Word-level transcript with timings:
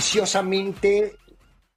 Noticiosamente, 0.00 1.12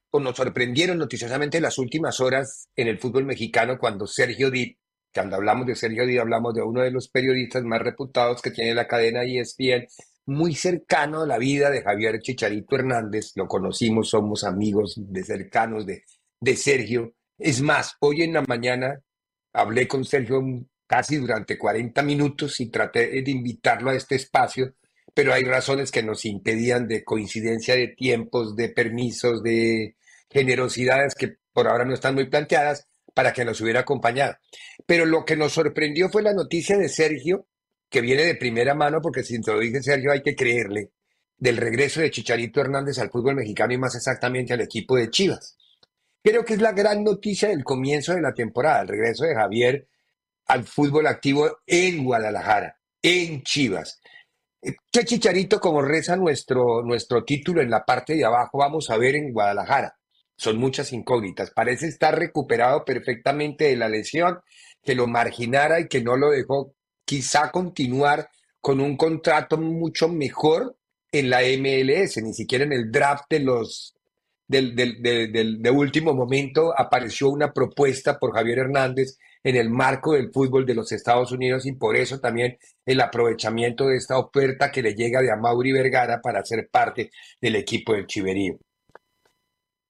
o 0.09 0.17
nos 0.17 0.37
sorprendieron 0.37 0.97
noticiosamente 0.97 1.59
las 1.59 1.77
últimas 1.77 2.21
horas 2.21 2.69
en 2.73 2.87
el 2.87 2.97
fútbol 2.97 3.25
mexicano 3.25 3.77
cuando 3.77 4.07
Sergio 4.07 4.49
Di, 4.49 4.77
cuando 5.13 5.35
hablamos 5.35 5.67
de 5.67 5.75
Sergio 5.75 6.07
Di, 6.07 6.17
hablamos 6.17 6.53
de 6.53 6.61
uno 6.61 6.83
de 6.83 6.91
los 6.91 7.09
periodistas 7.09 7.63
más 7.65 7.81
reputados 7.81 8.41
que 8.41 8.51
tiene 8.51 8.73
la 8.73 8.87
cadena 8.87 9.23
ESPN, 9.25 9.87
muy 10.27 10.55
cercano 10.55 11.23
a 11.23 11.27
la 11.27 11.37
vida 11.37 11.69
de 11.69 11.81
Javier 11.81 12.21
Chicharito 12.21 12.77
Hernández, 12.77 13.33
lo 13.35 13.45
conocimos, 13.45 14.11
somos 14.11 14.45
amigos 14.45 14.93
de 14.95 15.23
cercanos 15.25 15.85
de, 15.85 16.03
de 16.39 16.55
Sergio. 16.55 17.15
Es 17.37 17.59
más, 17.59 17.97
hoy 17.99 18.21
en 18.21 18.31
la 18.31 18.43
mañana 18.47 19.01
hablé 19.51 19.85
con 19.85 20.05
Sergio 20.05 20.41
casi 20.87 21.17
durante 21.17 21.57
40 21.57 22.01
minutos 22.03 22.57
y 22.61 22.69
traté 22.69 23.21
de 23.21 23.31
invitarlo 23.31 23.89
a 23.89 23.95
este 23.95 24.15
espacio 24.15 24.75
pero 25.13 25.33
hay 25.33 25.43
razones 25.43 25.91
que 25.91 26.03
nos 26.03 26.25
impedían 26.25 26.87
de 26.87 27.03
coincidencia 27.03 27.75
de 27.75 27.89
tiempos, 27.89 28.55
de 28.55 28.69
permisos, 28.69 29.43
de 29.43 29.95
generosidades 30.29 31.13
que 31.15 31.35
por 31.51 31.67
ahora 31.67 31.85
no 31.85 31.93
están 31.93 32.15
muy 32.15 32.29
planteadas 32.29 32.87
para 33.13 33.33
que 33.33 33.45
nos 33.45 33.61
hubiera 33.61 33.81
acompañado. 33.81 34.35
Pero 34.85 35.05
lo 35.05 35.23
que 35.23 35.35
nos 35.35 35.53
sorprendió 35.53 36.09
fue 36.09 36.23
la 36.23 36.33
noticia 36.33 36.77
de 36.77 36.89
Sergio, 36.89 37.47
que 37.89 38.01
viene 38.01 38.23
de 38.23 38.35
primera 38.35 38.73
mano, 38.73 38.99
porque 39.01 39.23
si 39.23 39.39
te 39.39 39.51
lo 39.51 39.59
dice 39.59 39.83
Sergio 39.83 40.11
hay 40.11 40.21
que 40.23 40.35
creerle, 40.35 40.91
del 41.37 41.57
regreso 41.57 42.01
de 42.01 42.09
Chicharito 42.09 42.61
Hernández 42.61 42.97
al 42.97 43.11
fútbol 43.11 43.35
mexicano 43.35 43.73
y 43.73 43.77
más 43.77 43.95
exactamente 43.95 44.53
al 44.53 44.61
equipo 44.61 44.95
de 44.95 45.09
Chivas. 45.09 45.57
Creo 46.23 46.43
que 46.45 46.53
es 46.53 46.61
la 46.61 46.71
gran 46.71 47.03
noticia 47.03 47.49
del 47.49 47.63
comienzo 47.63 48.15
de 48.15 48.21
la 48.21 48.33
temporada, 48.33 48.81
el 48.81 48.87
regreso 48.87 49.25
de 49.25 49.35
Javier 49.35 49.87
al 50.45 50.63
fútbol 50.63 51.07
activo 51.07 51.59
en 51.67 52.03
Guadalajara, 52.03 52.79
en 53.01 53.43
Chivas. 53.43 54.01
¿Qué 54.91 55.03
chicharito, 55.03 55.59
como 55.59 55.81
reza 55.81 56.15
nuestro, 56.15 56.83
nuestro 56.83 57.23
título 57.25 57.61
en 57.61 57.69
la 57.69 57.83
parte 57.83 58.15
de 58.15 58.23
abajo, 58.23 58.59
vamos 58.59 58.89
a 58.89 58.97
ver 58.97 59.15
en 59.15 59.33
Guadalajara? 59.33 59.97
Son 60.37 60.57
muchas 60.57 60.93
incógnitas. 60.93 61.51
Parece 61.51 61.87
estar 61.87 62.17
recuperado 62.17 62.85
perfectamente 62.85 63.65
de 63.65 63.75
la 63.75 63.89
lesión, 63.89 64.39
que 64.81 64.95
lo 64.95 65.07
marginara 65.07 65.79
y 65.79 65.87
que 65.87 66.01
no 66.01 66.15
lo 66.15 66.29
dejó 66.29 66.73
quizá 67.05 67.51
continuar 67.51 68.29
con 68.61 68.79
un 68.79 68.95
contrato 68.95 69.57
mucho 69.57 70.07
mejor 70.07 70.77
en 71.11 71.29
la 71.29 71.41
MLS, 71.41 72.17
ni 72.23 72.33
siquiera 72.33 72.63
en 72.63 72.73
el 72.73 72.91
draft 72.91 73.25
de 73.29 73.39
los 73.39 73.93
del, 74.47 74.75
del, 74.75 75.01
del, 75.01 75.61
de 75.61 75.71
último 75.71 76.13
momento 76.13 76.73
apareció 76.77 77.29
una 77.29 77.51
propuesta 77.51 78.19
por 78.19 78.33
Javier 78.33 78.59
Hernández 78.59 79.17
en 79.43 79.57
el 79.57 79.69
marco 79.69 80.13
del 80.13 80.31
fútbol 80.31 80.65
de 80.65 80.73
los 80.73 80.91
Estados 80.91 81.31
Unidos 81.31 81.65
y 81.65 81.73
por 81.73 81.95
eso 81.97 82.19
también 82.19 82.57
el 82.85 83.01
aprovechamiento 83.01 83.87
de 83.87 83.97
esta 83.97 84.17
oferta 84.17 84.71
que 84.71 84.81
le 84.81 84.95
llega 84.95 85.21
de 85.21 85.31
Amauri 85.31 85.71
Vergara 85.73 86.21
para 86.21 86.45
ser 86.45 86.69
parte 86.71 87.11
del 87.41 87.57
equipo 87.57 87.93
del 87.93 88.07
Chiverío. 88.07 88.57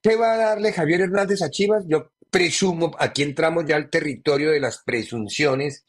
¿Qué 0.01 0.15
va 0.15 0.33
a 0.33 0.37
darle 0.37 0.73
Javier 0.73 1.01
Hernández 1.01 1.41
a 1.43 1.49
Chivas? 1.49 1.85
Yo 1.87 2.11
presumo, 2.29 2.91
aquí 2.97 3.21
entramos 3.21 3.65
ya 3.65 3.75
al 3.75 3.89
territorio 3.89 4.51
de 4.51 4.59
las 4.59 4.81
presunciones, 4.83 5.85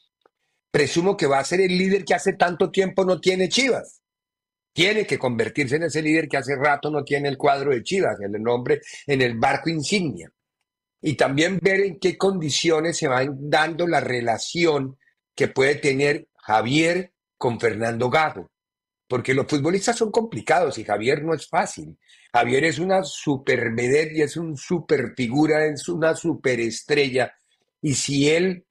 presumo 0.71 1.17
que 1.17 1.25
va 1.25 1.39
a 1.39 1.43
ser 1.43 1.59
el 1.59 1.77
líder 1.77 2.05
que 2.05 2.13
hace 2.13 2.33
tanto 2.33 2.71
tiempo 2.71 3.03
no 3.03 3.19
tiene 3.19 3.49
Chivas. 3.49 4.01
Tiene 4.73 5.07
que 5.07 5.17
convertirse 5.17 5.77
en 5.77 5.83
ese 5.83 6.01
líder 6.01 6.27
que 6.27 6.37
hace 6.37 6.55
rato 6.55 6.91
no 6.91 7.03
tiene 7.03 7.29
el 7.29 7.37
cuadro 7.37 7.71
de 7.71 7.81
Chivas, 7.81 8.19
el 8.21 8.31
nombre 8.43 8.81
en 9.07 9.21
el 9.21 9.37
barco 9.37 9.69
insignia 9.69 10.31
y 11.07 11.13
también 11.17 11.59
ver 11.61 11.81
en 11.81 11.99
qué 11.99 12.17
condiciones 12.17 12.97
se 12.97 13.07
va 13.07 13.23
dando 13.31 13.85
la 13.85 13.99
relación 13.99 14.97
que 15.35 15.47
puede 15.47 15.75
tener 15.75 16.29
Javier 16.35 17.13
con 17.37 17.59
Fernando 17.59 18.09
Gago. 18.09 18.49
Porque 19.07 19.35
los 19.35 19.45
futbolistas 19.45 19.95
son 19.97 20.09
complicados 20.09 20.79
y 20.79 20.83
Javier 20.83 21.23
no 21.23 21.35
es 21.35 21.47
fácil. 21.47 21.95
Javier 22.33 22.63
es 22.63 22.79
una 22.79 23.03
super 23.03 23.71
y 23.79 24.23
es 24.23 24.35
un 24.35 24.57
super 24.57 25.13
figura, 25.15 25.67
es 25.67 25.87
una 25.89 26.15
super 26.15 26.59
estrella. 26.59 27.35
Y 27.83 27.93
si 27.93 28.27
él 28.31 28.65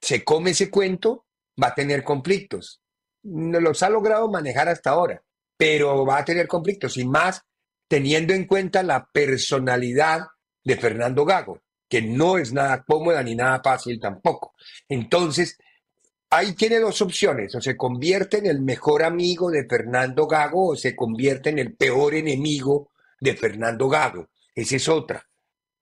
se 0.00 0.24
come 0.24 0.52
ese 0.52 0.70
cuento, 0.70 1.26
va 1.62 1.68
a 1.68 1.74
tener 1.74 2.02
conflictos. 2.02 2.80
No 3.24 3.60
los 3.60 3.82
ha 3.82 3.90
logrado 3.90 4.30
manejar 4.30 4.70
hasta 4.70 4.88
ahora, 4.88 5.22
pero 5.58 6.06
va 6.06 6.16
a 6.16 6.24
tener 6.24 6.48
conflictos 6.48 6.96
y 6.96 7.06
más 7.06 7.42
teniendo 7.88 8.32
en 8.32 8.46
cuenta 8.46 8.82
la 8.82 9.06
personalidad 9.12 10.20
de 10.64 10.78
Fernando 10.78 11.26
Gago 11.26 11.60
que 11.88 12.02
no 12.02 12.38
es 12.38 12.52
nada 12.52 12.84
cómoda 12.84 13.22
ni 13.22 13.34
nada 13.34 13.60
fácil 13.62 14.00
tampoco. 14.00 14.54
Entonces, 14.88 15.58
ahí 16.30 16.54
tiene 16.54 16.80
dos 16.80 17.00
opciones, 17.02 17.54
o 17.54 17.60
se 17.60 17.76
convierte 17.76 18.38
en 18.38 18.46
el 18.46 18.60
mejor 18.60 19.02
amigo 19.02 19.50
de 19.50 19.66
Fernando 19.66 20.26
Gago 20.26 20.70
o 20.70 20.76
se 20.76 20.96
convierte 20.96 21.50
en 21.50 21.58
el 21.58 21.74
peor 21.74 22.14
enemigo 22.14 22.90
de 23.20 23.36
Fernando 23.36 23.88
Gago. 23.88 24.28
Esa 24.54 24.76
es 24.76 24.88
otra. 24.88 25.26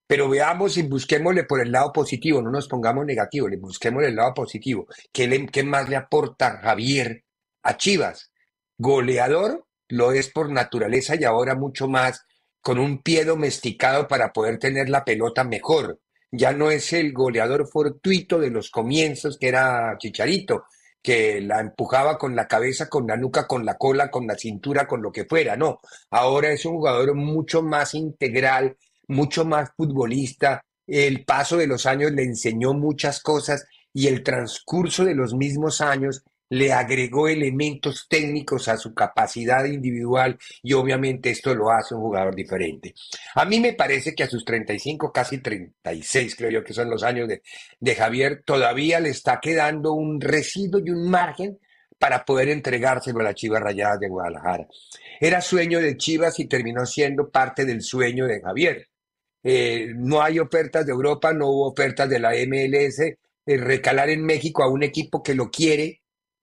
Pero 0.06 0.28
veamos 0.28 0.76
y 0.76 0.82
busquémosle 0.82 1.44
por 1.44 1.60
el 1.60 1.72
lado 1.72 1.92
positivo, 1.92 2.42
no 2.42 2.50
nos 2.50 2.68
pongamos 2.68 3.06
negativos, 3.06 3.50
le 3.50 3.56
busquemos 3.56 4.02
el 4.04 4.16
lado 4.16 4.34
positivo. 4.34 4.86
¿Qué, 5.10 5.46
¿Qué 5.50 5.62
más 5.62 5.88
le 5.88 5.96
aporta 5.96 6.58
Javier 6.58 7.24
a 7.62 7.76
Chivas? 7.76 8.30
Goleador 8.76 9.66
lo 9.88 10.12
es 10.12 10.30
por 10.30 10.50
naturaleza 10.50 11.14
y 11.18 11.24
ahora 11.24 11.54
mucho 11.54 11.88
más 11.88 12.26
con 12.62 12.78
un 12.78 13.02
pie 13.02 13.24
domesticado 13.24 14.08
para 14.08 14.32
poder 14.32 14.58
tener 14.58 14.88
la 14.88 15.04
pelota 15.04 15.44
mejor. 15.44 16.00
Ya 16.30 16.52
no 16.52 16.70
es 16.70 16.92
el 16.92 17.12
goleador 17.12 17.68
fortuito 17.68 18.38
de 18.38 18.50
los 18.50 18.70
comienzos 18.70 19.36
que 19.36 19.48
era 19.48 19.96
Chicharito, 19.98 20.64
que 21.02 21.40
la 21.40 21.60
empujaba 21.60 22.16
con 22.16 22.36
la 22.36 22.46
cabeza, 22.46 22.88
con 22.88 23.06
la 23.06 23.16
nuca, 23.16 23.46
con 23.46 23.66
la 23.66 23.76
cola, 23.76 24.10
con 24.10 24.26
la 24.26 24.36
cintura, 24.36 24.86
con 24.86 25.02
lo 25.02 25.10
que 25.10 25.24
fuera. 25.24 25.56
No, 25.56 25.80
ahora 26.10 26.52
es 26.52 26.64
un 26.64 26.76
jugador 26.76 27.14
mucho 27.14 27.62
más 27.62 27.94
integral, 27.94 28.76
mucho 29.08 29.44
más 29.44 29.70
futbolista. 29.76 30.64
El 30.86 31.24
paso 31.24 31.56
de 31.56 31.66
los 31.66 31.84
años 31.86 32.12
le 32.12 32.22
enseñó 32.22 32.72
muchas 32.72 33.20
cosas 33.20 33.66
y 33.92 34.06
el 34.06 34.22
transcurso 34.22 35.04
de 35.04 35.14
los 35.14 35.34
mismos 35.34 35.80
años 35.80 36.22
le 36.52 36.70
agregó 36.70 37.28
elementos 37.28 38.06
técnicos 38.10 38.68
a 38.68 38.76
su 38.76 38.92
capacidad 38.92 39.64
individual 39.64 40.38
y 40.62 40.74
obviamente 40.74 41.30
esto 41.30 41.54
lo 41.54 41.70
hace 41.70 41.94
un 41.94 42.02
jugador 42.02 42.34
diferente. 42.34 42.94
A 43.34 43.46
mí 43.46 43.58
me 43.58 43.72
parece 43.72 44.14
que 44.14 44.24
a 44.24 44.28
sus 44.28 44.44
35, 44.44 45.10
casi 45.10 45.38
36 45.38 46.36
creo 46.36 46.50
yo 46.50 46.62
que 46.62 46.74
son 46.74 46.90
los 46.90 47.04
años 47.04 47.26
de, 47.26 47.40
de 47.80 47.94
Javier, 47.94 48.42
todavía 48.44 49.00
le 49.00 49.08
está 49.08 49.40
quedando 49.40 49.94
un 49.94 50.20
residuo 50.20 50.78
y 50.84 50.90
un 50.90 51.08
margen 51.08 51.58
para 51.98 52.22
poder 52.22 52.50
entregárselo 52.50 53.20
a 53.20 53.22
la 53.22 53.34
Chivas 53.34 53.62
Rayadas 53.62 54.00
de 54.00 54.08
Guadalajara. 54.10 54.68
Era 55.20 55.40
sueño 55.40 55.80
de 55.80 55.96
Chivas 55.96 56.38
y 56.38 56.48
terminó 56.48 56.84
siendo 56.84 57.30
parte 57.30 57.64
del 57.64 57.80
sueño 57.80 58.26
de 58.26 58.42
Javier. 58.42 58.88
Eh, 59.42 59.86
no 59.96 60.20
hay 60.20 60.38
ofertas 60.38 60.84
de 60.84 60.92
Europa, 60.92 61.32
no 61.32 61.48
hubo 61.48 61.70
ofertas 61.70 62.10
de 62.10 62.18
la 62.18 62.32
MLS, 62.46 63.00
eh, 63.00 63.16
recalar 63.56 64.10
en 64.10 64.22
México 64.22 64.62
a 64.62 64.68
un 64.68 64.82
equipo 64.82 65.22
que 65.22 65.34
lo 65.34 65.50
quiere 65.50 66.01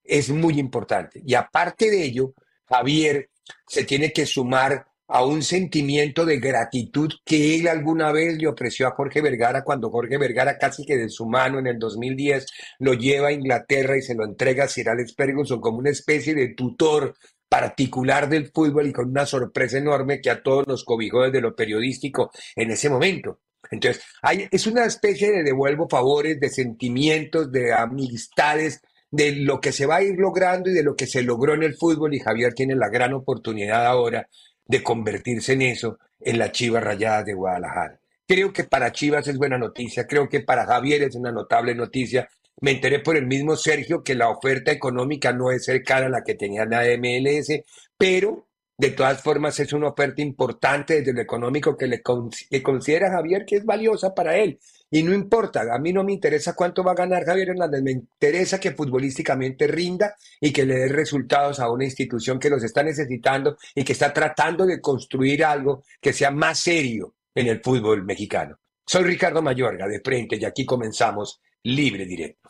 es 0.09 0.29
muy 0.29 0.59
importante. 0.59 1.21
Y 1.25 1.35
aparte 1.35 1.89
de 1.89 2.03
ello, 2.03 2.33
Javier 2.65 3.29
se 3.67 3.83
tiene 3.83 4.11
que 4.11 4.25
sumar 4.25 4.85
a 5.07 5.25
un 5.25 5.41
sentimiento 5.41 6.23
de 6.23 6.39
gratitud 6.39 7.11
que 7.25 7.56
él 7.56 7.67
alguna 7.67 8.11
vez 8.11 8.38
le 8.38 8.47
ofreció 8.47 8.88
a 8.88 8.91
Jorge 8.91 9.21
Vergara 9.21 9.63
cuando 9.63 9.89
Jorge 9.89 10.17
Vergara 10.19 10.57
casi 10.59 10.85
que 10.85 10.97
de 10.97 11.09
su 11.09 11.25
mano 11.25 11.57
en 11.57 11.65
el 11.65 11.79
2010 11.79 12.45
lo 12.77 12.94
lleva 12.94 13.29
a 13.29 13.31
Inglaterra 13.31 13.97
y 13.97 14.03
se 14.03 14.13
lo 14.13 14.23
entrega 14.23 14.65
a 14.65 14.67
Sir 14.67 14.89
Alex 14.89 15.15
Ferguson 15.15 15.59
como 15.59 15.79
una 15.79 15.89
especie 15.89 16.35
de 16.35 16.50
tutor 16.50 17.15
particular 17.50 18.29
del 18.29 18.51
fútbol 18.51 18.88
y 18.88 18.94
con 18.94 19.09
una 19.09 19.25
sorpresa 19.25 19.79
enorme 19.79 20.21
que 20.21 20.29
a 20.29 20.44
todos 20.44 20.67
nos 20.67 20.83
cobijó 20.83 21.23
desde 21.23 21.41
lo 21.41 21.56
periodístico 21.56 22.31
en 22.56 22.69
ese 22.69 22.89
momento. 22.89 23.39
Entonces, 23.71 24.03
es 24.51 24.67
una 24.67 24.85
especie 24.85 25.31
de 25.31 25.44
devuelvo 25.44 25.89
favores, 25.89 26.39
de 26.39 26.50
sentimientos, 26.50 27.51
de 27.51 27.73
amistades, 27.73 28.81
de 29.11 29.31
lo 29.31 29.59
que 29.59 29.71
se 29.71 29.85
va 29.85 29.97
a 29.97 30.03
ir 30.03 30.15
logrando 30.17 30.69
y 30.69 30.73
de 30.73 30.83
lo 30.83 30.95
que 30.95 31.07
se 31.07 31.23
logró 31.23 31.53
en 31.53 31.63
el 31.63 31.75
fútbol 31.75 32.13
y 32.13 32.19
Javier 32.19 32.53
tiene 32.53 32.75
la 32.75 32.89
gran 32.89 33.13
oportunidad 33.13 33.85
ahora 33.85 34.27
de 34.65 34.83
convertirse 34.83 35.53
en 35.53 35.63
eso, 35.63 35.97
en 36.19 36.38
la 36.38 36.51
Chivas 36.51 36.83
Rayada 36.83 37.23
de 37.23 37.33
Guadalajara. 37.33 38.00
Creo 38.27 38.53
que 38.53 38.65
para 38.65 38.91
Chivas 38.91 39.27
es 39.27 39.38
buena 39.38 39.57
noticia, 39.57 40.06
creo 40.06 40.29
que 40.29 40.41
para 40.41 40.65
Javier 40.65 41.01
es 41.03 41.15
una 41.15 41.31
notable 41.31 41.73
noticia. 41.73 42.29
Me 42.61 42.71
enteré 42.71 43.00
por 43.00 43.17
el 43.17 43.25
mismo 43.25 43.56
Sergio 43.56 44.03
que 44.03 44.13
la 44.13 44.29
oferta 44.29 44.71
económica 44.71 45.33
no 45.33 45.50
es 45.50 45.65
cercana 45.65 46.06
a 46.06 46.09
la 46.09 46.23
que 46.23 46.35
tenía 46.35 46.65
la 46.65 46.83
MLS, 46.97 47.63
pero 47.97 48.50
de 48.77 48.91
todas 48.91 49.21
formas 49.21 49.59
es 49.59 49.73
una 49.73 49.89
oferta 49.89 50.21
importante 50.21 51.00
desde 51.00 51.13
lo 51.13 51.21
económico 51.21 51.75
que 51.75 51.88
le, 51.88 52.01
considera 52.01 53.11
Javier 53.11 53.45
que 53.45 53.57
es 53.57 53.65
valiosa 53.65 54.13
para 54.13 54.38
él. 54.38 54.59
Y 54.91 55.03
no 55.03 55.13
importa, 55.13 55.62
a 55.71 55.77
mí 55.77 55.94
no 55.94 56.03
me 56.03 56.13
interesa 56.13 56.56
cuánto 56.56 56.83
va 56.83 56.94
a 56.94 56.95
ganar 56.95 57.24
Javier 57.24 57.50
Hernández, 57.50 57.83
me 57.83 57.91
interesa 57.91 58.59
que 58.59 58.71
futbolísticamente 58.71 59.68
rinda 59.68 60.15
y 60.41 60.51
que 60.51 60.65
le 60.65 60.75
dé 60.75 60.88
resultados 60.88 61.59
a 61.59 61.69
una 61.69 61.86
institución 61.86 62.39
que 62.39 62.50
los 62.50 62.63
está 62.63 62.81
necesitando 62.81 63.57
y 63.75 63.83
que 63.83 63.94
está 63.94 64.12
tratando 64.12 64.65
de 64.65 64.81
construir 64.81 65.45
algo 65.45 65.83
que 66.01 66.12
sea 66.12 66.31
más 66.31 66.59
serio 66.59 67.13
en 67.36 67.47
el 67.47 67.62
fútbol 67.62 68.03
mexicano. 68.03 68.57
Soy 68.83 69.03
Ricardo 69.03 69.44
Mayorga 69.44 69.88
de 69.88 70.01
frente 70.01 70.38
y 70.38 70.45
aquí 70.45 70.65
comenzamos 70.65 71.39
libre 71.63 72.06
directo. 72.06 72.50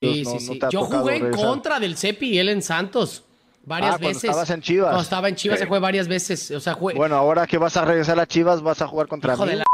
Sí, 0.00 0.24
sí, 0.24 0.40
sí. 0.40 0.58
Yo 0.70 0.84
jugué 0.86 1.16
en 1.16 1.30
contra 1.30 1.78
del 1.78 1.96
Cepi 1.96 2.30
y 2.30 2.38
él 2.38 2.48
en 2.48 2.62
Santos. 2.62 3.24
Varias 3.64 3.94
ah, 3.94 3.98
veces. 3.98 4.24
Estabas 4.24 4.50
en 4.50 4.60
Chivas. 4.60 4.88
Cuando 4.88 5.02
estaba 5.02 5.28
en 5.28 5.36
Chivas 5.36 5.58
se 5.58 5.66
fue 5.66 5.78
varias 5.78 6.08
veces. 6.08 6.50
O 6.50 6.60
sea, 6.60 6.74
Bueno, 6.74 7.16
ahora 7.16 7.46
que 7.46 7.58
vas 7.58 7.76
a 7.76 7.84
regresar 7.84 8.18
a 8.18 8.26
Chivas, 8.26 8.62
vas 8.62 8.82
a 8.82 8.86
jugar 8.86 9.06
contra 9.08 9.34
Hijo 9.34 9.44
mí. 9.44 9.50
De 9.50 9.56
la... 9.56 9.64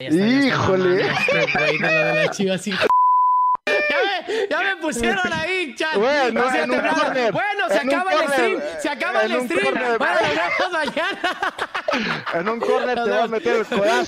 Híjole. 0.00 1.06
Ya 4.50 4.62
me, 4.62 4.76
pusieron 4.76 5.20
ahí, 5.32 5.74
chat. 5.74 5.96
Bueno, 5.96 6.42
se 7.68 7.78
acaba 7.78 8.12
el 8.12 8.28
stream. 8.28 8.60
Se 8.80 8.88
acaba 8.88 9.22
el 9.22 9.44
stream. 9.44 9.74
Bueno, 9.74 9.90
nos 9.90 9.98
vemos 9.98 10.72
mañana. 10.72 11.54
En 12.34 12.48
un 12.48 12.60
corner 12.60 13.04
te 13.04 13.10
vas 13.10 13.24
a 13.24 13.28
meter 13.28 13.56
el 13.56 13.66
codazo. 13.66 14.06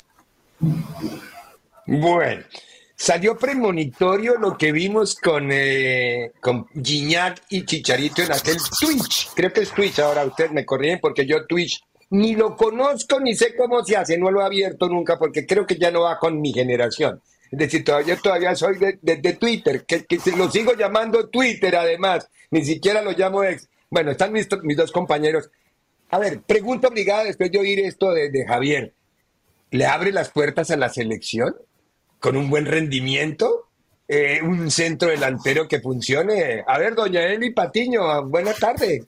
Bueno. 1.87 2.43
Salió 2.97 3.37
premonitorio 3.37 4.35
lo 4.37 4.57
que 4.57 4.71
vimos 4.71 5.15
con, 5.15 5.49
eh, 5.51 6.31
con 6.39 6.67
y 6.73 7.65
Chicharito 7.65 8.21
en 8.21 8.31
aquel 8.31 8.57
Twitch. 8.79 9.29
Creo 9.35 9.51
que 9.51 9.61
es 9.61 9.71
Twitch 9.71 9.99
ahora, 9.99 10.23
ustedes 10.23 10.51
me 10.51 10.65
corrigen 10.65 10.99
porque 11.01 11.25
yo 11.25 11.45
Twitch 11.45 11.81
ni 12.11 12.35
lo 12.35 12.55
conozco 12.55 13.19
ni 13.19 13.35
sé 13.35 13.55
cómo 13.55 13.83
se 13.83 13.97
hace, 13.97 14.17
no 14.17 14.31
lo 14.31 14.41
he 14.41 14.45
abierto 14.45 14.87
nunca 14.87 15.17
porque 15.17 15.45
creo 15.45 15.65
que 15.65 15.75
ya 15.75 15.91
no 15.91 16.01
va 16.01 16.17
con 16.17 16.39
mi 16.39 16.53
generación. 16.53 17.21
Es 17.51 17.59
decir, 17.59 17.83
todavía, 17.83 18.15
todavía 18.15 18.55
soy 18.55 18.77
de, 18.77 19.33
Twitter, 19.33 19.85
que, 19.85 20.05
que, 20.05 20.19
lo 20.35 20.49
sigo 20.49 20.73
llamando 20.73 21.29
Twitter 21.29 21.75
además, 21.75 22.29
ni 22.51 22.63
siquiera 22.63 23.01
lo 23.01 23.11
llamo 23.11 23.43
ex. 23.43 23.67
Bueno, 23.89 24.11
están 24.11 24.31
mis, 24.31 24.47
mis 24.63 24.77
dos 24.77 24.91
compañeros. 24.91 25.49
A 26.09 26.17
ver, 26.17 26.41
pregunta 26.41 26.87
obligada 26.87 27.25
después 27.25 27.51
de 27.51 27.59
oír 27.59 27.79
esto 27.79 28.11
de, 28.13 28.29
de 28.29 28.45
Javier. 28.45 28.93
¿Le 29.71 29.85
abre 29.85 30.11
las 30.11 30.29
puertas 30.29 30.71
a 30.71 30.77
la 30.77 30.89
selección? 30.89 31.55
Con 32.25 32.37
un 32.37 32.49
buen 32.49 32.65
rendimiento, 32.65 33.67
eh, 34.07 34.39
un 34.41 34.71
centro 34.71 35.09
delantero 35.09 35.67
que 35.67 35.79
funcione. 35.79 36.63
A 36.65 36.79
ver, 36.79 36.95
doña 36.95 37.21
Eli 37.21 37.53
Patiño, 37.53 38.25
buena 38.25 38.51
tarde. 38.51 39.05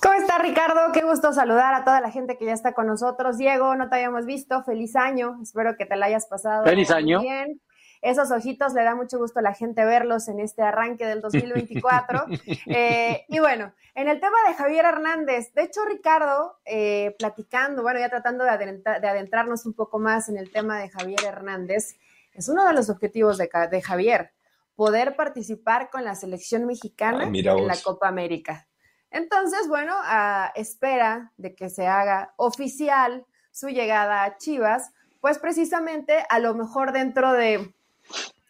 ¿Cómo 0.00 0.14
está 0.14 0.38
Ricardo? 0.38 0.90
Qué 0.94 1.02
gusto 1.02 1.34
saludar 1.34 1.74
a 1.74 1.84
toda 1.84 2.00
la 2.00 2.10
gente 2.10 2.38
que 2.38 2.46
ya 2.46 2.54
está 2.54 2.72
con 2.72 2.86
nosotros. 2.86 3.36
Diego, 3.36 3.74
no 3.76 3.90
te 3.90 3.96
habíamos 3.96 4.24
visto. 4.24 4.62
Feliz 4.64 4.96
año. 4.96 5.38
Espero 5.42 5.76
que 5.76 5.84
te 5.84 5.96
la 5.96 6.06
hayas 6.06 6.24
pasado 6.24 6.64
Feliz 6.64 6.90
año. 6.90 7.20
bien. 7.20 7.60
Esos 8.02 8.30
ojitos 8.30 8.74
le 8.74 8.84
da 8.84 8.94
mucho 8.94 9.18
gusto 9.18 9.40
a 9.40 9.42
la 9.42 9.54
gente 9.54 9.84
verlos 9.84 10.28
en 10.28 10.40
este 10.40 10.62
arranque 10.62 11.06
del 11.06 11.20
2024. 11.20 12.26
Eh, 12.70 13.24
y 13.28 13.38
bueno, 13.38 13.72
en 13.94 14.08
el 14.08 14.20
tema 14.20 14.36
de 14.46 14.54
Javier 14.54 14.84
Hernández, 14.84 15.52
de 15.54 15.62
hecho, 15.62 15.84
Ricardo, 15.84 16.58
eh, 16.64 17.14
platicando, 17.18 17.82
bueno, 17.82 17.98
ya 17.98 18.08
tratando 18.08 18.44
de, 18.44 18.50
adentrarnos 18.50 19.64
un 19.66 19.74
poco 19.74 19.98
más 19.98 20.28
en 20.28 20.36
el 20.36 20.50
tema 20.50 20.78
de 20.78 20.88
Javier 20.88 21.20
Hernández, 21.24 21.96
es 22.32 22.48
uno 22.48 22.66
de 22.66 22.74
los 22.74 22.90
objetivos 22.90 23.38
de, 23.38 23.82
Javier, 23.82 24.32
poder 24.76 25.16
participar 25.16 25.90
con 25.90 26.04
la 26.04 26.14
selección 26.14 26.66
mexicana 26.66 27.24
en 27.24 27.66
la 27.66 27.76
Copa 27.82 28.08
América. 28.08 28.68
Entonces, 29.10 29.68
bueno, 29.68 29.94
a 30.04 30.52
espera 30.54 31.32
de 31.36 31.54
que 31.54 31.70
se 31.70 31.86
haga 31.86 32.34
oficial 32.36 33.26
su 33.50 33.68
llegada 33.68 34.24
a 34.24 34.36
Chivas, 34.36 34.92
pues 35.20 35.38
precisamente 35.38 36.24
a 36.28 36.38
lo 36.38 36.54
mejor 36.54 36.92
dentro 36.92 37.32
de 37.32 37.74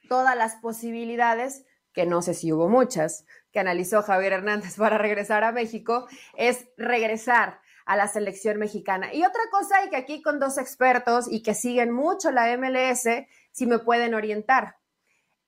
todas 0.08 0.36
las 0.36 0.56
posibilidades, 0.56 1.64
que 1.92 2.06
no 2.06 2.22
sé 2.22 2.34
si 2.34 2.52
hubo 2.52 2.68
muchas, 2.68 3.24
que 3.52 3.60
analizó 3.60 4.02
Javier 4.02 4.32
Hernández 4.32 4.76
para 4.76 4.98
regresar 4.98 5.44
a 5.44 5.52
México, 5.52 6.08
es 6.36 6.66
regresar 6.76 7.60
a 7.86 7.96
la 7.96 8.08
selección 8.08 8.58
mexicana. 8.58 9.14
Y 9.14 9.24
otra 9.24 9.42
cosa, 9.50 9.84
y 9.84 9.90
que 9.90 9.96
aquí 9.96 10.22
con 10.22 10.38
dos 10.38 10.58
expertos 10.58 11.26
y 11.30 11.42
que 11.42 11.54
siguen 11.54 11.90
mucho 11.90 12.30
la 12.30 12.54
MLS, 12.56 13.08
si 13.50 13.66
me 13.66 13.78
pueden 13.78 14.14
orientar. 14.14 14.76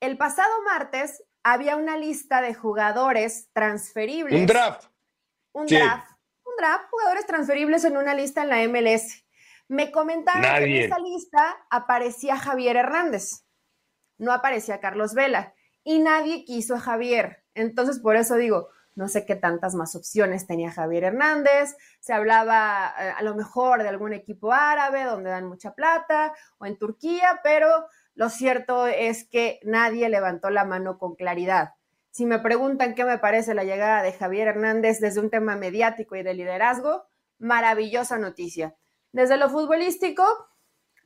El 0.00 0.16
pasado 0.16 0.50
martes 0.64 1.22
había 1.42 1.76
una 1.76 1.98
lista 1.98 2.40
de 2.40 2.54
jugadores 2.54 3.48
transferibles. 3.52 4.40
Un 4.40 4.46
draft. 4.46 4.84
Un 5.52 5.66
draft. 5.66 6.10
Un 6.44 6.52
draft, 6.56 6.84
jugadores 6.90 7.26
transferibles 7.26 7.84
en 7.84 7.96
una 7.96 8.14
lista 8.14 8.42
en 8.42 8.48
la 8.48 8.66
MLS. 8.66 9.24
Me 9.68 9.92
comentaron 9.92 10.42
que 10.42 10.64
en 10.64 10.84
esa 10.84 10.98
lista 10.98 11.56
aparecía 11.70 12.36
Javier 12.36 12.76
Hernández 12.76 13.44
no 14.20 14.32
aparecía 14.32 14.80
Carlos 14.80 15.14
Vela 15.14 15.54
y 15.82 15.98
nadie 15.98 16.44
quiso 16.44 16.76
a 16.76 16.80
Javier. 16.80 17.42
Entonces, 17.54 17.98
por 17.98 18.16
eso 18.16 18.36
digo, 18.36 18.68
no 18.94 19.08
sé 19.08 19.24
qué 19.24 19.34
tantas 19.34 19.74
más 19.74 19.96
opciones 19.96 20.46
tenía 20.46 20.70
Javier 20.70 21.04
Hernández. 21.04 21.74
Se 22.00 22.12
hablaba 22.12 22.94
eh, 22.98 23.14
a 23.16 23.22
lo 23.22 23.34
mejor 23.34 23.82
de 23.82 23.88
algún 23.88 24.12
equipo 24.12 24.52
árabe 24.52 25.04
donde 25.04 25.30
dan 25.30 25.46
mucha 25.46 25.74
plata 25.74 26.34
o 26.58 26.66
en 26.66 26.76
Turquía, 26.76 27.40
pero 27.42 27.86
lo 28.14 28.28
cierto 28.28 28.86
es 28.86 29.26
que 29.26 29.58
nadie 29.62 30.08
levantó 30.10 30.50
la 30.50 30.66
mano 30.66 30.98
con 30.98 31.14
claridad. 31.14 31.74
Si 32.10 32.26
me 32.26 32.40
preguntan 32.40 32.94
qué 32.94 33.04
me 33.04 33.18
parece 33.18 33.54
la 33.54 33.64
llegada 33.64 34.02
de 34.02 34.12
Javier 34.12 34.48
Hernández 34.48 35.00
desde 35.00 35.20
un 35.20 35.30
tema 35.30 35.56
mediático 35.56 36.14
y 36.14 36.22
de 36.22 36.34
liderazgo, 36.34 37.04
maravillosa 37.38 38.18
noticia. 38.18 38.76
Desde 39.12 39.38
lo 39.38 39.48
futbolístico, 39.48 40.24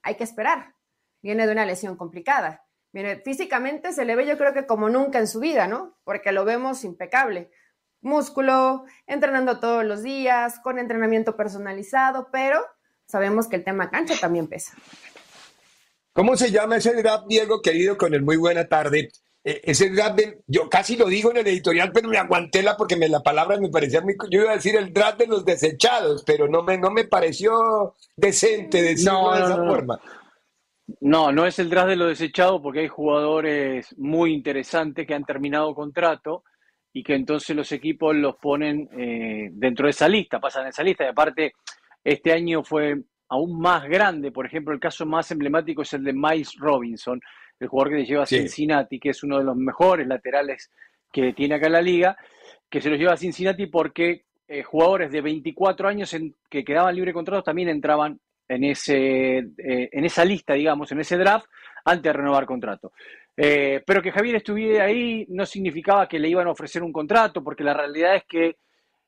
hay 0.03 0.17
que 0.17 0.25
esperar. 0.25 0.75
Viene 1.23 1.47
de 1.47 1.53
una 1.53 1.65
lesión 1.65 1.97
complicada 1.97 2.64
Mire, 2.95 3.21
físicamente 3.25 3.93
se 3.93 4.05
le 4.05 4.15
ve 4.15 4.25
yo 4.25 4.39
creo 4.39 4.55
que 4.55 4.67
como 4.67 4.89
nunca 4.89 5.19
en 5.19 5.27
su 5.27 5.41
vida, 5.41 5.67
¿no? 5.67 5.99
Porque 6.05 6.31
lo 6.31 6.45
vemos 6.45 6.85
impecable. 6.85 7.51
Músculo, 8.01 8.85
entrenando 9.09 9.59
todos 9.59 9.85
los 9.85 10.05
días, 10.05 10.61
con 10.61 10.79
entrenamiento 10.79 11.37
personalizado, 11.37 12.29
pero 12.31 12.65
sabemos 13.05 13.49
que 13.49 13.57
el 13.57 13.65
tema 13.65 13.91
cancha 13.91 14.15
también 14.21 14.47
pesa. 14.47 14.75
¿Cómo 16.13 16.37
se 16.37 16.53
llama 16.53 16.77
ese 16.77 16.95
draft, 16.95 17.25
Diego, 17.27 17.63
querido, 17.63 17.99
con 17.99 18.15
el 18.15 18.23
muy 18.23 18.37
buena 18.37 18.69
tarde? 18.69 19.11
E, 19.43 19.61
ese 19.65 19.91
draft, 19.91 20.21
yo 20.47 20.71
casi 20.71 20.97
lo 20.97 21.07
digo 21.07 21.33
en 21.33 21.39
el 21.39 21.49
editorial, 21.49 21.91
pero 21.91 22.09
me 22.09 22.19
aguanté 22.19 22.63
la 22.63 22.77
porque 22.77 22.95
me, 22.95 23.09
la 23.09 23.25
palabra 23.25 23.59
me 23.59 23.71
parecía 23.71 24.03
muy... 24.03 24.15
Yo 24.31 24.43
iba 24.43 24.53
a 24.53 24.57
decir 24.57 24.77
el 24.77 24.93
draft 24.93 25.19
de 25.19 25.27
los 25.27 25.45
desechados, 25.45 26.23
pero 26.25 26.47
no 26.47 26.63
me, 26.63 26.79
no 26.79 26.93
me 26.93 27.03
pareció 27.03 27.97
decente 28.15 28.83
decirlo 28.83 29.33
de 29.33 29.41
esa 29.41 29.57
forma. 29.57 30.01
No, 31.01 31.33
no 31.33 31.47
es 31.47 31.59
el 31.59 31.71
draft 31.71 31.89
de 31.89 31.97
lo 31.97 32.07
desechado 32.07 32.61
porque 32.61 32.81
hay 32.81 32.89
jugadores 32.89 33.97
muy 33.99 34.33
interesantes 34.33 35.07
que 35.07 35.15
han 35.15 35.25
terminado 35.25 35.75
contrato 35.75 36.45
y 36.93 37.03
que 37.03 37.15
entonces 37.15 37.57
los 37.57 37.73
equipos 37.73 38.15
los 38.15 38.37
ponen 38.37 38.89
eh, 38.93 39.49
dentro 39.53 39.87
de 39.87 39.91
esa 39.91 40.09
lista, 40.09 40.39
pasan 40.39 40.63
en 40.63 40.69
esa 40.69 40.83
lista. 40.83 41.05
Y 41.05 41.09
aparte, 41.09 41.53
este 42.05 42.33
año 42.33 42.63
fue 42.63 42.97
aún 43.29 43.59
más 43.59 43.85
grande. 43.89 44.31
Por 44.31 44.47
ejemplo, 44.47 44.73
el 44.75 44.81
caso 44.81 45.05
más 45.07 45.31
emblemático 45.31 45.83
es 45.83 45.93
el 45.95 46.05
de 46.05 46.13
Miles 46.13 46.55
Robinson, 46.59 47.21
el 47.59 47.69
jugador 47.69 47.97
que 47.97 48.05
lleva 48.05 48.23
a 48.23 48.27
Cincinnati, 48.27 49.01
que 49.01 49.11
es 49.11 49.23
uno 49.23 49.39
de 49.39 49.45
los 49.45 49.57
mejores 49.57 50.07
laterales 50.07 50.71
que 51.11 51.33
tiene 51.33 51.57
acá 51.57 51.69
la 51.69 51.83
liga, 51.83 52.17
que 52.69 52.81
se 52.81 52.91
los 52.91 52.99
lleva 52.99 53.15
a 53.15 53.17
Cincinnati 53.17 53.67
porque 53.67 54.25
eh, 54.47 54.63
jugadores 54.63 55.11
de 55.11 55.21
24 55.21 55.89
años 55.89 56.13
en, 56.15 56.35
que 56.51 56.65
quedaban 56.65 56.95
libre 56.95 57.13
contratos 57.13 57.45
también 57.45 57.69
entraban 57.69 58.21
en, 58.49 58.65
ese, 58.65 59.39
eh, 59.39 59.89
en 59.93 60.05
esa 60.05 60.25
lista, 60.25 60.55
digamos, 60.55 60.91
en 60.93 61.01
ese 61.01 61.17
draft, 61.17 61.47
antes 61.85 62.05
de 62.05 62.13
renovar 62.13 62.47
contrato. 62.47 62.93
Eh, 63.37 63.83
pero 63.85 64.01
que 64.01 64.13
Javier 64.13 64.37
estuviera 64.37 64.85
ahí 64.85 65.27
no 65.31 65.45
significaba 65.45 66.09
que 66.09 66.19
le 66.19 66.29
iban 66.29 66.47
a 66.47 66.53
ofrecer 66.53 66.83
un 66.83 66.93
contrato, 66.93 67.43
porque 67.43 67.65
la 67.65 67.75
realidad 67.75 68.17
es 68.17 68.25
que 68.25 68.57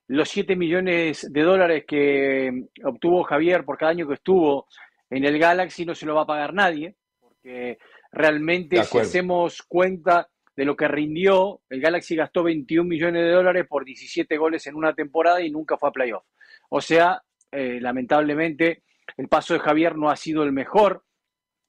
los 0.07 0.29
7 0.29 0.55
millones 0.55 1.31
de 1.31 1.41
dólares 1.41 1.85
que 1.87 2.65
obtuvo 2.83 3.23
Javier 3.23 3.63
por 3.65 3.77
cada 3.77 3.91
año 3.91 4.07
que 4.07 4.15
estuvo 4.15 4.67
en 5.09 5.25
el 5.25 5.37
Galaxy 5.37 5.85
no 5.85 5.95
se 5.95 6.05
lo 6.05 6.15
va 6.15 6.21
a 6.23 6.27
pagar 6.27 6.53
nadie, 6.53 6.95
porque 7.19 7.77
realmente 8.11 8.83
si 8.83 8.97
hacemos 8.97 9.61
cuenta 9.63 10.27
de 10.55 10.65
lo 10.65 10.75
que 10.75 10.87
rindió, 10.87 11.61
el 11.69 11.79
Galaxy 11.79 12.15
gastó 12.15 12.43
21 12.43 12.87
millones 12.87 13.23
de 13.23 13.31
dólares 13.31 13.65
por 13.67 13.85
17 13.85 14.37
goles 14.37 14.65
en 14.67 14.75
una 14.75 14.93
temporada 14.93 15.41
y 15.41 15.51
nunca 15.51 15.77
fue 15.77 15.89
a 15.89 15.91
playoff. 15.91 16.23
O 16.69 16.81
sea, 16.81 17.21
eh, 17.51 17.79
lamentablemente 17.79 18.83
el 19.15 19.27
paso 19.27 19.53
de 19.53 19.59
Javier 19.59 19.95
no 19.95 20.09
ha 20.09 20.15
sido 20.15 20.43
el 20.43 20.51
mejor 20.51 21.03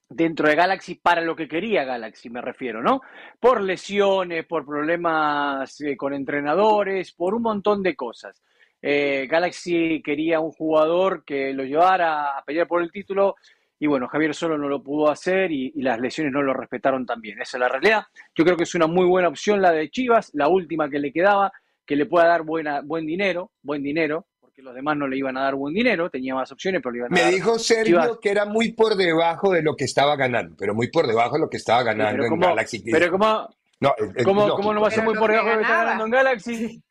dentro 0.09 0.49
de 0.49 0.55
Galaxy 0.55 0.95
para 0.97 1.21
lo 1.21 1.37
que 1.37 1.49
quería 1.49 1.85
Galaxy, 1.85 2.31
me 2.31 2.41
refiero, 2.41 2.83
¿no? 2.83 3.03
Por 3.39 3.61
lesiones, 3.61 4.47
por 4.47 4.65
problemas 4.65 5.81
eh, 5.81 5.97
con 5.97 6.15
entrenadores, 6.15 7.13
por 7.13 7.35
un 7.35 7.43
montón 7.43 7.83
de 7.83 7.95
cosas. 7.95 8.43
Eh, 8.81 9.27
Galaxy 9.29 10.01
quería 10.03 10.41
un 10.41 10.53
jugador 10.53 11.25
que 11.25 11.53
lo 11.53 11.65
llevara 11.65 12.39
a 12.39 12.45
pelear 12.45 12.67
por 12.67 12.81
el 12.83 12.93
título 12.93 13.37
y 13.81 13.87
bueno, 13.87 14.09
Javier 14.09 14.35
solo 14.35 14.59
no 14.59 14.69
lo 14.69 14.83
pudo 14.83 15.11
hacer 15.11 15.53
y, 15.53 15.73
las 15.83 16.01
lesiones 16.01 16.33
no 16.33 16.43
lo 16.43 16.53
respetaron 16.53 17.07
también. 17.07 17.41
Esa 17.41 17.57
es 17.59 17.61
la 17.61 17.69
realidad. 17.69 18.05
Yo 18.35 18.45
creo 18.45 18.57
que 18.57 18.65
es 18.65 18.75
una 18.75 18.87
muy 18.87 19.05
buena 19.05 19.29
opción 19.29 19.63
la 19.63 19.73
de 19.73 19.91
Chivas, 19.91 20.31
la 20.35 20.49
última 20.49 20.89
que 20.89 20.99
le 20.99 21.13
quedaba, 21.13 21.53
que 21.87 21.97
le 21.97 22.07
pueda 22.07 22.27
dar 22.27 22.43
buena, 22.43 22.81
buen 22.81 23.07
dinero, 23.07 23.53
buen 23.63 23.83
dinero, 23.83 24.27
porque 24.59 24.65
los 24.65 24.75
demás 24.75 24.97
no 24.97 25.07
le 25.07 25.17
iban 25.17 25.37
a 25.37 25.43
dar 25.43 25.55
buen 25.55 25.73
dinero, 25.73 26.11
tenía 26.11 26.35
más 26.35 26.51
opciones, 26.51 26.81
pero 26.83 26.93
le 26.93 26.99
iban 26.99 27.13
a 27.13 27.15
Me 27.15 27.23
dar. 27.23 27.33
dijo 27.33 27.59
Sergio 27.61 28.19
que 28.21 28.31
era 28.31 28.45
muy 28.45 28.73
por 28.73 28.97
debajo 28.97 29.53
de 29.53 29.63
lo 29.63 29.77
que 29.77 29.85
estaba 29.85 30.17
ganando, 30.17 30.57
pero 30.59 30.75
muy 30.75 30.91
por 30.91 31.07
debajo 31.07 31.35
de 31.35 31.43
lo 31.43 31.49
que 31.49 31.59
estaba 31.59 31.85
ganando 31.85 32.25
en 32.25 32.41
Galaxy. 32.41 32.83
Pero 32.91 33.11
como, 33.13 33.49
no, 33.79 33.95
¿cómo, 34.25 34.75
no 34.75 34.81
va 34.81 34.89
a 34.89 34.91
ser 34.91 35.05
muy 35.05 35.15
por 35.15 35.31
debajo 35.31 35.49
de 35.49 35.55
lo 35.55 35.59
que 35.61 35.65
está 35.65 35.85
ganando 35.85 36.05
en 36.07 36.11
Galaxy? 36.11 36.83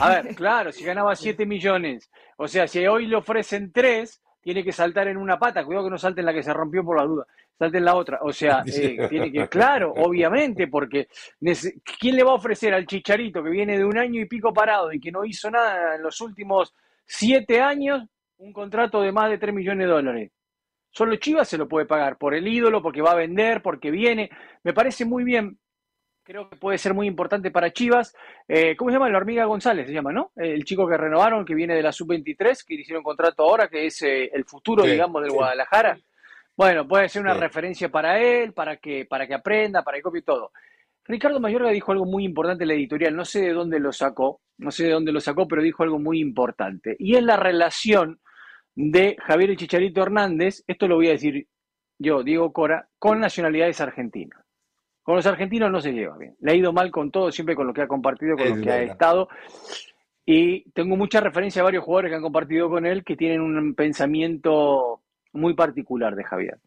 A 0.00 0.08
ver, 0.08 0.34
claro, 0.34 0.72
si 0.72 0.82
ganaba 0.82 1.14
7 1.14 1.46
millones, 1.46 2.10
o 2.36 2.48
sea, 2.48 2.66
si 2.66 2.84
hoy 2.84 3.06
le 3.06 3.14
ofrecen 3.14 3.70
3, 3.70 4.20
tiene 4.40 4.64
que 4.64 4.72
saltar 4.72 5.06
en 5.06 5.16
una 5.16 5.38
pata, 5.38 5.64
cuidado 5.64 5.84
que 5.84 5.90
no 5.90 5.98
salte 5.98 6.20
en 6.20 6.26
la 6.26 6.34
que 6.34 6.42
se 6.42 6.52
rompió 6.52 6.82
por 6.82 6.96
la 6.96 7.04
duda, 7.04 7.26
salte 7.56 7.78
en 7.78 7.84
la 7.84 7.94
otra, 7.94 8.18
o 8.22 8.32
sea, 8.32 8.64
eh, 8.66 9.06
tiene 9.08 9.30
que, 9.30 9.46
claro, 9.46 9.92
obviamente, 9.96 10.66
porque 10.66 11.06
¿quién 12.00 12.16
le 12.16 12.24
va 12.24 12.32
a 12.32 12.36
ofrecer 12.36 12.74
al 12.74 12.86
chicharito 12.86 13.42
que 13.44 13.50
viene 13.50 13.78
de 13.78 13.84
un 13.84 13.98
año 13.98 14.20
y 14.20 14.26
pico 14.26 14.52
parado 14.52 14.92
y 14.92 14.98
que 14.98 15.12
no 15.12 15.24
hizo 15.24 15.48
nada 15.48 15.94
en 15.94 16.02
los 16.02 16.20
últimos 16.20 16.74
7 17.06 17.60
años 17.60 18.02
un 18.36 18.52
contrato 18.52 19.00
de 19.00 19.12
más 19.12 19.30
de 19.30 19.38
3 19.38 19.54
millones 19.54 19.86
de 19.86 19.92
dólares? 19.92 20.32
Solo 20.90 21.16
Chivas 21.16 21.48
se 21.48 21.58
lo 21.58 21.68
puede 21.68 21.86
pagar 21.86 22.18
por 22.18 22.34
el 22.34 22.46
ídolo, 22.46 22.80
porque 22.82 23.02
va 23.02 23.12
a 23.12 23.16
vender, 23.16 23.62
porque 23.62 23.90
viene. 23.90 24.30
Me 24.62 24.72
parece 24.72 25.04
muy 25.04 25.24
bien 25.24 25.58
creo 26.24 26.48
que 26.48 26.56
puede 26.56 26.78
ser 26.78 26.94
muy 26.94 27.06
importante 27.06 27.50
para 27.50 27.72
Chivas. 27.72 28.14
Eh, 28.48 28.74
¿Cómo 28.76 28.90
se 28.90 28.94
llama? 28.94 29.10
La 29.10 29.18
hormiga 29.18 29.44
González 29.44 29.86
se 29.86 29.92
llama, 29.92 30.12
¿no? 30.12 30.32
El 30.34 30.64
chico 30.64 30.88
que 30.88 30.96
renovaron, 30.96 31.44
que 31.44 31.54
viene 31.54 31.74
de 31.74 31.82
la 31.82 31.92
sub-23, 31.92 32.64
que 32.66 32.74
hicieron 32.74 33.04
contrato 33.04 33.44
ahora, 33.44 33.68
que 33.68 33.86
es 33.86 34.02
eh, 34.02 34.30
el 34.32 34.44
futuro, 34.44 34.84
digamos, 34.84 35.22
del 35.22 35.32
Guadalajara. 35.32 35.98
Bueno, 36.56 36.88
puede 36.88 37.08
ser 37.08 37.22
una 37.22 37.34
referencia 37.34 37.88
para 37.88 38.18
él, 38.18 38.52
para 38.52 38.76
que, 38.78 39.04
para 39.04 39.26
que 39.26 39.34
aprenda, 39.34 39.82
para 39.82 39.98
que 39.98 40.02
copie 40.02 40.22
todo. 40.22 40.50
Ricardo 41.06 41.40
Mayorga 41.40 41.70
dijo 41.70 41.92
algo 41.92 42.06
muy 42.06 42.24
importante 42.24 42.64
en 42.64 42.68
la 42.68 42.74
editorial, 42.74 43.14
no 43.14 43.24
sé 43.24 43.42
de 43.42 43.52
dónde 43.52 43.78
lo 43.78 43.92
sacó, 43.92 44.40
no 44.58 44.70
sé 44.70 44.84
de 44.84 44.92
dónde 44.92 45.12
lo 45.12 45.20
sacó, 45.20 45.46
pero 45.46 45.62
dijo 45.62 45.82
algo 45.82 45.98
muy 45.98 46.20
importante. 46.20 46.96
Y 46.98 47.16
es 47.16 47.22
la 47.22 47.36
relación 47.36 48.20
de 48.74 49.16
Javier 49.20 49.50
y 49.50 49.56
Chicharito 49.56 50.02
Hernández, 50.02 50.64
esto 50.66 50.88
lo 50.88 50.96
voy 50.96 51.08
a 51.08 51.12
decir 51.12 51.46
yo, 51.98 52.22
Diego 52.22 52.52
Cora, 52.52 52.88
con 52.98 53.20
nacionalidades 53.20 53.80
argentinas. 53.80 54.40
Con 55.02 55.16
los 55.16 55.26
argentinos 55.26 55.70
no 55.70 55.80
se 55.80 55.92
lleva 55.92 56.16
bien. 56.16 56.34
Le 56.40 56.52
ha 56.52 56.54
ido 56.54 56.72
mal 56.72 56.90
con 56.90 57.10
todo, 57.10 57.30
siempre 57.30 57.54
con 57.54 57.66
lo 57.66 57.74
que 57.74 57.82
ha 57.82 57.88
compartido, 57.88 58.36
con 58.36 58.48
lo 58.48 58.62
que 58.62 58.70
ha 58.70 58.82
estado. 58.82 59.28
Y 60.24 60.70
tengo 60.70 60.96
mucha 60.96 61.20
referencia 61.20 61.60
a 61.60 61.64
varios 61.64 61.84
jugadores 61.84 62.10
que 62.10 62.16
han 62.16 62.22
compartido 62.22 62.70
con 62.70 62.86
él 62.86 63.04
que 63.04 63.14
tienen 63.14 63.42
un 63.42 63.74
pensamiento 63.74 65.02
muy 65.34 65.52
particular 65.54 66.16
de 66.16 66.24
Javier. 66.24 66.58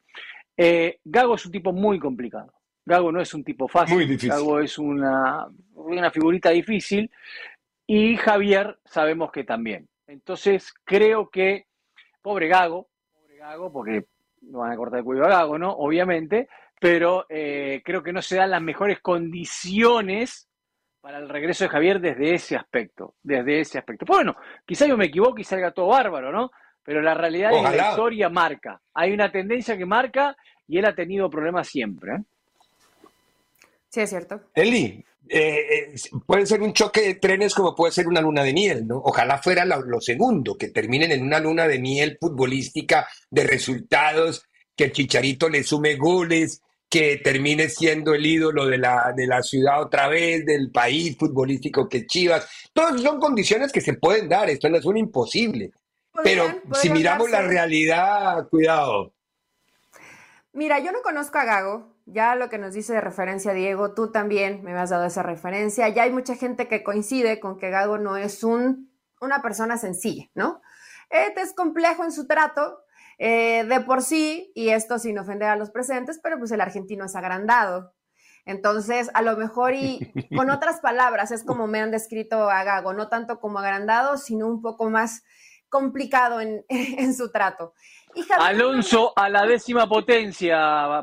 Eh, 0.55 0.99
Gago 1.03 1.35
es 1.35 1.45
un 1.47 1.51
tipo 1.51 1.73
muy 1.73 1.97
complicado. 1.97 2.53
Gago 2.87 3.11
no 3.11 3.19
es 3.19 3.33
un 3.33 3.43
tipo 3.43 3.67
fácil. 3.67 3.95
Muy 3.95 4.05
difícil. 4.05 4.29
Gago 4.29 4.59
es 4.61 4.77
una, 4.77 5.45
una 5.73 6.09
figurita 6.09 6.51
difícil. 6.51 7.11
Y 7.85 8.15
Javier 8.15 8.79
sabemos 8.85 9.29
que 9.31 9.43
también. 9.43 9.89
Entonces 10.07 10.73
creo 10.85 11.29
que, 11.29 11.65
pobre 12.21 12.47
Gago, 12.47 12.87
pobre 13.11 13.37
Gago, 13.37 13.71
porque 13.73 14.05
no 14.41 14.59
van 14.59 14.71
a 14.71 14.77
cortar 14.77 14.99
el 14.99 15.05
cuello 15.05 15.25
a 15.25 15.29
Gago, 15.29 15.57
¿no? 15.57 15.71
Obviamente, 15.71 16.47
pero 16.79 17.25
eh, 17.27 17.81
creo 17.83 18.01
que 18.01 18.13
no 18.13 18.21
se 18.21 18.37
dan 18.37 18.51
las 18.51 18.61
mejores 18.61 19.01
condiciones 19.01 20.47
para 21.01 21.17
el 21.17 21.27
regreso 21.27 21.65
de 21.65 21.69
Javier 21.69 21.99
desde 21.99 22.35
ese 22.35 22.55
aspecto, 22.55 23.15
desde 23.21 23.59
ese 23.59 23.79
aspecto. 23.79 24.05
Bueno, 24.05 24.37
quizá 24.65 24.87
yo 24.87 24.95
me 24.95 25.05
equivoque 25.05 25.41
y 25.41 25.45
salga 25.45 25.71
todo 25.71 25.87
bárbaro, 25.87 26.31
¿no? 26.31 26.51
Pero 26.83 27.01
la 27.01 27.13
realidad 27.13 27.51
es 27.51 27.69
que 27.69 27.77
la 27.77 27.89
historia 27.89 28.29
marca. 28.29 28.81
Hay 28.93 29.11
una 29.11 29.29
tendencia 29.29 29.77
que 29.77 29.85
marca 29.85 30.37
y 30.65 30.77
él 30.77 30.85
ha 30.85 30.95
tenido 30.95 31.29
problemas 31.29 31.67
siempre. 31.67 32.13
¿eh? 32.13 32.23
Sí, 33.89 34.01
es 34.01 34.09
cierto. 34.09 34.41
Eli, 34.53 35.03
eh, 35.29 35.95
puede 36.25 36.45
ser 36.45 36.61
un 36.61 36.73
choque 36.73 37.01
de 37.01 37.15
trenes 37.15 37.53
como 37.53 37.75
puede 37.75 37.91
ser 37.91 38.07
una 38.07 38.21
luna 38.21 38.43
de 38.43 38.53
miel, 38.53 38.87
¿no? 38.87 38.97
Ojalá 38.97 39.37
fuera 39.41 39.65
lo, 39.65 40.01
segundo, 40.01 40.57
que 40.57 40.69
terminen 40.69 41.11
en 41.11 41.23
una 41.23 41.39
luna 41.39 41.67
de 41.67 41.79
miel 41.79 42.17
futbolística 42.19 43.07
de 43.29 43.43
resultados, 43.43 44.43
que 44.75 44.85
el 44.85 44.91
Chicharito 44.91 45.49
le 45.49 45.63
sume 45.63 45.95
goles, 45.95 46.61
que 46.89 47.17
termine 47.17 47.67
siendo 47.69 48.13
el 48.13 48.25
ídolo 48.25 48.65
de 48.65 48.77
la, 48.77 49.13
de 49.15 49.27
la 49.27 49.41
ciudad 49.43 49.81
otra 49.81 50.07
vez, 50.07 50.45
del 50.45 50.71
país 50.71 51.17
futbolístico 51.17 51.89
que 51.89 52.05
Chivas. 52.05 52.47
Todas 52.73 53.01
son 53.01 53.19
condiciones 53.19 53.71
que 53.71 53.81
se 53.81 53.93
pueden 53.93 54.29
dar, 54.29 54.49
esto 54.49 54.69
no 54.69 54.77
es 54.77 54.85
un 54.85 54.97
imposible. 54.97 55.71
Pero 56.23 56.61
si 56.73 56.89
miramos 56.89 57.29
la 57.29 57.41
realidad, 57.41 58.47
cuidado. 58.49 59.13
Mira, 60.53 60.79
yo 60.79 60.91
no 60.91 61.01
conozco 61.03 61.37
a 61.37 61.45
Gago, 61.45 61.93
ya 62.07 62.35
lo 62.35 62.49
que 62.49 62.57
nos 62.57 62.73
dice 62.73 62.93
de 62.93 63.01
referencia 63.01 63.53
Diego, 63.53 63.93
tú 63.93 64.11
también 64.11 64.63
me 64.63 64.73
has 64.73 64.89
dado 64.89 65.05
esa 65.05 65.23
referencia, 65.23 65.89
ya 65.89 66.03
hay 66.03 66.11
mucha 66.11 66.35
gente 66.35 66.67
que 66.67 66.83
coincide 66.83 67.39
con 67.39 67.57
que 67.57 67.69
Gago 67.69 67.97
no 67.97 68.17
es 68.17 68.43
un, 68.43 68.91
una 69.19 69.41
persona 69.41 69.77
sencilla, 69.77 70.25
¿no? 70.33 70.61
Este 71.09 71.41
es 71.41 71.53
complejo 71.53 72.03
en 72.03 72.11
su 72.11 72.25
trato, 72.25 72.79
eh, 73.17 73.65
de 73.65 73.81
por 73.81 74.01
sí, 74.01 74.51
y 74.55 74.69
esto 74.69 74.99
sin 74.99 75.19
ofender 75.19 75.49
a 75.49 75.55
los 75.55 75.69
presentes, 75.69 76.19
pero 76.23 76.37
pues 76.39 76.51
el 76.51 76.61
argentino 76.61 77.05
es 77.05 77.15
agrandado. 77.15 77.93
Entonces, 78.45 79.09
a 79.13 79.21
lo 79.21 79.35
mejor 79.35 79.73
y 79.73 79.99
con 80.35 80.49
otras 80.49 80.79
palabras, 80.79 81.31
es 81.31 81.43
como 81.43 81.67
me 81.67 81.81
han 81.81 81.91
descrito 81.91 82.49
a 82.49 82.63
Gago, 82.63 82.93
no 82.93 83.09
tanto 83.09 83.39
como 83.39 83.59
agrandado, 83.59 84.17
sino 84.17 84.47
un 84.47 84.61
poco 84.61 84.89
más 84.89 85.23
complicado 85.69 86.39
en, 86.41 86.63
su 87.13 87.31
trato. 87.31 87.73
Alonso 88.39 89.13
a 89.15 89.29
la 89.29 89.45
décima 89.45 89.87
potencia, 89.87 90.57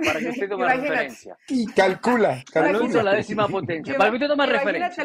para 0.04 0.18
que 0.18 0.28
usted 0.30 0.48
tome 0.48 0.68
referencia. 0.68 1.36
Y 1.48 1.66
calcula, 1.66 2.42
calcula. 2.52 2.78
Alonso 2.78 3.00
a 3.00 3.02
la 3.02 3.12
décima 3.14 3.48
potencia, 3.48 3.96
para 3.96 4.10
que 4.10 4.16
usted 4.16 4.28
tome 4.28 4.46
referencia 4.46 5.04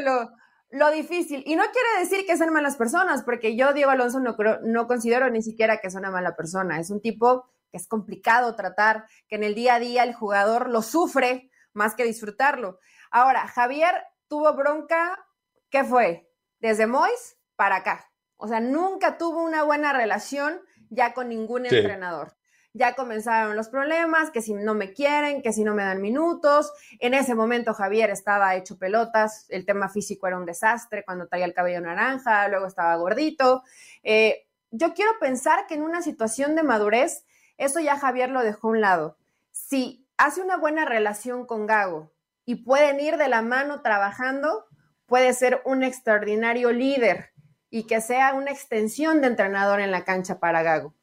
lo 0.71 0.91
difícil. 0.91 1.43
Y 1.45 1.55
no 1.55 1.63
quiere 1.63 1.99
decir 1.99 2.25
que 2.25 2.37
sean 2.37 2.53
malas 2.53 2.75
personas, 2.75 3.23
porque 3.23 3.55
yo, 3.55 3.73
Diego 3.73 3.91
Alonso, 3.91 4.19
no, 4.19 4.35
no 4.63 4.87
considero 4.87 5.29
ni 5.29 5.41
siquiera 5.41 5.77
que 5.77 5.87
es 5.87 5.95
una 5.95 6.11
mala 6.11 6.35
persona. 6.35 6.79
Es 6.79 6.89
un 6.89 7.01
tipo 7.01 7.49
que 7.71 7.77
es 7.77 7.87
complicado 7.87 8.55
tratar, 8.55 9.05
que 9.27 9.35
en 9.35 9.43
el 9.43 9.55
día 9.55 9.75
a 9.75 9.79
día 9.79 10.03
el 10.03 10.13
jugador 10.13 10.69
lo 10.69 10.81
sufre 10.81 11.49
más 11.73 11.95
que 11.95 12.03
disfrutarlo. 12.03 12.79
Ahora, 13.11 13.47
Javier 13.47 13.93
tuvo 14.27 14.53
bronca, 14.53 15.25
¿qué 15.69 15.83
fue? 15.83 16.29
Desde 16.59 16.87
Mois 16.87 17.37
para 17.55 17.77
acá. 17.77 18.11
O 18.37 18.47
sea, 18.47 18.59
nunca 18.59 19.17
tuvo 19.17 19.43
una 19.43 19.63
buena 19.63 19.93
relación 19.93 20.61
ya 20.89 21.13
con 21.13 21.29
ningún 21.29 21.65
entrenador 21.65 22.33
ya 22.73 22.93
comenzaron 22.93 23.55
los 23.55 23.69
problemas, 23.69 24.29
que 24.29 24.41
si 24.41 24.53
no 24.53 24.73
me 24.75 24.93
quieren, 24.93 25.41
que 25.41 25.53
si 25.53 25.63
no 25.63 25.73
me 25.73 25.83
dan 25.83 26.01
minutos. 26.01 26.71
En 26.99 27.13
ese 27.13 27.33
momento 27.33 27.73
Javier 27.73 28.09
estaba 28.09 28.55
hecho 28.55 28.77
pelotas, 28.77 29.47
el 29.49 29.65
tema 29.65 29.89
físico 29.89 30.27
era 30.27 30.37
un 30.37 30.45
desastre 30.45 31.03
cuando 31.03 31.27
traía 31.27 31.45
el 31.45 31.53
cabello 31.53 31.81
naranja, 31.81 32.47
luego 32.47 32.67
estaba 32.67 32.95
gordito. 32.95 33.63
Eh, 34.03 34.47
yo 34.71 34.93
quiero 34.93 35.11
pensar 35.19 35.65
que 35.67 35.73
en 35.73 35.81
una 35.81 36.01
situación 36.01 36.55
de 36.55 36.63
madurez, 36.63 37.25
eso 37.57 37.79
ya 37.79 37.97
Javier 37.97 38.29
lo 38.29 38.43
dejó 38.43 38.67
a 38.67 38.71
un 38.71 38.81
lado. 38.81 39.17
Si 39.51 40.07
hace 40.17 40.41
una 40.41 40.57
buena 40.57 40.85
relación 40.85 41.45
con 41.47 41.65
Gago 41.65 42.13
y 42.45 42.63
pueden 42.63 42.99
ir 42.99 43.17
de 43.17 43.29
la 43.29 43.41
mano 43.41 43.81
trabajando, 43.81 44.67
puede 45.07 45.33
ser 45.33 45.61
un 45.65 45.83
extraordinario 45.83 46.71
líder 46.71 47.28
y 47.69 47.83
que 47.83 48.01
sea 48.01 48.33
una 48.33 48.51
extensión 48.51 49.21
de 49.21 49.27
entrenador 49.27 49.79
en 49.79 49.91
la 49.91 50.03
cancha 50.03 50.39
para 50.39 50.63
Gago. 50.63 50.93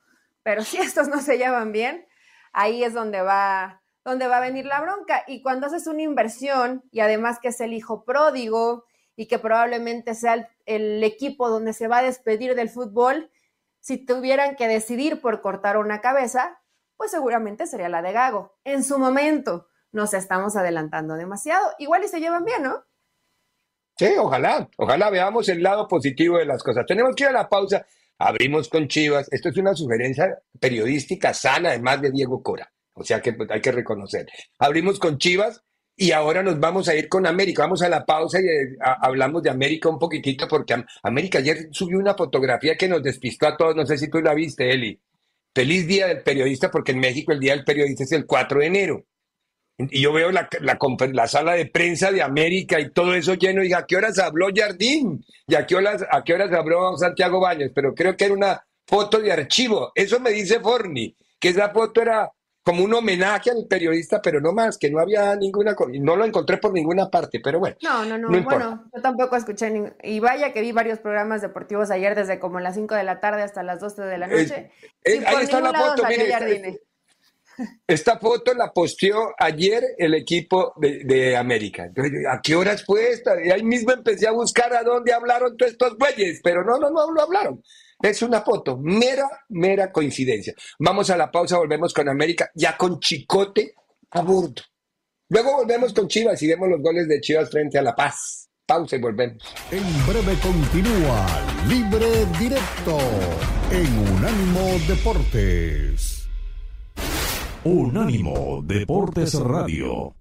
Pero 0.42 0.62
si 0.62 0.76
estos 0.78 1.08
no 1.08 1.20
se 1.20 1.38
llevan 1.38 1.73
bien, 1.73 2.06
ahí 2.52 2.85
es 2.85 2.94
donde 2.94 3.20
va, 3.23 3.82
donde 4.04 4.28
va 4.28 4.38
a 4.38 4.40
venir 4.40 4.64
la 4.64 4.80
bronca. 4.80 5.25
Y 5.26 5.42
cuando 5.42 5.66
haces 5.66 5.87
una 5.87 6.02
inversión 6.02 6.85
y 6.90 7.00
además 7.00 7.38
que 7.40 7.49
es 7.49 7.61
el 7.61 7.73
hijo 7.73 8.04
pródigo 8.04 8.85
y 9.14 9.26
que 9.26 9.38
probablemente 9.38 10.14
sea 10.14 10.49
el, 10.66 11.02
equipo 11.02 11.49
donde 11.49 11.73
se 11.73 11.88
va 11.88 11.99
a 11.99 12.02
despedir 12.02 12.54
del 12.54 12.70
fútbol, 12.70 13.30
si 13.80 14.04
tuvieran 14.04 14.56
que 14.56 14.68
decidir 14.68 15.20
por 15.20 15.40
cortar 15.40 15.78
una 15.78 16.00
cabeza, 16.00 16.61
pues 16.96 17.11
seguramente 17.11 17.66
sería 17.66 17.88
la 17.88 18.02
de 18.02 18.12
Gago. 18.12 18.56
En 18.64 18.82
su 18.82 18.99
momento, 18.99 19.68
nos 19.92 20.12
estamos 20.12 20.56
adelantando 20.56 21.14
demasiado. 21.14 21.73
Igual 21.78 22.04
y 22.04 22.08
se 22.08 22.20
llevan 22.20 22.44
bien, 22.44 22.62
¿no? 22.62 22.85
Sí, 23.98 24.08
ojalá, 24.18 24.68
ojalá 24.76 25.08
veamos 25.10 25.48
el 25.48 25.62
lado 25.62 25.88
positivo 25.88 26.36
de 26.36 26.44
las 26.44 26.62
cosas. 26.62 26.84
Tenemos 26.86 27.14
que 27.16 27.24
ir 27.24 27.30
a 27.30 27.32
la 27.32 27.48
pausa. 27.48 27.86
Abrimos 28.18 28.68
con 28.68 28.88
Chivas. 28.88 29.28
Esto 29.32 29.48
es 29.48 29.56
una 29.56 29.74
sugerencia 29.74 30.38
periodística 30.60 31.32
sana, 31.32 31.70
además 31.70 32.02
de 32.02 32.10
Diego 32.10 32.42
Cora. 32.42 32.70
O 32.92 33.04
sea 33.04 33.20
que 33.20 33.32
pues, 33.32 33.50
hay 33.50 33.60
que 33.60 33.72
reconocer. 33.72 34.26
Abrimos 34.58 34.98
con 34.98 35.16
Chivas 35.18 35.62
y 35.96 36.12
ahora 36.12 36.42
nos 36.42 36.60
vamos 36.60 36.88
a 36.88 36.94
ir 36.94 37.08
con 37.08 37.26
América. 37.26 37.62
Vamos 37.62 37.82
a 37.82 37.88
la 37.88 38.04
pausa 38.04 38.38
y 38.40 38.44
eh, 38.44 38.76
hablamos 38.80 39.42
de 39.42 39.50
América 39.50 39.88
un 39.88 39.98
poquitito 39.98 40.46
porque 40.46 40.74
América 41.02 41.38
ayer 41.38 41.68
subió 41.70 41.98
una 41.98 42.14
fotografía 42.14 42.76
que 42.76 42.88
nos 42.88 43.02
despistó 43.02 43.46
a 43.46 43.56
todos. 43.56 43.74
No 43.76 43.86
sé 43.86 43.96
si 43.96 44.10
tú 44.10 44.20
la 44.20 44.34
viste, 44.34 44.70
Eli. 44.70 45.00
Feliz 45.54 45.86
Día 45.86 46.06
del 46.08 46.22
Periodista 46.22 46.70
porque 46.70 46.92
en 46.92 46.98
México 46.98 47.32
el 47.32 47.40
Día 47.40 47.54
del 47.54 47.64
Periodista 47.64 48.04
es 48.04 48.12
el 48.12 48.26
4 48.26 48.60
de 48.60 48.66
enero. 48.66 49.06
Y 49.78 50.00
yo 50.00 50.12
veo 50.12 50.30
la, 50.33 50.49
la, 50.61 51.28
sala 51.28 51.52
de 51.52 51.66
prensa 51.66 52.11
de 52.11 52.23
América 52.23 52.80
y 52.80 52.90
todo 52.90 53.14
eso 53.14 53.35
lleno. 53.35 53.62
Y 53.62 53.73
a 53.73 53.85
qué 53.85 53.97
horas 53.97 54.18
habló 54.18 54.49
Jardín 54.54 55.25
y 55.47 55.54
a 55.54 55.66
qué 55.66 55.76
horas, 55.76 56.04
a 56.11 56.25
qué 56.25 56.35
horas 56.35 56.52
habló 56.52 56.97
Santiago 56.97 57.40
Baños. 57.40 57.73
Pero 57.75 57.95
creo 57.95 58.16
que 58.16 58.25
era 58.25 58.35
una 58.35 58.66
foto 58.87 59.18
de 59.18 59.33
archivo. 59.33 59.92
Eso 59.95 60.18
me 60.21 60.30
dice 60.30 60.61
Forni, 60.61 61.14
que 61.38 61.50
esa 61.50 61.71
foto 61.71 62.00
era 62.00 62.30
como 62.66 62.83
un 62.83 62.92
homenaje 62.95 63.50
al 63.52 63.64
periodista, 63.68 64.21
pero 64.21 64.40
no 64.40 64.52
más, 64.52 64.76
que 64.76 64.90
no 64.90 64.99
había 64.99 65.37
ninguna, 65.37 65.76
no 66.00 66.16
lo 66.16 66.25
encontré 66.25 66.56
por 66.56 66.73
ninguna 66.73 67.09
parte, 67.09 67.38
pero 67.38 67.61
bueno. 67.61 67.76
No, 67.80 68.04
no, 68.04 68.18
no, 68.18 68.42
bueno, 68.42 68.90
yo 68.92 69.00
tampoco 69.00 69.37
escuché, 69.37 69.95
y 70.02 70.18
vaya 70.18 70.52
que 70.52 70.62
vi 70.62 70.73
varios 70.73 70.99
programas 70.99 71.42
deportivos 71.42 71.92
ayer 71.92 72.16
desde 72.16 72.40
como 72.40 72.59
las 72.59 72.75
5 72.75 72.97
de 72.97 73.04
la 73.04 73.21
tarde 73.21 73.45
hasta 73.45 73.62
las 73.62 73.78
12 73.78 74.02
de 74.02 74.18
la 74.18 74.26
noche. 74.26 74.73
ahí 75.04 75.45
está 75.45 75.61
la 75.61 75.73
foto, 75.73 76.02
mire, 76.09 76.80
esta, 77.86 78.18
foto 78.18 78.54
la 78.54 78.72
posteó 78.72 79.34
ayer 79.38 79.82
el 79.98 80.14
equipo 80.14 80.75
de, 80.76 81.36
América. 81.36 81.90
¿A 82.30 82.40
qué 82.42 82.54
horas 82.54 82.84
fue 82.84 83.10
esta? 83.10 83.34
Y 83.44 83.50
ahí 83.50 83.62
mismo 83.62 83.92
empecé 83.92 84.26
a 84.28 84.32
buscar 84.32 84.72
a 84.75 84.82
dónde 84.82 85.12
hablaron 85.12 85.56
todos 85.56 85.72
estos 85.72 85.96
bueyes, 85.96 86.40
pero 86.42 86.64
no, 86.64 86.78
no, 86.78 86.90
no, 86.90 87.12
no 87.12 87.22
hablaron. 87.22 87.62
Es 88.02 88.22
una 88.22 88.42
foto, 88.42 88.78
mera, 88.78 89.28
mera 89.48 89.90
coincidencia. 89.90 90.54
Vamos 90.78 91.08
a 91.10 91.16
la 91.16 91.30
pausa, 91.30 91.58
volvemos 91.58 91.94
con 91.94 92.08
América, 92.08 92.50
ya 92.54 92.76
con 92.76 93.00
Chicote 93.00 93.75
a 94.10 94.22
bordo. 94.22 94.62
Luego 95.28 95.56
volvemos 95.56 95.92
con 95.92 96.06
Chivas 96.06 96.40
y 96.42 96.46
vemos 96.46 96.68
los 96.68 96.80
goles 96.80 97.08
de 97.08 97.20
Chivas 97.20 97.50
frente 97.50 97.78
a 97.78 97.82
La 97.82 97.94
Paz. 97.94 98.48
Pausa 98.66 98.96
y 98.96 99.00
volvemos. 99.00 99.42
En 99.70 100.06
breve 100.06 100.36
continúa 100.40 101.26
Libre 101.68 102.26
Directo 102.38 102.98
en 103.70 103.98
Unánimo 104.14 104.78
Deportes. 104.88 106.15
Unánimo 107.68 108.62
Deportes 108.62 109.35
Radio. 109.35 110.14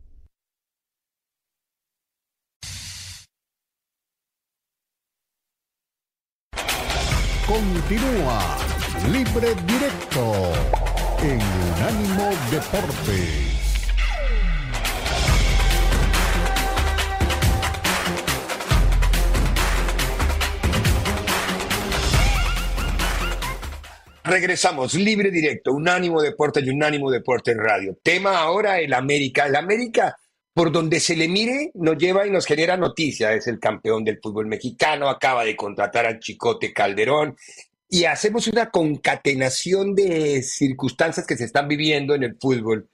Continúa 7.46 8.58
Libre 9.12 9.54
Directo 9.68 10.54
en 11.22 11.40
Unánimo 11.78 12.32
Deportes. 12.50 13.55
Regresamos, 24.26 24.96
libre 24.96 25.32
directo, 25.32 25.72
unánimo 25.72 26.22
deporte 26.22 26.60
y 26.60 26.70
unánimo 26.70 27.12
deporte 27.12 27.52
en 27.52 27.60
radio. 27.60 27.98
Tema 28.02 28.40
ahora 28.40 28.80
el 28.80 28.94
América. 28.94 29.46
El 29.46 29.56
América 29.56 30.18
por 30.56 30.72
donde 30.72 31.02
se 31.02 31.18
le 31.18 31.28
mire, 31.28 31.72
nos 31.74 31.98
lleva 31.98 32.26
y 32.26 32.32
nos 32.32 32.46
genera 32.46 32.78
noticia. 32.78 33.34
Es 33.34 33.46
el 33.48 33.60
campeón 33.60 34.06
del 34.06 34.22
fútbol 34.24 34.48
mexicano, 34.48 35.10
acaba 35.10 35.44
de 35.44 35.54
contratar 35.54 36.06
al 36.06 36.22
Chicote 36.22 36.72
Calderón 36.72 37.36
y 37.90 38.06
hacemos 38.06 38.48
una 38.48 38.72
concatenación 38.72 39.94
de 39.94 40.42
circunstancias 40.42 41.28
que 41.28 41.36
se 41.36 41.44
están 41.44 41.68
viviendo 41.68 42.16
en 42.16 42.24
el 42.24 42.38
fútbol, 42.40 42.88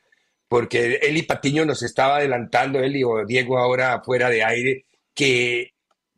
porque 0.48 0.96
Eli 1.04 1.22
Patiño 1.22 1.64
nos 1.64 1.84
estaba 1.84 2.18
adelantando, 2.18 2.80
Eli 2.80 3.04
o 3.04 3.24
Diego 3.28 3.60
ahora 3.60 4.02
fuera 4.04 4.28
de 4.32 4.44
aire, 4.44 4.86
que 5.14 5.74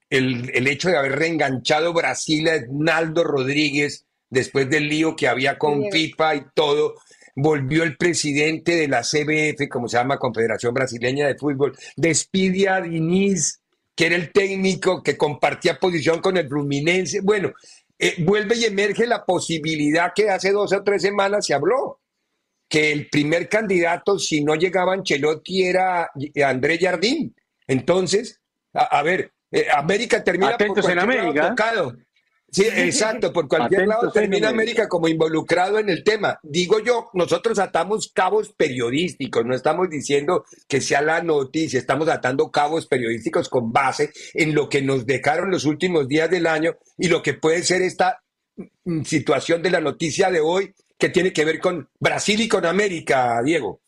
el, 0.10 0.50
el 0.54 0.66
hecho 0.68 0.88
de 0.88 0.98
haber 0.98 1.20
reenganchado 1.20 1.92
Brasil 1.92 2.48
a 2.48 2.62
Naldo 2.72 3.26
Rodríguez 3.26 4.06
después 4.34 4.68
del 4.70 4.90
lío 4.90 5.16
que 5.16 5.28
había 5.28 5.58
con 5.58 5.92
FIFA 5.92 6.36
y 6.36 6.46
todo, 6.56 6.96
volvió 7.36 7.84
el 7.84 7.96
presidente 7.98 8.76
de 8.76 8.88
la 8.88 9.02
CBF, 9.02 9.70
como 9.70 9.88
se 9.88 9.98
llama 9.98 10.18
Confederación 10.18 10.74
Brasileña 10.74 11.28
de 11.28 11.38
Fútbol, 11.38 11.78
despide 11.96 12.68
a 12.68 12.82
Diniz, 12.82 13.62
que 13.96 14.08
era 14.08 14.16
el 14.16 14.32
técnico 14.32 15.04
que 15.04 15.16
compartía 15.16 15.80
posición 15.80 16.20
con 16.20 16.38
el 16.38 16.48
Fluminense. 16.48 17.22
Bueno, 17.22 17.54
eh, 18.00 18.16
vuelve 18.20 18.56
y 18.56 18.66
emerge 18.66 19.06
la 19.06 19.24
posibilidad 19.24 20.14
que 20.16 20.32
hace 20.32 20.52
dos 20.52 20.74
o 20.74 20.84
tres 20.84 21.04
semanas 21.04 21.46
se 21.46 21.54
habló, 21.54 22.02
que 22.68 22.92
el 22.92 23.08
primer 23.10 23.48
candidato, 23.48 24.18
si 24.18 24.44
no 24.44 24.56
llegaba 24.56 24.94
Ancelotti, 24.94 25.64
era 25.64 26.10
André 26.44 26.80
Jardín. 26.80 27.36
Entonces, 27.68 28.42
a, 28.74 29.04
ver, 29.04 29.32
eh, 29.52 29.68
América 29.72 30.24
termina 30.24 30.56
Atentos 30.56 30.90
en 30.90 30.98
América. 30.98 31.54
Sí, 32.54 32.68
exacto, 32.68 33.34
por 33.34 33.48
cualquier 33.48 33.88
lado 33.88 34.12
termina 34.12 34.50
América 34.50 34.88
como 34.88 35.08
involucrado 35.08 35.80
en 35.80 35.90
el 35.90 36.04
tema. 36.04 36.38
Digo 36.44 36.80
yo, 36.80 37.10
nosotros 37.14 37.58
atamos 37.58 38.12
cabos 38.14 38.54
periodísticos, 38.54 39.44
no 39.44 39.56
estamos 39.56 39.90
diciendo 39.90 40.46
que 40.68 40.80
sea 40.80 41.02
la 41.02 41.24
noticia, 41.24 41.80
estamos 41.80 42.08
atando 42.10 42.52
cabos 42.52 42.86
periodísticos 42.86 43.50
con 43.50 43.72
base 43.72 44.12
en 44.36 44.54
lo 44.54 44.70
que 44.70 44.84
nos 44.84 45.08
dejaron 45.08 45.50
los 45.50 45.66
últimos 45.66 46.08
días 46.08 46.30
del 46.30 46.46
año 46.46 46.76
y 46.96 47.08
lo 47.08 47.24
que 47.24 47.34
puede 47.34 47.64
ser 47.64 47.82
esta 47.82 48.22
mm, 48.86 49.02
situación 49.02 49.64
de 49.64 49.72
la 49.72 49.82
noticia 49.82 50.30
de 50.30 50.40
hoy 50.40 50.76
que 50.96 51.10
tiene 51.10 51.34
que 51.34 51.46
ver 51.46 51.60
con 51.60 51.90
Brasil 52.00 52.40
y 52.40 52.48
con 52.48 52.68
América, 52.68 53.42
Diego. 53.44 53.82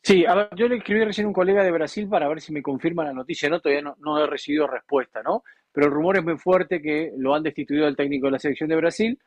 Sí, 0.00 0.24
a 0.24 0.34
ver, 0.34 0.48
yo 0.56 0.66
le 0.66 0.76
escribí 0.76 1.04
recién 1.04 1.26
a 1.26 1.28
un 1.28 1.34
colega 1.34 1.62
de 1.62 1.72
Brasil 1.72 2.08
para 2.08 2.26
ver 2.26 2.40
si 2.40 2.54
me 2.54 2.62
confirma 2.62 3.04
la 3.04 3.12
noticia, 3.12 3.50
¿no? 3.50 3.60
Todavía 3.60 3.82
no, 3.82 3.96
no 3.98 4.24
he 4.24 4.26
recibido 4.26 4.66
respuesta, 4.66 5.22
¿no? 5.22 5.42
Pero 5.76 5.88
el 5.88 5.92
rumor 5.92 6.16
es 6.16 6.24
muy 6.24 6.38
fuerte 6.38 6.80
que 6.80 7.12
lo 7.18 7.34
han 7.34 7.42
destituido 7.42 7.86
al 7.86 7.94
técnico 7.94 8.28
de 8.28 8.30
la 8.30 8.38
selección 8.38 8.70
de 8.70 8.76
Brasil. 8.76 9.18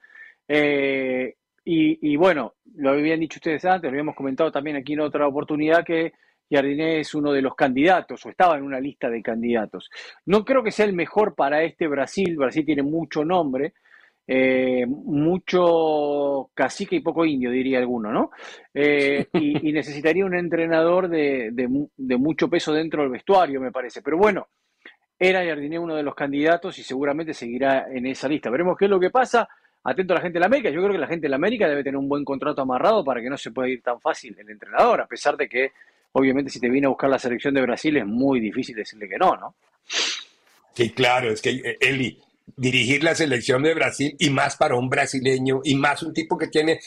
Eh, 0.48 1.36
y, 1.64 2.16
bueno, 2.16 2.56
lo 2.74 2.90
habían 2.90 3.20
dicho 3.20 3.38
ustedes 3.38 3.64
antes, 3.66 3.84
lo 3.84 3.90
habíamos 3.90 4.16
comentado 4.16 4.52
también 4.52 4.76
aquí 4.76 4.94
en 4.94 5.02
otra 5.02 5.28
oportunidad 5.28 5.86
que 5.86 6.14
Jardiné 6.50 7.02
es 7.02 7.14
uno 7.14 7.32
de 7.34 7.44
los 7.44 7.54
candidatos 7.54 8.26
o 8.26 8.30
estaba 8.32 8.58
en 8.58 8.64
una 8.64 8.80
lista 8.80 9.12
de 9.12 9.22
candidatos. 9.22 9.92
No 10.26 10.44
creo 10.44 10.64
que 10.64 10.72
sea 10.72 10.88
el 10.88 10.94
mejor 10.94 11.36
para 11.36 11.62
este 11.62 11.88
Brasil, 11.88 12.36
Brasil 12.36 12.66
tiene 12.66 12.82
mucho 12.82 13.24
nombre, 13.24 13.74
eh, 14.26 14.88
mucho 14.88 16.50
cacique 16.56 16.96
y 16.96 17.02
poco 17.02 17.26
indio, 17.26 17.52
diría 17.52 17.78
alguno, 17.78 18.12
¿no? 18.12 18.32
Eh, 18.74 19.28
y, 19.34 19.72
necesitaría 19.72 20.26
un 20.26 20.34
entrenador 20.34 21.10
de, 21.10 21.52
de, 21.52 22.18
mucho 22.18 22.50
peso 22.50 22.74
dentro 22.74 23.04
del 23.04 23.12
vestuario, 23.12 23.62
me 23.62 23.72
parece. 23.72 24.02
Pero 24.02 24.18
bueno, 24.18 24.48
era 25.20 25.44
Jardiné 25.44 25.78
uno 25.78 25.96
de 25.96 26.04
los 26.04 26.16
candidatos 26.16 26.80
y 26.80 26.84
seguramente 26.84 27.34
seguirá 27.34 27.88
en 27.92 28.06
esa 28.06 28.30
lista. 28.30 28.50
Veremos 28.50 28.78
qué 28.78 28.86
es 28.86 28.92
lo 28.92 29.00
que 29.00 29.10
pasa. 29.10 29.50
Atento 29.84 30.14
a 30.14 30.18
la 30.18 30.22
gente 30.22 30.36
de 30.36 30.40
la 30.40 30.46
América. 30.46 30.70
Yo 30.70 30.82
creo 30.82 30.94
que 30.94 30.98
la 30.98 31.08
gente 31.08 31.24
de 31.24 31.30
la 31.30 31.36
América 31.36 31.68
debe 31.68 31.84
tener 31.84 31.98
un 31.98 32.08
buen 32.08 32.24
contrato 32.24 32.62
amarrado 32.62 33.04
para 33.04 33.22
que 33.22 33.30
no 33.30 33.38
se 33.38 33.52
pueda 33.52 33.68
ir 33.68 33.82
tan 33.82 34.00
fácil 34.00 34.36
el 34.40 34.50
entrenador, 34.50 35.02
a 35.02 35.08
pesar 35.08 35.36
de 35.36 35.50
que, 35.50 35.72
obviamente, 36.14 36.50
si 36.50 36.60
te 36.60 36.70
viene 36.70 36.88
a 36.88 36.90
buscar 36.90 37.10
la 37.10 37.20
selección 37.20 37.54
de 37.54 37.62
Brasil 37.62 37.98
es 37.98 38.06
muy 38.06 38.40
difícil 38.40 38.76
decirle 38.76 39.10
que 39.10 39.18
no, 39.18 39.36
¿no? 39.36 39.56
Sí, 40.74 40.92
claro, 40.92 41.32
es 41.32 41.42
que 41.42 41.50
eh, 41.50 41.78
Eli, 41.82 42.18
dirigir 42.56 43.04
la 43.04 43.16
selección 43.16 43.64
de 43.64 43.74
Brasil 43.74 44.16
y 44.20 44.30
más 44.30 44.56
para 44.56 44.76
un 44.76 44.90
brasileño 44.90 45.62
y 45.64 45.76
más 45.76 46.04
un 46.04 46.14
tipo 46.14 46.38
que 46.38 46.48
tiene... 46.48 46.80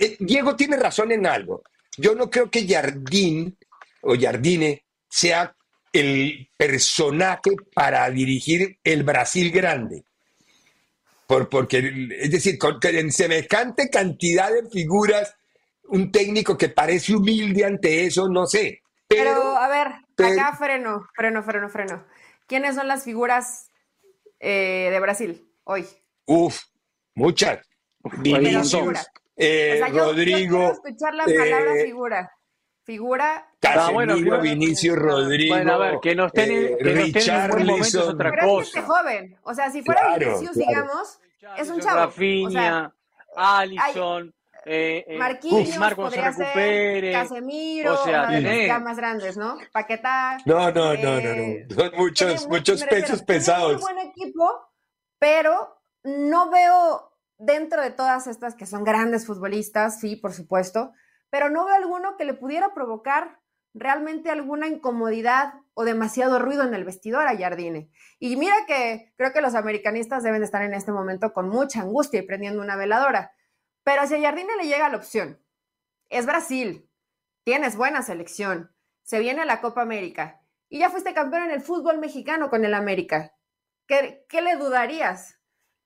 Eh, 0.00 0.16
Diego 0.18 0.56
tiene 0.56 0.76
razón 0.76 1.12
en 1.12 1.26
algo. 1.26 1.62
Yo 1.96 2.14
no 2.14 2.30
creo 2.30 2.50
que 2.50 2.66
Jardín 2.66 3.56
o 4.02 4.16
Jardine 4.18 4.84
sea 5.08 5.54
el 5.92 6.50
personaje 6.56 7.52
para 7.74 8.08
dirigir 8.10 8.78
el 8.84 9.02
Brasil 9.02 9.50
grande. 9.50 10.04
Por, 11.26 11.48
porque, 11.48 12.08
es 12.18 12.30
decir, 12.30 12.58
con, 12.58 12.78
en 12.82 13.12
semejante 13.12 13.90
cantidad 13.90 14.50
de 14.50 14.68
figuras, 14.70 15.34
un 15.84 16.10
técnico 16.10 16.56
que 16.56 16.68
parece 16.68 17.14
humilde 17.14 17.64
ante 17.64 18.06
eso, 18.06 18.28
no 18.28 18.46
sé. 18.46 18.82
Pero, 19.08 19.56
a 19.56 19.68
ver, 19.68 19.88
acá 20.26 20.56
freno, 20.56 21.06
freno, 21.14 21.42
freno, 21.42 21.68
freno. 21.68 22.04
¿Quiénes 22.46 22.74
son 22.74 22.88
las 22.88 23.04
figuras 23.04 23.70
eh, 24.40 24.88
de 24.90 25.00
Brasil 25.00 25.50
hoy? 25.64 25.86
Uf, 26.26 26.62
muchas. 27.14 27.58
Vinicius, 28.18 29.06
eh, 29.36 29.82
Rodrigo. 29.92 30.72
escuchar 30.72 31.14
la 31.14 31.24
palabra 31.24 31.74
eh, 31.74 31.84
figura 31.84 32.37
figura. 32.88 33.46
Casemiro, 33.60 34.14
bueno, 34.16 34.40
Vinicio 34.40 34.96
Rodrigo. 34.96 35.54
Bueno, 35.54 35.74
a 35.74 35.76
ver, 35.76 36.00
que 36.00 36.14
no 36.14 36.24
estén, 36.24 36.50
eh, 36.50 36.76
que 36.82 36.94
no 36.94 37.00
estén 37.00 37.34
en 37.34 37.40
un 37.42 37.48
buen 37.50 37.66
momento 37.66 37.86
es 37.86 37.96
otra 37.96 38.30
pero 38.30 38.46
cosa. 38.46 38.78
Es 38.78 38.84
joven. 38.86 39.36
O 39.42 39.52
sea, 39.52 39.70
si 39.70 39.82
fuera 39.82 40.16
Vinicius, 40.16 40.56
digamos, 40.56 41.20
es 41.58 41.68
un 41.68 41.80
chavo. 41.80 42.06
Rafinha, 42.06 42.90
Alison. 43.36 44.34
Eh, 44.64 45.04
eh, 45.06 45.18
Marquinhos, 45.18 45.78
Marcos 45.78 46.06
podría 46.06 46.30
recupere, 46.30 47.12
ser 47.12 47.12
Casemiro, 47.12 47.94
o 47.94 48.04
sea, 48.04 48.40
ya 48.40 48.78
más 48.80 48.96
grandes, 48.96 49.36
¿no? 49.36 49.58
Paquetá. 49.70 50.38
No, 50.46 50.70
no, 50.70 50.94
no, 50.94 51.20
no, 51.20 51.20
no. 51.20 51.42
Eh, 51.42 51.66
Son 51.74 51.90
muchos, 51.96 52.48
muchos 52.48 52.84
pesos 52.84 53.22
pesados. 53.22 53.72
Es 53.72 53.76
un 53.76 53.82
buen 53.82 53.98
equipo, 54.08 54.50
pero 55.18 55.78
no 56.04 56.50
veo 56.50 57.12
dentro 57.36 57.82
de 57.82 57.90
todas 57.90 58.26
estas 58.26 58.54
que 58.54 58.66
son 58.66 58.82
grandes 58.82 59.26
futbolistas, 59.26 60.00
sí, 60.00 60.16
por 60.16 60.32
supuesto, 60.32 60.92
pero 61.30 61.50
no 61.50 61.64
veo 61.64 61.74
alguno 61.74 62.16
que 62.16 62.24
le 62.24 62.34
pudiera 62.34 62.74
provocar 62.74 63.40
realmente 63.74 64.30
alguna 64.30 64.66
incomodidad 64.66 65.54
o 65.74 65.84
demasiado 65.84 66.38
ruido 66.38 66.64
en 66.64 66.74
el 66.74 66.84
vestidor 66.84 67.26
a 67.26 67.36
Jardine. 67.36 67.90
Y 68.18 68.36
mira 68.36 68.54
que 68.66 69.12
creo 69.16 69.32
que 69.32 69.40
los 69.40 69.54
americanistas 69.54 70.22
deben 70.22 70.42
estar 70.42 70.62
en 70.62 70.74
este 70.74 70.92
momento 70.92 71.32
con 71.32 71.48
mucha 71.48 71.82
angustia 71.82 72.20
y 72.20 72.26
prendiendo 72.26 72.62
una 72.62 72.76
veladora. 72.76 73.32
Pero 73.84 74.06
si 74.06 74.16
a 74.16 74.20
Jardine 74.20 74.56
le 74.56 74.66
llega 74.66 74.88
la 74.88 74.96
opción, 74.96 75.40
es 76.08 76.26
Brasil, 76.26 76.90
tienes 77.44 77.76
buena 77.76 78.02
selección, 78.02 78.74
se 79.02 79.20
viene 79.20 79.44
la 79.46 79.60
Copa 79.60 79.82
América 79.82 80.40
y 80.68 80.80
ya 80.80 80.90
fuiste 80.90 81.14
campeón 81.14 81.44
en 81.44 81.50
el 81.50 81.60
fútbol 81.60 81.98
mexicano 81.98 82.50
con 82.50 82.64
el 82.64 82.74
América. 82.74 83.34
¿Qué, 83.86 84.24
qué 84.28 84.42
le 84.42 84.56
dudarías? 84.56 85.38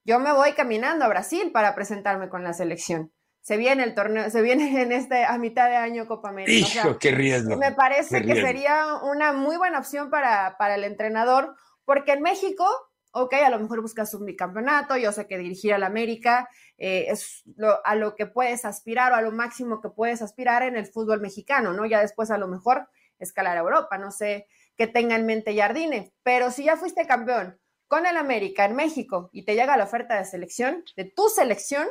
Yo 0.04 0.18
me 0.18 0.32
voy 0.32 0.54
caminando 0.54 1.04
a 1.04 1.08
Brasil 1.08 1.52
para 1.52 1.74
presentarme 1.74 2.28
con 2.28 2.42
la 2.42 2.52
selección 2.52 3.12
se 3.42 3.56
viene 3.56 3.82
el 3.82 3.94
torneo, 3.94 4.30
se 4.30 4.40
viene 4.40 4.82
en 4.82 4.92
este 4.92 5.24
a 5.24 5.36
mitad 5.36 5.68
de 5.68 5.76
año 5.76 6.06
Copa 6.06 6.30
América. 6.30 6.80
Hijo, 6.80 6.98
qué 6.98 7.10
riesgo. 7.10 7.56
Me 7.56 7.72
parece 7.72 8.22
que 8.22 8.36
sería 8.36 9.00
una 9.02 9.32
muy 9.32 9.56
buena 9.56 9.78
opción 9.78 10.10
para, 10.10 10.56
para 10.58 10.76
el 10.76 10.84
entrenador, 10.84 11.56
porque 11.84 12.12
en 12.12 12.22
México, 12.22 12.64
ok, 13.12 13.34
a 13.34 13.50
lo 13.50 13.58
mejor 13.58 13.82
buscas 13.82 14.14
un 14.14 14.26
bicampeonato, 14.26 14.96
yo 14.96 15.10
sé 15.10 15.26
que 15.26 15.38
dirigir 15.38 15.74
al 15.74 15.82
América 15.82 16.48
eh, 16.78 17.06
es 17.08 17.42
a 17.84 17.96
lo 17.96 18.14
que 18.14 18.26
puedes 18.26 18.64
aspirar 18.64 19.12
o 19.12 19.16
a 19.16 19.22
lo 19.22 19.32
máximo 19.32 19.80
que 19.80 19.90
puedes 19.90 20.22
aspirar 20.22 20.62
en 20.62 20.76
el 20.76 20.86
fútbol 20.86 21.20
mexicano, 21.20 21.72
¿no? 21.72 21.84
Ya 21.84 22.00
después 22.00 22.30
a 22.30 22.38
lo 22.38 22.46
mejor 22.46 22.88
escalar 23.18 23.56
a 23.56 23.60
Europa, 23.60 23.98
no 23.98 24.12
sé 24.12 24.46
qué 24.76 24.86
tenga 24.86 25.16
en 25.16 25.26
mente 25.26 25.56
Jardine, 25.56 26.12
pero 26.22 26.50
si 26.52 26.64
ya 26.64 26.76
fuiste 26.76 27.06
campeón 27.06 27.58
con 27.88 28.06
el 28.06 28.16
América 28.16 28.64
en 28.64 28.74
México 28.76 29.30
y 29.32 29.44
te 29.44 29.54
llega 29.54 29.76
la 29.76 29.84
oferta 29.84 30.16
de 30.16 30.24
selección, 30.24 30.84
de 30.96 31.04
tu 31.04 31.28
selección, 31.28 31.88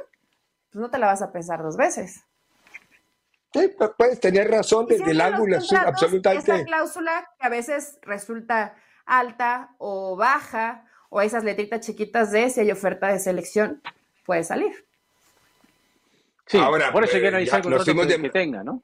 pues 0.72 0.82
no 0.82 0.90
te 0.90 0.98
la 0.98 1.08
vas 1.08 1.22
a 1.22 1.32
pensar 1.32 1.62
dos 1.62 1.78
veces. 1.78 2.24
Sí, 3.54 3.70
puedes 3.98 4.20
tener 4.22 4.50
razón 4.50 4.88
desde 4.88 5.12
el 5.12 5.20
ángulo 5.20 5.58
absolutamente. 5.58 6.56
Esa 6.56 6.64
cláusula 6.64 7.30
que 7.38 7.46
a 7.46 7.50
veces 7.50 8.00
resulta 8.04 8.76
alta 9.06 9.76
o 9.78 10.16
baja, 10.16 10.86
o 11.10 11.22
esas 11.22 11.44
letritas 11.44 11.82
chiquitas 11.82 12.32
de 12.32 12.50
si 12.50 12.62
hay 12.62 12.72
oferta 12.72 13.10
de 13.12 13.20
selección, 13.20 13.82
puede 14.26 14.46
salir. 14.46 14.72
Sí, 16.48 16.58
Ahora, 16.58 16.94
por 16.94 17.04
eso 17.04 17.20
que 17.20 17.30
no 17.32 17.38
hay 17.38 17.46
que, 17.46 18.22
que 18.22 18.30
tenga, 18.30 18.64
¿no? 18.64 18.84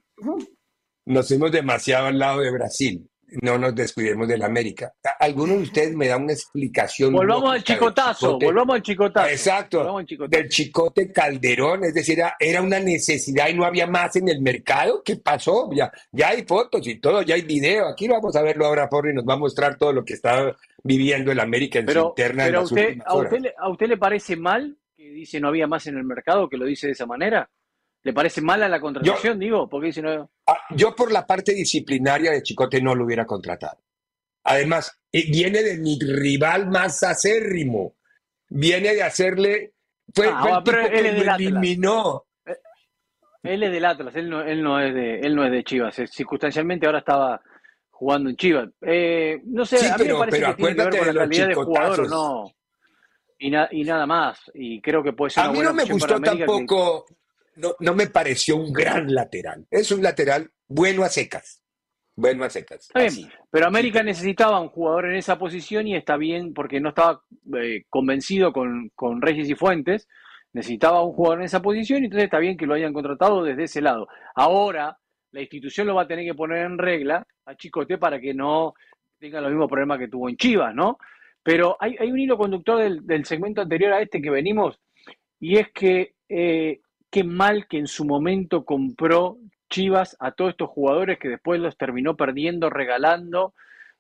Nos 1.06 1.28
fuimos 1.30 1.52
demasiado 1.52 2.08
al 2.08 2.20
lado 2.20 2.42
de 2.42 2.52
Brasil 2.52 3.10
no 3.42 3.58
nos 3.58 3.76
descuidemos 3.76 4.28
del 4.28 4.42
América. 4.44 4.94
¿Alguno 5.20 5.54
de 5.54 5.64
ustedes 5.64 5.96
me 5.96 6.08
da 6.08 6.18
una 6.18 6.34
explicación? 6.34 7.14
Volvamos 7.14 7.54
al 7.54 7.64
chicotazo, 7.64 8.40
volvamos 8.40 8.76
al 8.76 8.82
chicotazo. 8.82 9.30
Exacto, 9.30 9.98
del 10.30 10.50
chicote 10.50 11.12
Calderón, 11.12 11.84
es 11.84 11.94
decir, 11.94 12.20
era, 12.40 12.62
una 12.62 12.80
necesidad 12.80 13.50
y 13.50 13.54
no 13.54 13.66
había 13.66 13.88
más 13.88 14.16
en 14.16 14.30
el 14.30 14.42
mercado. 14.42 15.02
¿Qué 15.04 15.18
pasó? 15.18 15.70
Ya, 15.74 15.92
ya 16.12 16.30
hay 16.30 16.44
fotos 16.44 16.88
y 16.88 17.00
todo, 17.00 17.22
ya 17.22 17.36
hay 17.36 17.42
video. 17.42 17.88
Aquí 17.88 18.08
vamos 18.08 18.36
a 18.36 18.42
verlo 18.42 18.66
ahora, 18.66 18.90
por 18.90 19.08
y 19.10 19.14
nos 19.14 19.26
va 19.26 19.34
a 19.34 19.38
mostrar 19.38 19.78
todo 19.78 19.94
lo 19.94 20.04
que 20.04 20.14
está 20.14 20.56
viviendo 20.84 21.32
el 21.32 21.40
América 21.40 21.80
en 21.80 21.90
su 21.90 22.00
interna. 22.00 22.46
Pero 22.46 22.64
usted, 22.64 22.98
a, 23.06 23.16
usted, 23.16 23.54
¿a 23.58 23.70
usted 23.70 23.88
le 23.88 23.98
parece 23.98 24.36
mal 24.36 24.78
que 24.96 25.10
dice 25.12 25.40
no 25.40 25.50
había 25.50 25.68
más 25.68 25.86
en 25.88 25.98
el 25.98 26.04
mercado, 26.04 26.50
que 26.50 26.58
lo 26.58 26.66
dice 26.66 26.88
de 26.88 26.94
esa 26.94 27.06
manera? 27.06 27.50
¿Le 28.08 28.14
parece 28.14 28.40
mala 28.40 28.70
la 28.70 28.80
contratación, 28.80 29.38
digo? 29.38 29.68
Porque 29.68 30.02
no... 30.02 30.32
Ah, 30.48 30.60
yo 30.70 30.96
por 30.96 31.12
la 31.12 31.28
parte 31.28 31.54
disciplinaria 31.54 32.32
de 32.32 32.42
Chicote 32.42 32.82
no 32.82 32.96
lo 32.96 33.04
hubiera 33.04 33.26
contratado. 33.26 33.80
Además, 34.46 34.98
eh, 35.12 35.26
viene 35.30 35.62
de 35.62 35.78
mi 35.78 36.00
rival 36.00 36.70
más 36.70 37.04
acérrimo. 37.04 37.98
Viene 38.48 38.96
de 38.96 39.04
hacerle... 39.04 39.74
Fue, 40.16 40.30
ah, 40.32 40.42
el 40.56 40.64
tipo 40.64 40.90
que 40.90 41.26
lo 41.26 41.36
eliminó. 41.36 42.28
Eh, 42.46 42.56
él 43.44 43.64
es 43.64 43.72
del 43.74 43.84
Atlas, 43.84 44.16
él 44.16 44.30
no, 44.30 44.42
él 44.42 44.64
no, 44.64 44.80
es, 44.80 44.94
de, 44.94 45.20
él 45.20 45.36
no 45.36 45.44
es 45.44 45.52
de 45.52 45.66
Chivas. 45.66 46.02
Circunstancialmente 46.10 46.86
ahora 46.86 47.00
estaba 47.00 47.42
jugando 47.90 48.30
en 48.30 48.38
Chivas. 48.38 48.70
Eh, 48.84 49.42
no 49.48 49.66
sé, 49.66 49.86
a 49.86 49.98
mí 49.98 50.06
me 50.06 50.14
parece 50.14 50.40
que 50.40 50.54
tiene 50.54 50.76
que 50.76 50.82
ver 50.82 50.98
con 50.98 51.08
la 51.08 51.14
calidad 51.14 51.48
de 51.50 51.56
jugador 51.56 52.10
no. 52.10 52.54
Y, 53.38 53.54
y, 53.54 53.84
nada 53.84 54.06
más. 54.06 54.50
Y 54.54 54.80
creo 54.80 55.04
que 55.04 55.12
puede 55.12 55.32
ser 55.32 55.44
A 55.44 55.52
mí 55.52 55.60
no 55.60 55.74
me 55.74 55.84
gustó 55.84 56.22
tampoco 56.22 57.06
no, 57.58 57.76
no 57.80 57.94
me 57.94 58.08
pareció 58.08 58.56
un 58.56 58.72
gran 58.72 59.14
lateral. 59.14 59.66
Es 59.70 59.92
un 59.92 60.02
lateral 60.02 60.50
bueno 60.68 61.04
a 61.04 61.10
secas. 61.10 61.64
Bueno 62.16 62.44
a 62.44 62.50
secas. 62.50 62.90
pero 63.52 63.68
América 63.68 64.02
necesitaba 64.02 64.60
un 64.60 64.70
jugador 64.70 65.06
en 65.08 65.18
esa 65.18 65.38
posición 65.38 65.88
y 65.88 65.96
está 65.96 66.18
bien 66.18 66.54
porque 66.54 66.80
no 66.80 66.90
estaba 66.90 67.22
eh, 67.60 67.84
convencido 67.90 68.52
con, 68.52 68.90
con 68.96 69.22
Reyes 69.22 69.50
y 69.50 69.56
Fuentes. 69.56 70.08
Necesitaba 70.54 71.04
un 71.04 71.14
jugador 71.14 71.40
en 71.40 71.46
esa 71.46 71.62
posición 71.62 72.02
y 72.02 72.06
entonces 72.06 72.26
está 72.26 72.40
bien 72.40 72.58
que 72.58 72.66
lo 72.66 72.74
hayan 72.74 72.94
contratado 72.94 73.44
desde 73.44 73.64
ese 73.64 73.82
lado. 73.82 74.08
Ahora, 74.34 74.98
la 75.32 75.42
institución 75.42 75.86
lo 75.88 75.96
va 75.96 76.04
a 76.04 76.08
tener 76.08 76.26
que 76.26 76.34
poner 76.34 76.66
en 76.66 76.78
regla 76.78 77.26
a 77.46 77.56
Chicote 77.56 77.98
para 77.98 78.20
que 78.20 78.34
no 78.34 78.74
tenga 79.20 79.42
los 79.42 79.52
mismos 79.52 79.70
problemas 79.70 80.00
que 80.00 80.08
tuvo 80.08 80.30
en 80.30 80.38
Chivas, 80.38 80.74
¿no? 80.74 80.98
Pero 81.44 81.78
hay, 81.80 81.96
hay 82.00 82.12
un 82.12 82.20
hilo 82.20 82.38
conductor 82.38 82.80
del, 82.80 83.06
del, 83.06 83.26
segmento 83.26 83.62
anterior 83.62 83.94
a 83.94 84.02
este 84.02 84.22
que 84.22 84.30
venimos 84.30 84.80
y 85.40 85.58
es 85.58 85.72
que 85.72 86.16
eh, 86.28 86.82
qué 87.10 87.24
mal 87.24 87.68
que 87.68 87.78
en 87.78 87.88
su 87.88 88.06
momento 88.06 88.66
compró 88.66 89.38
Chivas 89.70 90.16
a 90.20 90.32
todos 90.32 90.52
estos 90.52 90.70
jugadores 90.70 91.20
que 91.20 91.30
después 91.30 91.60
los 91.60 91.78
terminó 91.78 92.16
perdiendo, 92.16 92.70
regalando, 92.70 93.54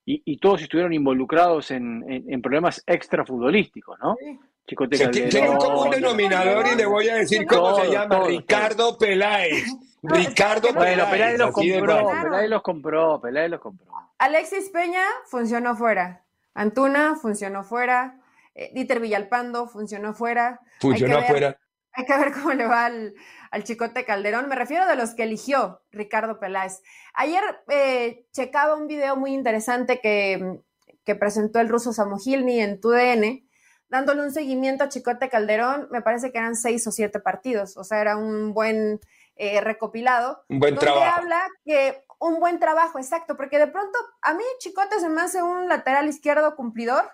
y, 0.10 0.38
todos 0.38 0.62
estuvieron 0.62 0.93
involucrados 0.93 1.70
en, 1.70 2.41
problemas 2.41 2.82
extrafutbolísticos, 2.88 4.00
¿no? 4.00 4.15
Chicote 4.65 4.98
Calderón, 4.98 5.58
como 5.58 5.82
un 5.82 5.89
denominador 5.89 6.65
y 6.65 6.78
le 6.78 6.86
voy 6.86 7.10
a 7.10 7.15
decir 7.15 7.46
cómo 7.46 7.76
se 7.76 7.91
llama, 7.91 8.24
Ricardo 8.26 8.98
Peláez. 8.98 9.65
Ricardo 10.02 10.70
Peláez. 10.70 10.96
Bueno, 10.96 11.12
Peláez 11.12 11.38
los 11.38 11.52
compró, 11.52 12.10
Peláez 12.24 12.50
los 12.50 12.62
compró, 12.62 13.22
Peláez 13.22 13.52
los 13.52 13.60
compró. 13.60 13.88
Alexis 14.17 14.70
Peña 14.70 15.04
funcionó 15.26 15.76
fuera. 15.76 16.24
Antuna 16.54 17.15
funcionó 17.15 17.65
fuera. 17.65 18.22
Eh, 18.56 18.72
Dieter 18.74 19.02
Villalpando 19.02 19.67
funcionó 19.67 20.13
fuera. 20.13 20.62
Funcionó 20.80 21.22
fuera 21.24 21.58
hay 21.97 22.05
que 22.05 22.17
ver 22.17 22.31
cómo 22.31 22.53
le 22.53 22.67
va 22.67 22.86
al, 22.86 23.13
Chicote 23.63 24.05
Calderón. 24.05 24.47
Me 24.47 24.55
refiero 24.55 24.86
de 24.86 24.95
los 24.95 25.15
que 25.15 25.23
eligió 25.23 25.81
Ricardo 25.91 26.39
Peláez. 26.39 26.81
Ayer 27.15 27.41
eh, 27.69 28.27
checaba 28.31 28.75
un 28.75 28.88
video 28.88 29.17
muy 29.17 29.33
interesante 29.33 29.99
que, 29.99 30.62
presentó 31.19 31.60
el 31.60 31.69
ruso 31.69 31.93
Samogilny 31.93 32.60
en 32.60 32.81
TUDN, 32.81 33.49
dándole 33.88 34.21
un 34.21 34.31
seguimiento 34.31 34.83
a 34.83 34.89
Chicote 34.89 35.29
Calderón. 35.29 35.88
Me 35.89 36.01
parece 36.01 36.31
que 36.31 36.38
eran 36.38 36.55
seis 36.55 36.86
o 36.86 36.91
siete 36.91 37.19
partidos, 37.19 37.77
o 37.77 37.83
sea, 37.83 38.01
era 38.01 38.17
un 38.17 38.53
buen 38.53 38.99
eh, 39.36 39.62
recopilado. 39.62 40.43
Un 40.49 40.60
buen 40.60 40.75
trabajo. 40.75 41.15
habla 41.15 41.47
que 41.65 42.03
un 42.19 42.39
buen 42.39 42.60
trabajo, 42.60 42.99
exacto, 42.99 43.38
porque 43.38 43.57
de 43.57 43.67
pronto 43.67 43.97
a 44.21 44.33
mí 44.33 44.43
Chicote 44.60 44.99
se 44.99 45.10
me 45.10 45.21
hace 45.21 45.41
un 45.41 45.67
lateral 45.67 46.07
izquierdo 46.07 46.55
cumplidor 46.55 47.10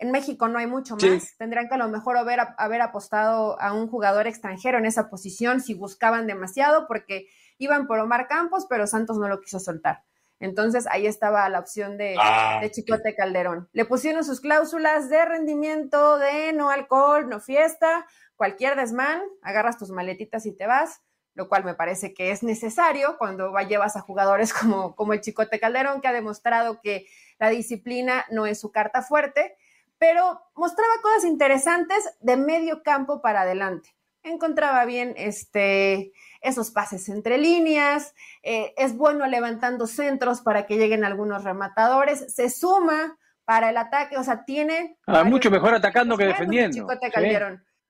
en 0.00 0.10
México 0.12 0.48
no 0.48 0.58
hay 0.58 0.66
mucho 0.66 0.96
más. 0.96 1.36
Tendrían 1.36 1.68
que 1.68 1.74
a 1.74 1.78
lo 1.78 1.88
mejor 1.88 2.16
haber, 2.16 2.40
haber 2.56 2.80
apostado 2.80 3.60
a 3.60 3.74
un 3.74 3.86
jugador 3.86 4.26
extranjero 4.26 4.78
en 4.78 4.86
esa 4.86 5.10
posición 5.10 5.60
si 5.60 5.74
buscaban 5.74 6.26
demasiado, 6.26 6.86
porque 6.88 7.28
iban 7.58 7.86
por 7.86 7.98
Omar 7.98 8.26
Campos, 8.26 8.66
pero 8.68 8.86
Santos 8.86 9.18
no 9.18 9.28
lo 9.28 9.40
quiso 9.40 9.60
soltar. 9.60 10.02
Entonces 10.38 10.86
ahí 10.90 11.06
estaba 11.06 11.46
la 11.50 11.58
opción 11.58 11.98
de, 11.98 12.16
ah, 12.18 12.60
de 12.62 12.70
Chicote 12.70 13.14
Calderón. 13.14 13.68
Le 13.72 13.84
pusieron 13.84 14.24
sus 14.24 14.40
cláusulas 14.40 15.10
de 15.10 15.22
rendimiento, 15.26 16.16
de 16.16 16.54
no 16.54 16.70
alcohol, 16.70 17.28
no 17.28 17.38
fiesta, 17.38 18.06
cualquier 18.36 18.76
desmán, 18.76 19.20
agarras 19.42 19.76
tus 19.76 19.90
maletitas 19.90 20.46
y 20.46 20.56
te 20.56 20.66
vas, 20.66 21.02
lo 21.34 21.50
cual 21.50 21.62
me 21.64 21.74
parece 21.74 22.14
que 22.14 22.30
es 22.30 22.42
necesario 22.42 23.18
cuando 23.18 23.54
llevas 23.68 23.96
a 23.96 24.00
jugadores 24.00 24.54
como, 24.54 24.96
como 24.96 25.12
el 25.12 25.20
Chicote 25.20 25.60
Calderón, 25.60 26.00
que 26.00 26.08
ha 26.08 26.12
demostrado 26.14 26.80
que 26.80 27.06
la 27.38 27.50
disciplina 27.50 28.24
no 28.30 28.46
es 28.46 28.58
su 28.58 28.72
carta 28.72 29.02
fuerte 29.02 29.58
pero 30.00 30.40
mostraba 30.56 30.94
cosas 31.02 31.24
interesantes 31.26 32.10
de 32.20 32.38
medio 32.38 32.82
campo 32.82 33.20
para 33.20 33.42
adelante. 33.42 33.94
Encontraba 34.22 34.86
bien 34.86 35.12
este, 35.18 36.12
esos 36.40 36.70
pases 36.70 37.10
entre 37.10 37.36
líneas, 37.36 38.14
eh, 38.42 38.72
es 38.78 38.96
bueno 38.96 39.26
levantando 39.26 39.86
centros 39.86 40.40
para 40.40 40.66
que 40.66 40.78
lleguen 40.78 41.04
algunos 41.04 41.44
rematadores, 41.44 42.34
se 42.34 42.48
suma 42.48 43.18
para 43.44 43.68
el 43.68 43.76
ataque, 43.76 44.16
o 44.16 44.24
sea, 44.24 44.46
tiene... 44.46 44.96
Ah, 45.06 45.22
mucho 45.22 45.50
mejor 45.50 45.74
atacando 45.74 46.16
que 46.16 46.24
defendiendo. 46.24 46.86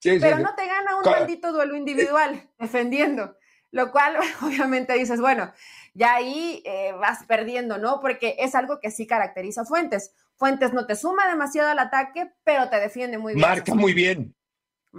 pero 0.02 0.38
no 0.40 0.54
te 0.56 0.66
gana 0.66 0.96
un 0.96 1.08
maldito 1.08 1.52
duelo 1.52 1.76
individual 1.76 2.48
defendiendo, 2.58 3.36
lo 3.70 3.92
cual 3.92 4.16
obviamente 4.42 4.94
dices, 4.94 5.20
bueno, 5.20 5.52
ya 5.94 6.14
ahí 6.14 6.60
eh, 6.64 6.92
vas 6.98 7.24
perdiendo, 7.26 7.78
¿no? 7.78 8.00
Porque 8.00 8.34
es 8.40 8.56
algo 8.56 8.80
que 8.80 8.90
sí 8.90 9.06
caracteriza 9.06 9.62
a 9.62 9.64
Fuentes. 9.64 10.12
Fuentes 10.40 10.72
no 10.72 10.86
te 10.86 10.96
suma 10.96 11.28
demasiado 11.28 11.68
al 11.68 11.78
ataque, 11.78 12.32
pero 12.44 12.70
te 12.70 12.80
defiende 12.80 13.18
muy 13.18 13.34
bien. 13.34 13.46
Marca 13.46 13.74
muy 13.74 13.92
bien. 13.92 14.34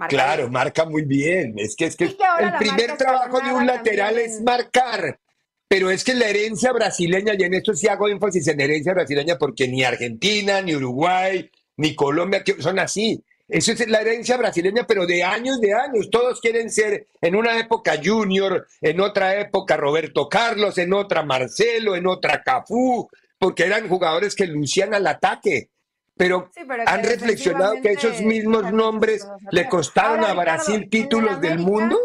claro, 0.08 0.48
marca 0.48 0.84
muy 0.84 1.02
bien. 1.04 1.54
Es 1.58 1.74
que, 1.74 1.86
es 1.86 1.96
que, 1.96 2.04
el 2.04 2.52
primer 2.60 2.96
trabajo 2.96 3.40
de 3.40 3.52
un 3.52 3.66
lateral 3.66 4.20
es 4.20 4.40
marcar. 4.40 5.18
Pero 5.66 5.90
es 5.90 6.04
que 6.04 6.14
la 6.14 6.28
herencia 6.28 6.70
brasileña, 6.70 7.34
y 7.36 7.42
en 7.42 7.54
esto 7.54 7.74
sí 7.74 7.88
hago 7.88 8.08
énfasis 8.08 8.46
en 8.46 8.60
herencia 8.60 8.94
brasileña, 8.94 9.36
porque 9.36 9.66
ni 9.66 9.82
Argentina, 9.82 10.62
ni 10.62 10.76
Uruguay, 10.76 11.50
ni 11.76 11.96
Colombia 11.96 12.44
son 12.60 12.78
así. 12.78 13.20
Eso 13.48 13.72
es 13.72 13.88
la 13.88 14.00
herencia 14.00 14.36
brasileña, 14.36 14.86
pero 14.86 15.06
de 15.06 15.24
años, 15.24 15.60
de 15.60 15.74
años. 15.74 16.08
Todos 16.08 16.40
quieren 16.40 16.70
ser 16.70 17.08
en 17.20 17.34
una 17.34 17.58
época 17.58 18.00
Junior, 18.02 18.68
en 18.80 19.00
otra 19.00 19.40
época 19.40 19.76
Roberto 19.76 20.28
Carlos, 20.28 20.78
en 20.78 20.92
otra 20.92 21.24
Marcelo, 21.24 21.96
en 21.96 22.06
otra 22.06 22.44
Cafú, 22.44 23.10
porque 23.42 23.64
eran 23.64 23.88
jugadores 23.88 24.36
que 24.36 24.46
lucían 24.46 24.94
al 24.94 25.04
ataque. 25.04 25.72
Pero, 26.16 26.48
han 26.86 27.02
reflexionado 27.02 27.74
que 27.82 27.90
esos 27.90 28.20
mismos 28.20 28.72
nombres 28.72 29.26
le 29.50 29.68
costaron 29.68 30.22
a 30.22 30.32
Brasil 30.32 30.88
títulos 30.88 31.40
del 31.40 31.58
mundo. 31.58 31.98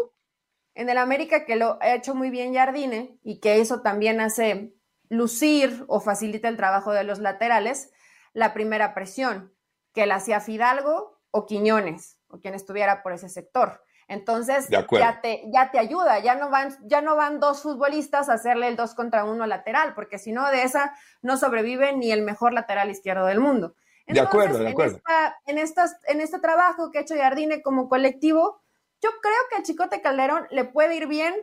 En 0.74 0.88
el 0.88 0.98
América, 0.98 1.44
que 1.44 1.54
lo 1.54 1.78
ha 1.80 1.94
hecho 1.94 2.16
muy 2.16 2.30
bien 2.30 2.54
Jardine 2.54 3.20
y 3.22 3.38
que 3.38 3.60
eso 3.60 3.82
también 3.82 4.20
hace 4.20 4.74
lucir 5.10 5.84
o 5.86 6.00
facilita 6.00 6.48
el 6.48 6.56
trabajo 6.56 6.90
de 6.90 7.04
los 7.04 7.20
laterales, 7.20 7.92
la 8.32 8.52
primera 8.52 8.92
presión, 8.92 9.54
que 9.94 10.06
la 10.06 10.16
hacía 10.16 10.40
Fidalgo 10.40 11.20
o 11.30 11.46
Quiñones, 11.46 12.18
o 12.26 12.40
quien 12.40 12.54
estuviera 12.54 13.04
por 13.04 13.12
ese 13.12 13.28
sector. 13.28 13.84
Entonces, 14.08 14.68
ya 14.70 15.20
te, 15.20 15.42
ya 15.52 15.70
te 15.70 15.78
ayuda, 15.78 16.18
ya 16.20 16.34
no, 16.34 16.48
van, 16.48 16.74
ya 16.88 17.02
no 17.02 17.14
van 17.14 17.40
dos 17.40 17.62
futbolistas 17.62 18.30
a 18.30 18.34
hacerle 18.34 18.68
el 18.68 18.76
dos 18.76 18.94
contra 18.94 19.24
uno 19.24 19.46
lateral, 19.46 19.92
porque 19.94 20.18
si 20.18 20.32
no, 20.32 20.50
de 20.50 20.62
esa 20.62 20.94
no 21.20 21.36
sobrevive 21.36 21.94
ni 21.94 22.10
el 22.10 22.22
mejor 22.22 22.54
lateral 22.54 22.90
izquierdo 22.90 23.26
del 23.26 23.38
mundo. 23.38 23.74
de 24.06 24.18
acuerdo, 24.18 24.60
de 24.60 24.68
acuerdo. 24.70 25.02
En, 25.44 25.58
estas, 25.58 25.98
en 26.06 26.22
este 26.22 26.38
trabajo 26.38 26.90
que 26.90 26.98
ha 26.98 27.02
hecho 27.02 27.16
Jardine 27.16 27.60
como 27.60 27.90
colectivo, 27.90 28.62
yo 29.02 29.10
creo 29.20 29.36
que 29.50 29.56
a 29.56 29.62
Chicote 29.62 30.00
Calderón 30.00 30.46
le 30.50 30.64
puede 30.64 30.96
ir 30.96 31.06
bien 31.06 31.34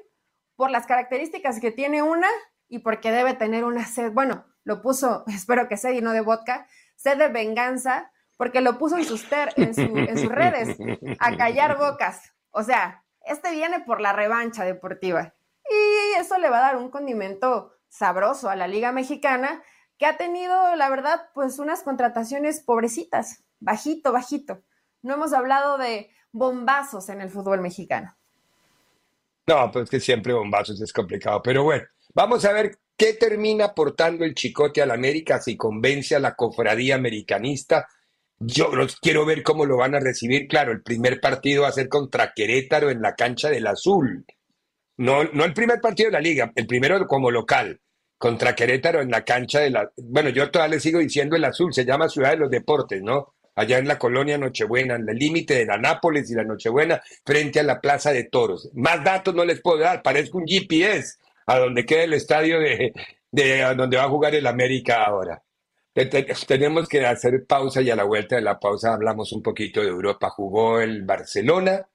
por 0.56 0.71
las 0.71 0.88
características 0.88 1.60
que 1.60 1.69
tiene 1.69 2.01
una 2.01 2.28
y 2.67 2.80
porque 2.80 3.12
debe 3.12 3.36
tener 3.36 3.63
una 3.63 3.86
sed, 3.86 4.12
bueno, 4.12 4.43
lo 4.63 4.82
puso, 4.82 5.23
espero 5.28 5.67
que 5.67 5.78
sed 5.78 5.91
y 5.91 6.01
no 6.01 6.13
de 6.13 6.21
vodka, 6.21 6.67
sed 6.95 7.19
de 7.19 7.28
venganza, 7.28 8.12
porque 8.38 8.60
lo 8.60 8.80
puso 8.80 8.97
en 8.97 9.06
sus, 9.06 9.23
en, 9.56 9.71
en 9.78 10.17
sus 10.17 10.32
redes, 10.32 10.75
a 11.19 11.38
callar 11.38 11.78
bocas. 11.78 12.35
O 12.56 12.63
sea, 12.63 13.04
este 13.26 13.52
viene 13.52 13.82
por 13.82 14.00
la 14.00 14.13
revancha 14.13 14.63
deportiva. 14.63 15.36
Y 15.70 16.22
eso 16.22 16.38
le 16.38 16.50
va 16.50 16.60
a 16.60 16.72
dar 16.72 16.78
un 16.78 16.89
condimento 16.89 17.74
sabroso 17.89 18.50
a 18.50 18.56
la 18.56 18.65
Liga 18.65 18.94
Mexicana, 18.94 19.62
que 19.98 20.06
ha 20.06 20.15
tenido, 20.15 20.76
la 20.78 20.89
verdad, 20.89 21.30
pues 21.34 21.60
unas 21.60 21.84
contrataciones 21.84 22.62
pobrecitas, 22.62 23.44
bajito, 23.60 24.13
bajito. 24.13 24.63
No 25.02 25.15
hemos 25.15 25.34
hablado 25.34 25.78
de 25.78 26.12
bombazos 26.32 27.10
en 27.10 27.20
el 27.20 27.30
fútbol 27.30 27.60
mexicano. 27.60 28.15
No, 29.48 29.70
pues 29.70 29.89
que 29.89 30.00
siempre 30.00 30.34
bombazos 30.34 30.82
es 30.82 30.94
complicado. 30.94 31.41
Pero 31.41 31.63
bueno, 31.63 31.84
vamos 32.13 32.46
a 32.46 32.54
ver 32.54 32.80
qué 32.96 33.15
termina 33.15 33.65
aportando 33.65 34.24
el 34.24 34.34
chicote 34.34 34.82
al 34.82 34.91
América 34.91 35.41
si 35.41 35.58
convence 35.58 36.15
a 36.15 36.20
la 36.20 36.36
cofradía 36.36 36.96
americanista 36.96 37.86
yo 38.39 38.76
los 38.76 38.98
quiero 38.98 39.26
ver 39.26 39.43
cómo 39.43 39.65
lo 39.65 39.78
van 39.78 39.95
a 39.95 40.00
recibir. 40.00 40.48
Claro, 40.48 40.71
el 40.71 40.82
primer 40.82 41.19
partido 41.19 41.63
va 41.63 41.69
a 41.69 41.74
ser 41.74 41.89
contra 41.89 42.34
Querétaro 42.34 42.89
en 42.89 43.02
la 43.02 43.15
cancha 43.15 43.50
del 43.50 43.67
Azul. 43.67 44.26
No, 44.98 45.24
no 45.26 45.45
el 45.45 45.54
primer 45.54 45.82
partido 45.82 46.08
de 46.08 46.13
la 46.13 46.21
liga, 46.21 46.52
el 46.56 46.67
primero 46.67 47.06
como 47.08 47.32
local, 47.32 47.80
contra 48.17 48.56
Querétaro 48.56 49.02
en 49.02 49.12
la 49.12 49.24
cancha 49.24 49.60
de 49.60 49.69
la... 49.69 49.91
Bueno, 49.98 50.30
yo 50.30 50.50
todavía 50.50 50.76
le 50.76 50.82
sigo 50.82 51.00
diciendo 51.00 51.36
el 51.36 51.43
Azul, 51.43 51.74
se 51.74 51.86
llama 51.86 52.10
Ciudad 52.10 52.32
de 52.32 52.38
los 52.38 52.50
Deportes, 52.50 53.02
¿no? 53.02 53.36
Allá 53.56 53.78
en 53.78 53.88
la 53.88 53.98
colonia 53.98 54.38
Nochebuena, 54.38 54.95
en 54.95 55.08
el 55.08 55.17
límite 55.17 55.54
de 55.56 55.65
la 55.65 55.78
Nápoles 55.78 56.30
y 56.30 56.36
la 56.36 56.43
Nochebuena, 56.43 57.02
frente 57.26 57.60
a 57.60 57.63
la 57.63 57.80
Plaza 57.80 58.12
de 58.12 58.26
Toros. 58.26 58.69
Más 58.74 59.04
datos 59.04 59.34
no 59.34 59.45
les 59.45 59.62
puedo 59.62 59.80
dar, 59.80 60.02
parezco 60.02 60.38
un 60.38 60.45
GPS 60.45 61.15
a 61.45 61.60
donde 61.60 61.86
queda 61.86 62.04
el 62.04 62.13
estadio 62.13 62.60
de, 62.60 62.93
de 63.32 63.76
donde 63.76 63.98
va 63.98 64.04
a 64.04 64.10
jugar 64.10 64.36
el 64.36 64.48
América 64.48 65.04
ahora. 65.04 65.41
Tenemos 66.47 66.89
que 66.89 67.05
hacer 67.05 67.45
pausa 67.47 67.81
y 67.81 67.89
a 67.89 67.95
la 67.95 68.03
vuelta 68.03 68.36
de 68.36 68.41
la 68.41 68.60
pausa 68.60 68.93
hablamos 68.93 69.31
un 69.31 69.41
poquito 69.41 69.79
de 69.79 69.88
Europa. 69.88 70.29
Jugó 70.29 70.81
el 70.81 71.03
Barcelona. 71.03 71.88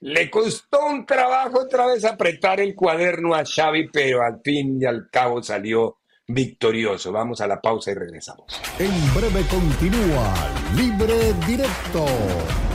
Le 0.00 0.28
costó 0.30 0.86
un 0.86 1.06
trabajo 1.06 1.60
otra 1.60 1.86
vez 1.86 2.04
apretar 2.04 2.60
el 2.60 2.74
cuaderno 2.74 3.34
a 3.34 3.44
Xavi, 3.44 3.88
pero 3.88 4.22
al 4.22 4.40
fin 4.42 4.82
y 4.82 4.84
al 4.84 5.08
cabo 5.10 5.42
salió 5.42 5.98
victorioso. 6.26 7.12
Vamos 7.12 7.40
a 7.40 7.46
la 7.46 7.60
pausa 7.60 7.92
y 7.92 7.94
regresamos. 7.94 8.60
En 8.80 9.14
breve 9.14 9.46
continúa 9.48 10.34
Libre 10.74 11.32
Directo 11.46 12.04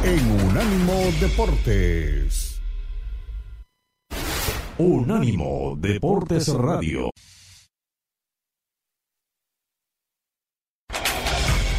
en 0.04 0.48
Unánimo 0.50 0.94
Deportes. 1.20 2.62
Unánimo 4.78 5.76
Deportes 5.78 6.48
Radio. 6.48 7.12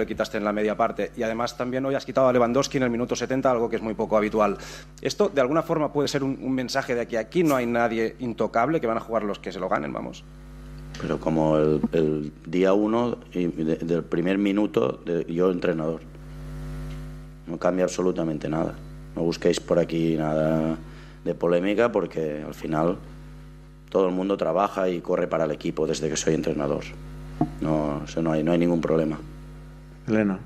Lo 0.00 0.06
quitaste 0.06 0.38
en 0.38 0.44
la 0.44 0.52
media 0.52 0.76
parte. 0.76 1.12
Y 1.16 1.22
además 1.22 1.56
también 1.56 1.84
hoy 1.86 1.94
has 1.94 2.04
quitado 2.04 2.28
a 2.28 2.32
Lewandowski 2.32 2.78
en 2.78 2.84
el 2.84 2.90
minuto 2.90 3.14
70, 3.14 3.50
algo 3.50 3.68
que 3.68 3.76
es 3.76 3.82
muy 3.82 3.94
poco 3.94 4.16
habitual. 4.16 4.56
Esto 5.00 5.28
de 5.28 5.40
alguna 5.40 5.62
forma 5.62 5.92
puede 5.92 6.08
ser 6.08 6.24
un, 6.24 6.50
mensaje 6.50 6.94
de 6.94 7.06
que 7.06 7.18
aquí 7.18 7.44
no 7.44 7.56
hay 7.56 7.66
nadie 7.66 8.16
intocable, 8.18 8.80
que 8.80 8.86
van 8.86 8.96
a 8.96 9.00
jugar 9.00 9.22
los 9.22 9.38
que 9.38 9.52
se 9.52 9.60
lo 9.60 9.68
ganen, 9.68 9.92
vamos. 9.92 10.24
Pero 11.00 11.20
como 11.20 11.56
el, 11.56 12.32
día 12.46 12.72
uno 12.72 13.18
del 13.32 14.02
primer 14.04 14.38
minuto, 14.38 15.00
de, 15.04 15.24
yo 15.32 15.50
entrenador. 15.50 16.00
No 17.46 17.58
cambia 17.58 17.84
absolutamente 17.84 18.48
nada. 18.48 18.74
No 19.14 19.22
busquéis 19.22 19.60
por 19.60 19.78
aquí 19.78 20.16
nada 20.16 20.76
de 21.24 21.34
polémica 21.34 21.92
porque 21.92 22.42
al 22.46 22.54
final 22.54 22.96
todo 23.90 24.06
el 24.06 24.14
mundo 24.14 24.36
trabaja 24.36 24.88
y 24.88 25.00
corre 25.00 25.26
para 25.26 25.44
el 25.44 25.50
equipo 25.50 25.86
desde 25.86 26.08
que 26.08 26.16
soy 26.16 26.34
entrenador. 26.34 26.84
No, 27.60 28.02
no, 28.22 28.32
hay, 28.32 28.42
no 28.42 28.52
hay 28.52 28.58
ningún 28.58 28.80
problema. 28.80 29.18
Elena. 30.10 30.38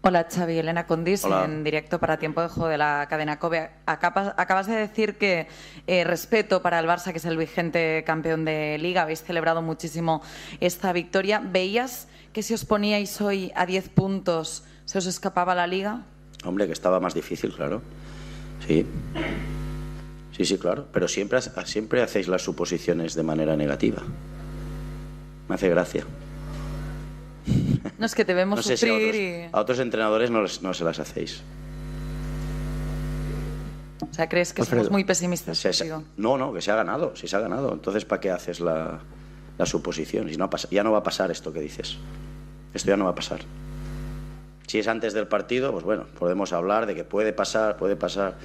Hola 0.00 0.26
Xavi, 0.30 0.58
Elena 0.58 0.86
Condis, 0.86 1.24
en 1.24 1.64
directo 1.64 1.98
para 1.98 2.18
Tiempo 2.18 2.40
de 2.40 2.48
Juego 2.48 2.68
de 2.68 2.78
la 2.78 3.06
cadena 3.10 3.38
COBE. 3.38 3.68
Acabas, 3.84 4.66
de 4.66 4.76
decir 4.76 5.18
que 5.18 5.48
eh, 5.86 6.04
respeto 6.04 6.62
para 6.62 6.78
el 6.78 6.86
Barça, 6.86 7.12
que 7.12 7.18
es 7.18 7.24
el 7.24 7.36
vigente 7.36 8.04
campeón 8.06 8.44
de 8.44 8.78
Liga, 8.78 9.02
habéis 9.02 9.22
celebrado 9.22 9.60
muchísimo 9.60 10.22
esta 10.60 10.92
victoria. 10.92 11.42
¿Veías 11.44 12.08
que 12.32 12.42
si 12.42 12.54
os 12.54 12.64
poníais 12.64 13.20
hoy 13.20 13.52
a 13.54 13.66
10 13.66 13.90
puntos 13.90 14.64
se 14.84 14.98
os 14.98 15.06
escapaba 15.06 15.54
la 15.54 15.66
Liga? 15.66 16.02
Hombre, 16.44 16.66
que 16.66 16.72
estaba 16.72 17.00
más 17.00 17.12
difícil, 17.12 17.52
claro. 17.52 17.82
Sí. 18.66 18.86
Sí, 20.36 20.44
sí, 20.44 20.58
claro. 20.58 20.86
Pero 20.92 21.08
siempre, 21.08 21.40
siempre 21.64 22.02
hacéis 22.02 22.28
las 22.28 22.42
suposiciones 22.42 23.14
de 23.14 23.24
manera 23.24 23.56
negativa. 23.56 24.02
Me 25.48 25.56
hace 25.56 25.68
gracia. 25.68 26.04
No 27.98 28.06
es 28.06 28.14
que 28.14 28.24
te 28.24 28.34
vemos 28.34 28.64
sufrir 28.64 29.48
a, 29.52 29.60
otros, 29.60 29.80
entrenadores 29.80 30.30
no, 30.30 30.42
no, 30.62 30.74
se 30.74 30.84
las 30.84 30.98
hacéis. 31.00 31.42
O 34.08 34.14
sea, 34.14 34.28
¿crees 34.28 34.52
que 34.52 34.64
somos 34.64 34.90
muy 34.90 35.04
pesimistas 35.04 35.66
No, 36.16 36.38
no, 36.38 36.52
que 36.52 36.60
se 36.60 36.70
ha 36.70 36.76
ganado, 36.76 37.16
si 37.16 37.26
se 37.26 37.36
ha 37.36 37.40
ganado. 37.40 37.72
Entonces, 37.72 38.04
¿para 38.04 38.20
qué 38.20 38.30
haces 38.30 38.60
la, 38.60 39.00
la 39.58 39.66
suposición? 39.66 40.30
no 40.38 40.50
ya 40.70 40.84
no 40.84 40.92
va 40.92 40.98
a 40.98 41.02
pasar 41.02 41.30
esto 41.30 41.52
que 41.52 41.60
dices. 41.60 41.98
Esto 42.72 42.90
ya 42.90 42.96
no 42.96 43.04
va 43.04 43.10
a 43.10 43.14
pasar. 43.14 43.40
Si 44.66 44.78
es 44.78 44.86
antes 44.86 45.14
del 45.14 45.26
partido, 45.26 45.72
pues 45.72 45.84
bueno, 45.84 46.04
podemos 46.18 46.52
hablar 46.52 46.86
de 46.86 46.94
que 46.94 47.02
puede 47.02 47.32
pasar, 47.32 47.76
puede 47.78 47.96
pasar, 47.96 48.36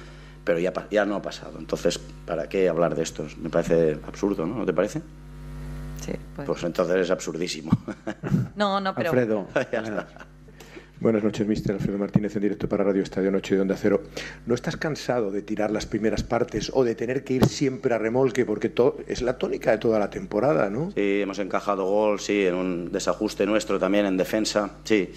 pero 0.44 0.58
ya, 0.58 0.72
ya 0.90 1.04
no 1.04 1.16
ha 1.16 1.22
pasado. 1.22 1.58
Entonces, 1.58 2.00
¿para 2.26 2.48
qué 2.48 2.68
hablar 2.68 2.94
de 2.94 3.02
esto? 3.02 3.26
Me 3.40 3.50
parece 3.50 3.98
absurdo, 4.06 4.46
¿no? 4.46 4.56
¿No 4.56 4.64
te 4.64 4.72
parece? 4.72 5.02
Pues. 6.34 6.46
pues 6.46 6.62
entonces 6.64 6.96
es 6.96 7.10
absurdísimo. 7.10 7.70
No, 8.56 8.80
no, 8.80 8.94
pero. 8.94 9.10
Alfredo. 9.10 9.48
Buenas 11.00 11.24
noches, 11.24 11.46
mister 11.46 11.74
Alfredo 11.74 11.98
Martínez, 11.98 12.34
en 12.36 12.42
directo 12.42 12.68
para 12.68 12.84
Radio 12.84 13.02
Estadio 13.02 13.30
Noche 13.30 13.56
de 13.56 13.60
Onda 13.60 13.76
Cero. 13.76 14.04
¿No 14.46 14.54
estás 14.54 14.76
cansado 14.76 15.30
de 15.32 15.42
tirar 15.42 15.70
las 15.70 15.86
primeras 15.86 16.22
partes 16.22 16.70
o 16.72 16.84
de 16.84 16.94
tener 16.94 17.24
que 17.24 17.34
ir 17.34 17.46
siempre 17.46 17.94
a 17.94 17.98
remolque? 17.98 18.46
Porque 18.46 18.72
es 19.08 19.20
la 19.20 19.36
tónica 19.36 19.72
de 19.72 19.78
toda 19.78 19.98
la 19.98 20.08
temporada, 20.08 20.70
¿no? 20.70 20.92
Sí, 20.92 21.20
hemos 21.20 21.40
encajado 21.40 21.84
gol, 21.84 22.20
sí, 22.20 22.46
en 22.46 22.54
un 22.54 22.92
desajuste 22.92 23.44
nuestro 23.44 23.78
también 23.78 24.06
en 24.06 24.16
defensa, 24.16 24.76
sí. 24.84 25.12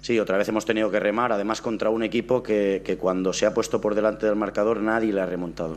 Sí, 0.00 0.18
otra 0.18 0.38
vez 0.38 0.48
hemos 0.48 0.64
tenido 0.64 0.90
que 0.90 0.98
remar, 0.98 1.30
además 1.30 1.60
contra 1.60 1.90
un 1.90 2.02
equipo 2.02 2.42
que, 2.42 2.82
que 2.84 2.96
cuando 2.96 3.32
se 3.32 3.46
ha 3.46 3.54
puesto 3.54 3.80
por 3.80 3.94
delante 3.94 4.26
del 4.26 4.34
marcador 4.34 4.80
nadie 4.80 5.12
le 5.12 5.20
ha 5.20 5.26
remontado. 5.26 5.76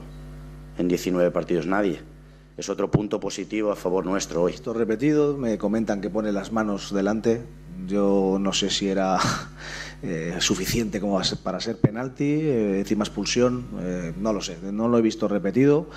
En 0.80 0.88
19 0.88 1.30
partidos, 1.30 1.68
nadie. 1.68 2.15
Es 2.58 2.70
otro 2.70 2.90
punto 2.90 3.20
positivo 3.20 3.70
a 3.70 3.76
favor 3.76 4.06
nuestro 4.06 4.44
hoy. 4.44 4.54
Esto 4.54 4.72
repetido, 4.72 5.36
me 5.36 5.58
comentan 5.58 6.00
que 6.00 6.10
pone 6.10 6.32
las 6.32 6.54
manos 6.54 6.94
delante. 6.94 7.42
Yo 7.86 8.38
no 8.40 8.54
sé 8.54 8.70
si 8.70 8.88
era 8.88 9.20
eh, 10.02 10.38
suficiente 10.40 11.02
como 11.02 11.20
para 11.44 11.60
ser 11.60 11.78
penalti, 11.78 12.24
eh, 12.24 12.80
encima 12.80 13.04
expulsión, 13.04 13.68
eh, 13.82 14.14
no 14.18 14.32
lo 14.32 14.42
sé, 14.42 14.58
no 14.72 14.88
lo 14.88 14.98
he 14.98 15.02
visto 15.02 15.28
repetido. 15.28 15.90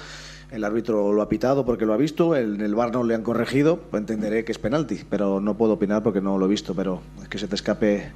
El 0.50 0.64
árbitro 0.64 1.12
lo 1.12 1.20
ha 1.20 1.28
pitado 1.28 1.66
porque 1.66 1.84
lo 1.84 1.92
ha 1.92 1.98
visto, 1.98 2.34
en 2.34 2.62
el 2.62 2.74
bar 2.74 2.90
no 2.90 3.04
le 3.04 3.14
han 3.14 3.22
corregido, 3.22 3.80
pues 3.90 4.00
entenderé 4.00 4.46
que 4.46 4.52
es 4.52 4.58
penalti, 4.58 5.00
pero 5.08 5.40
no 5.40 5.58
puedo 5.58 5.74
opinar 5.74 6.02
porque 6.02 6.22
no 6.22 6.38
lo 6.38 6.46
he 6.46 6.48
visto, 6.48 6.74
pero 6.74 7.02
es 7.22 7.28
que 7.28 7.38
se 7.38 7.48
te 7.48 7.54
escape, 7.54 8.12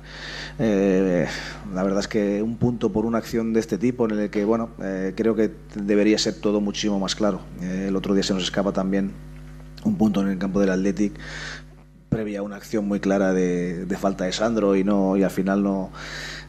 eh, 0.59 1.27
la 1.75 1.83
verdad 1.83 2.01
es 2.01 2.09
que 2.09 2.41
un 2.43 2.57
punto 2.57 2.91
por 2.91 3.05
una 3.05 3.19
acción 3.19 3.53
de 3.53 3.61
este 3.61 3.77
tipo 3.77 4.07
en 4.07 4.19
el 4.19 4.31
que, 4.31 4.47
bueno, 4.47 4.71
eh, 4.83 5.13
creo 5.15 5.35
que 5.35 5.51
debería 5.75 6.17
ser 6.17 6.41
todo 6.41 6.63
muchísimo 6.63 6.99
más 6.99 7.15
claro. 7.15 7.41
Eh, 7.61 7.87
el 7.89 7.97
otro 7.97 8.15
día 8.15 8.23
se 8.23 8.33
nos 8.33 8.45
escapa 8.45 8.73
también 8.73 9.13
un 9.85 9.97
punto 9.97 10.23
en 10.23 10.29
el 10.29 10.39
campo 10.39 10.59
del 10.61 10.71
Athletic 10.71 11.13
previa 12.09 12.43
una 12.43 12.57
acción 12.57 12.87
muy 12.87 13.01
clara 13.01 13.33
de, 13.33 13.87
de 13.87 13.97
falta 13.97 14.25
de 14.25 14.33
Sandro 14.33 14.77
y 14.77 14.85
no 14.85 15.17
y 15.17 15.23
al 15.23 15.31
final 15.31 15.63
no 15.63 15.91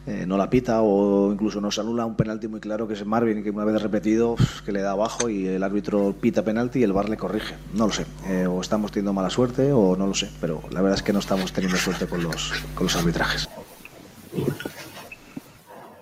eh, 0.06 0.26
no 0.26 0.36
la 0.36 0.50
pita 0.50 0.82
o 0.82 1.32
incluso 1.32 1.62
nos 1.62 1.78
anula 1.78 2.04
un 2.04 2.14
penalti 2.14 2.46
muy 2.46 2.60
claro 2.60 2.86
que 2.86 2.92
es 2.92 3.06
Marvin 3.06 3.42
que 3.42 3.50
una 3.50 3.64
vez 3.64 3.80
repetido 3.80 4.36
que 4.64 4.72
le 4.72 4.82
da 4.82 4.90
abajo 4.90 5.30
y 5.30 5.46
el 5.46 5.62
árbitro 5.62 6.14
pita 6.20 6.44
penalti 6.44 6.80
y 6.80 6.82
el 6.82 6.92
bar 6.92 7.08
le 7.08 7.16
corrige. 7.16 7.54
No 7.72 7.86
lo 7.86 7.92
sé. 7.92 8.04
Eh, 8.28 8.46
o 8.46 8.60
estamos 8.60 8.92
teniendo 8.92 9.14
mala 9.14 9.30
suerte 9.30 9.72
o 9.72 9.96
no 9.96 10.06
lo 10.06 10.14
sé. 10.14 10.28
Pero 10.40 10.62
la 10.70 10.82
verdad 10.82 10.98
es 10.98 11.02
que 11.02 11.14
no 11.14 11.20
estamos 11.20 11.52
teniendo 11.52 11.78
suerte 11.78 12.06
con 12.06 12.22
los, 12.22 12.52
con 12.74 12.84
los 12.84 12.96
arbitrajes. 12.96 13.48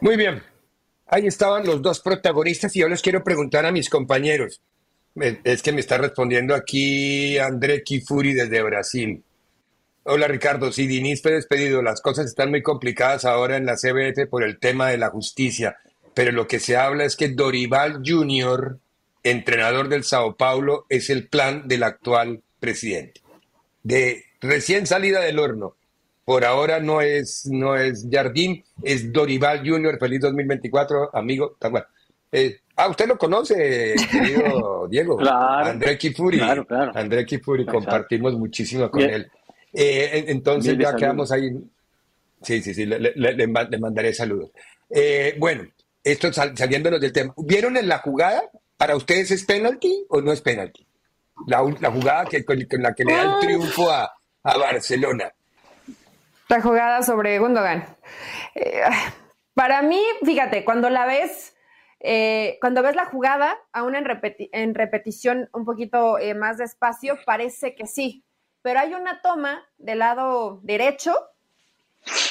Muy 0.00 0.16
bien. 0.16 0.42
Ahí 1.06 1.26
estaban 1.26 1.64
los 1.64 1.80
dos 1.80 2.00
protagonistas 2.00 2.74
y 2.74 2.80
yo 2.80 2.88
les 2.88 3.02
quiero 3.02 3.22
preguntar 3.22 3.66
a 3.66 3.70
mis 3.70 3.88
compañeros. 3.88 4.60
Es 5.44 5.62
que 5.62 5.72
me 5.72 5.80
está 5.80 5.98
respondiendo 5.98 6.54
aquí 6.54 7.38
André 7.38 7.82
Kifuri 7.84 8.32
desde 8.32 8.62
Brasil. 8.62 9.22
Hola 10.04 10.26
Ricardo, 10.26 10.72
si 10.72 10.88
Diniz 10.88 11.22
fue 11.22 11.30
despedido, 11.30 11.80
las 11.80 12.00
cosas 12.00 12.26
están 12.26 12.50
muy 12.50 12.60
complicadas 12.60 13.24
ahora 13.24 13.56
en 13.56 13.66
la 13.66 13.76
CBF 13.76 14.28
por 14.28 14.42
el 14.42 14.58
tema 14.58 14.88
de 14.88 14.98
la 14.98 15.10
justicia, 15.10 15.76
pero 16.12 16.32
lo 16.32 16.48
que 16.48 16.58
se 16.58 16.76
habla 16.76 17.04
es 17.04 17.14
que 17.14 17.28
Dorival 17.28 18.02
Jr., 18.04 18.78
entrenador 19.22 19.88
del 19.88 20.02
Sao 20.02 20.34
Paulo, 20.34 20.86
es 20.88 21.08
el 21.08 21.28
plan 21.28 21.68
del 21.68 21.84
actual 21.84 22.42
presidente. 22.58 23.20
De 23.84 24.24
recién 24.40 24.88
salida 24.88 25.20
del 25.20 25.38
horno. 25.38 25.76
Por 26.24 26.44
ahora 26.44 26.80
no 26.80 27.00
es, 27.00 27.46
no 27.46 27.76
es 27.76 28.08
Jardín, 28.10 28.64
es 28.82 29.12
Dorival 29.12 29.62
Jr., 29.64 29.98
feliz 30.00 30.20
2024, 30.20 31.10
amigo. 31.14 31.56
Bueno, 31.60 31.86
eh, 32.32 32.58
ah, 32.74 32.88
usted 32.88 33.06
lo 33.06 33.16
conoce, 33.16 33.94
querido 34.10 34.88
Diego. 34.88 35.16
Claro. 35.18 35.70
André 35.70 35.96
Kifuri. 35.96 36.38
Claro, 36.38 36.66
claro. 36.66 36.92
André 36.92 37.24
Kifuri, 37.24 37.64
compartimos 37.64 38.34
muchísimo 38.34 38.90
con 38.90 38.98
Bien. 38.98 39.14
él. 39.14 39.30
Eh, 39.72 40.10
en- 40.18 40.28
entonces 40.28 40.76
ya 40.78 40.94
quedamos 40.96 41.32
ahí. 41.32 41.50
Sí, 42.42 42.60
sí, 42.62 42.74
sí, 42.74 42.86
le, 42.86 42.98
le- 42.98 43.12
le- 43.14 43.32
le 43.34 43.46
ma- 43.46 43.64
le 43.64 43.78
mandaré 43.78 44.12
saludos. 44.12 44.50
Eh, 44.90 45.36
bueno, 45.38 45.64
esto 46.02 46.32
sal- 46.32 46.56
saliéndonos 46.56 47.00
del 47.00 47.12
tema. 47.12 47.32
¿Vieron 47.36 47.76
en 47.76 47.88
la 47.88 47.98
jugada? 47.98 48.42
¿Para 48.76 48.96
ustedes 48.96 49.30
es 49.30 49.44
penalti 49.44 50.04
o 50.08 50.20
no 50.20 50.32
es 50.32 50.40
penalti? 50.40 50.86
La, 51.46 51.62
la 51.80 51.90
jugada 51.90 52.24
que, 52.26 52.44
con, 52.44 52.60
con 52.64 52.82
la 52.82 52.94
que 52.94 53.04
le 53.04 53.14
da 53.14 53.22
el 53.22 53.46
triunfo 53.46 53.90
a, 53.90 54.12
a 54.42 54.58
Barcelona. 54.58 55.32
La 56.48 56.60
jugada 56.60 57.02
sobre 57.02 57.38
Gundogan. 57.38 57.86
Eh, 58.54 58.82
para 59.54 59.82
mí, 59.82 60.02
fíjate, 60.24 60.64
cuando 60.64 60.90
la 60.90 61.06
ves, 61.06 61.54
eh, 62.00 62.58
cuando 62.60 62.82
ves 62.82 62.96
la 62.96 63.06
jugada, 63.06 63.56
aún 63.72 63.94
en, 63.94 64.04
repeti- 64.04 64.50
en 64.52 64.74
repetición 64.74 65.48
un 65.52 65.64
poquito 65.64 66.18
eh, 66.18 66.34
más 66.34 66.58
despacio, 66.58 67.18
parece 67.24 67.74
que 67.74 67.86
sí. 67.86 68.24
Pero 68.62 68.80
hay 68.80 68.94
una 68.94 69.20
toma 69.22 69.64
del 69.78 70.00
lado 70.00 70.60
derecho 70.62 71.14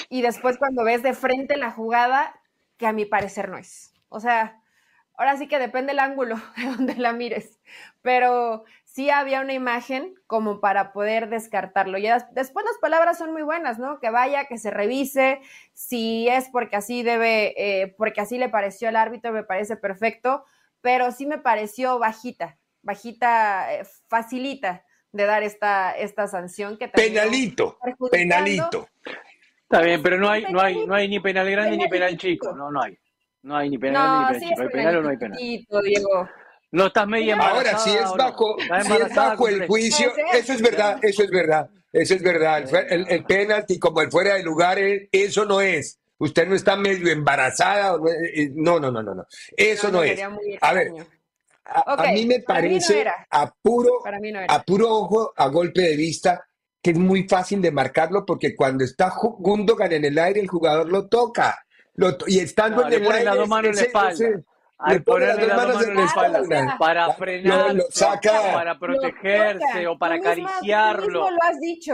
y 0.09 0.21
después 0.21 0.57
cuando 0.57 0.83
ves 0.83 1.03
de 1.03 1.13
frente 1.13 1.57
la 1.57 1.71
jugada, 1.71 2.33
que 2.77 2.87
a 2.87 2.93
mi 2.93 3.05
parecer 3.05 3.49
no 3.49 3.57
es. 3.57 3.93
O 4.09 4.19
sea, 4.19 4.59
ahora 5.15 5.37
sí 5.37 5.47
que 5.47 5.59
depende 5.59 5.91
el 5.93 5.99
ángulo 5.99 6.35
de 6.57 6.63
donde 6.65 6.95
la 6.95 7.13
mires. 7.13 7.59
Pero 8.01 8.63
sí 8.83 9.09
había 9.09 9.41
una 9.41 9.53
imagen 9.53 10.13
como 10.27 10.59
para 10.59 10.91
poder 10.93 11.29
descartarlo. 11.29 11.97
Y 11.97 12.03
des- 12.03 12.25
después 12.33 12.65
las 12.65 12.77
palabras 12.79 13.17
son 13.17 13.31
muy 13.31 13.43
buenas, 13.43 13.79
¿no? 13.79 13.99
Que 13.99 14.09
vaya, 14.09 14.45
que 14.45 14.57
se 14.57 14.71
revise, 14.71 15.41
si 15.73 16.27
es 16.27 16.49
porque 16.49 16.75
así 16.75 17.03
debe, 17.03 17.53
eh, 17.57 17.95
porque 17.97 18.21
así 18.21 18.37
le 18.37 18.49
pareció 18.49 18.89
al 18.89 18.95
árbitro, 18.95 19.31
me 19.31 19.43
parece 19.43 19.77
perfecto, 19.77 20.43
pero 20.81 21.11
sí 21.11 21.25
me 21.25 21.37
pareció 21.37 21.99
bajita, 21.99 22.57
bajita, 22.81 23.73
eh, 23.75 23.83
facilita 24.07 24.83
de 25.11 25.25
dar 25.25 25.43
esta, 25.43 25.91
esta 25.91 26.27
sanción 26.27 26.77
que 26.77 26.87
Penalito, 26.87 27.77
penalito. 28.11 28.87
Está 29.63 29.81
bien, 29.81 30.01
pero 30.01 30.17
no 30.17 30.29
hay, 30.29 30.43
no 30.51 30.61
hay, 30.61 30.85
no 30.85 30.93
hay 30.93 31.07
ni 31.07 31.19
penal 31.19 31.49
grande 31.49 31.77
ni 31.77 31.87
penal 31.87 32.17
chico. 32.17 32.53
No, 32.53 32.71
no 32.71 32.81
hay. 32.81 32.97
No 33.43 33.55
hay 33.57 33.69
ni 33.69 33.77
penal 33.77 34.03
grande 34.03 34.17
No, 34.17 34.19
ni 34.21 34.39
penal 34.39 34.41
sí 34.41 34.47
chico. 34.49 34.61
es 34.61 34.67
¿Hay 34.67 34.73
penal 34.73 34.97
o 34.97 35.01
no 35.01 35.09
hay 35.09 35.17
penal? 35.17 35.37
penalito, 35.37 35.81
Diego. 35.81 36.29
No 36.73 36.85
estás 36.87 37.07
media. 37.07 37.35
Ahora, 37.37 37.77
si 37.77 37.89
es 37.91 38.03
no. 38.05 38.15
bajo, 38.15 38.55
si 38.59 38.93
es 38.93 39.15
bajo 39.15 39.47
el 39.47 39.67
juicio, 39.67 40.13
No 40.15 40.37
eso 40.39 40.53
es 40.53 40.61
verdad, 40.61 40.99
eso 41.01 41.23
es 41.23 41.29
verdad, 41.29 41.69
eso 41.91 42.13
es 42.15 42.23
verdad. 42.23 42.63
El, 42.89 43.01
el, 43.01 43.05
el 43.09 43.23
penalti 43.25 43.77
como 43.79 44.01
el 44.01 44.09
fuera 44.09 44.35
de 44.35 44.43
lugar, 44.43 44.79
eh, 44.79 45.09
eso 45.11 45.43
no 45.45 45.59
es. 45.59 45.99
Usted 46.17 46.47
no 46.47 46.55
está 46.55 46.75
medio 46.75 47.11
embarazada, 47.11 47.97
no, 47.97 48.07
eh, 48.07 48.51
no, 48.53 48.79
no, 48.79 48.91
no, 48.91 49.01
no, 49.03 49.15
no. 49.15 49.25
Eso 49.57 49.91
no, 49.91 50.03
es. 50.03 50.11
sería 50.11 50.29
muy 50.29 50.57
A 50.61 50.73
ver. 50.73 50.91
A, 51.73 52.11
mí 52.11 52.25
me 52.25 52.39
para 52.39 52.61
mí 52.61 52.75
no 52.75 52.81
parece 52.81 53.05
a 53.29 53.51
puro, 53.61 53.99
no 54.05 54.39
a 54.47 54.63
puro 54.63 54.89
ojo, 54.89 55.33
a 55.35 55.47
golpe 55.47 55.81
de 55.81 55.95
vista, 55.95 56.45
que 56.81 56.91
es 56.91 56.97
muy 56.97 57.27
fácil 57.27 57.61
de 57.61 57.71
marcarlo 57.71 58.25
porque 58.25 58.55
cuando 58.55 58.83
está 58.83 59.11
Gundogan 59.15 59.91
en 59.91 60.05
el 60.05 60.17
aire, 60.19 60.39
el 60.41 60.47
jugador 60.47 60.89
lo 60.91 61.07
toca. 61.07 61.57
Lo 61.95 62.17
to- 62.17 62.25
y 62.27 62.39
estando 62.39 62.77
No, 62.81 62.83
en 62.83 62.89
le 62.89 62.95
el 62.97 63.11
aire, 63.11 63.23
las 63.25 63.35
dos 63.35 63.47
manos 63.49 63.69
en 63.71 63.75
la 63.75 63.81
espalda. 63.81 64.11
ese- 64.13 64.43
Al 64.79 64.95
las 64.95 65.03
ponerle 65.03 65.41
dos 65.41 65.47
las 65.47 65.57
dos 65.57 65.67
manos 65.75 65.87
en 65.87 65.95
la 65.95 66.03
espalda. 66.05 66.77
para 66.79 67.13
frenar, 67.13 67.75
para 68.53 68.79
protegerse 68.79 69.87
o 69.87 69.97
para 69.97 70.15
Tú 70.17 70.21
misma- 70.23 70.35
Tú 70.49 70.51
acariciarlo. 70.55 71.05
mismo 71.07 71.29
lo 71.29 71.37
has 71.49 71.59
dicho. 71.59 71.93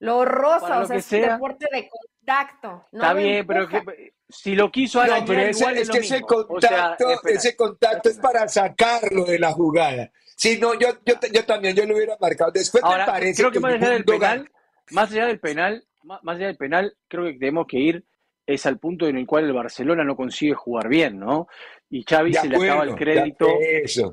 Lo 0.00 0.24
rosa, 0.24 0.80
o 0.80 0.86
sea, 0.86 0.96
es 0.96 1.10
un 1.12 1.20
deporte 1.22 1.66
de 1.72 1.88
contacto. 1.88 2.86
No 2.92 3.00
Está 3.02 3.14
bien, 3.14 3.46
pero 3.46 3.62
empuja. 3.64 3.82
que, 3.92 4.12
si 4.28 4.54
lo 4.54 4.70
quiso 4.70 4.98
No, 4.98 5.04
arañar, 5.04 5.26
pero 5.26 5.40
ese- 5.42 5.60
igual 5.60 5.74
es 5.76 5.82
es, 5.82 5.90
que 5.90 5.98
ese 5.98 6.14
mismo. 6.20 6.26
O 6.48 6.60
sea, 6.60 6.96
contacto, 6.96 7.28
ese 7.28 7.56
contacto 7.56 8.08
es 8.08 8.18
para 8.18 8.48
sacarlo 8.48 9.24
de 9.24 9.38
la 9.38 9.52
jugada. 9.52 10.10
Sí, 10.36 10.58
no, 10.60 10.74
yo, 10.74 10.88
yo, 11.04 11.14
yo 11.32 11.44
también, 11.44 11.76
yo 11.76 11.86
lo 11.86 11.94
hubiera 11.94 12.16
marcado. 12.20 12.50
Después 12.50 12.82
Ahora, 12.82 13.06
me 13.06 13.12
parece 13.12 13.42
creo 13.42 13.52
que 13.52 13.60
más 13.60 13.74
allá 13.74 13.90
del 13.90 14.04
penal, 14.04 14.50
más 14.90 15.12
allá 15.12 15.26
del 15.26 15.38
penal, 15.40 15.84
má- 16.02 16.20
más 16.22 16.36
allá 16.36 16.46
del 16.48 16.56
penal, 16.56 16.96
creo 17.08 17.24
que 17.24 17.34
tenemos 17.34 17.66
que 17.66 17.78
ir 17.78 18.04
es 18.46 18.66
al 18.66 18.78
punto 18.78 19.06
en 19.06 19.16
el 19.16 19.26
cual 19.26 19.44
el 19.44 19.54
Barcelona 19.54 20.04
no 20.04 20.16
consigue 20.16 20.52
jugar 20.52 20.88
bien, 20.88 21.18
¿no? 21.18 21.46
Y 21.88 22.02
Xavi 22.04 22.32
De 22.32 22.40
se 22.40 22.48
le 22.48 22.56
acaba 22.56 22.84
el 22.84 22.94
crédito 22.94 23.48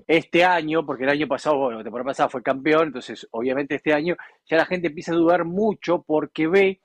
este 0.08 0.46
año, 0.46 0.86
porque 0.86 1.04
el 1.04 1.10
año 1.10 1.28
pasado, 1.28 1.58
bueno, 1.58 1.80
la 1.80 1.84
temporada 1.84 2.12
pasada 2.12 2.30
fue 2.30 2.42
campeón, 2.42 2.88
entonces 2.88 3.28
obviamente 3.32 3.76
este 3.76 3.92
año 3.94 4.16
ya 4.50 4.56
la 4.56 4.66
gente 4.66 4.88
empieza 4.88 5.12
a 5.12 5.16
dudar 5.16 5.44
mucho 5.44 6.02
porque 6.08 6.48
ve 6.48 6.80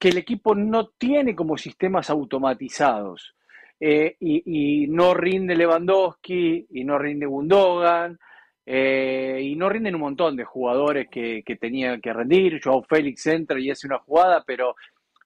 que 0.00 0.08
el 0.08 0.16
equipo 0.16 0.54
no 0.54 0.88
tiene 0.88 1.36
como 1.36 1.58
sistemas 1.58 2.08
automatizados. 2.08 3.36
Eh, 3.78 4.16
y, 4.20 4.86
no 4.88 5.12
rinde 5.12 5.54
Lewandowski, 5.54 6.66
y 6.70 6.84
no 6.84 6.98
rinde 6.98 7.26
Gundogan, 7.26 8.18
eh, 8.64 9.40
y 9.42 9.54
no 9.56 9.68
rinden 9.68 9.96
un 9.96 10.00
montón 10.00 10.36
de 10.36 10.44
jugadores 10.44 11.08
que, 11.10 11.42
que 11.44 11.56
tenían 11.56 12.00
que 12.00 12.14
rendir. 12.14 12.60
Joao 12.62 12.82
Félix 12.82 13.26
entra 13.26 13.60
y 13.60 13.70
hace 13.70 13.86
una 13.86 13.98
jugada, 13.98 14.42
pero 14.46 14.74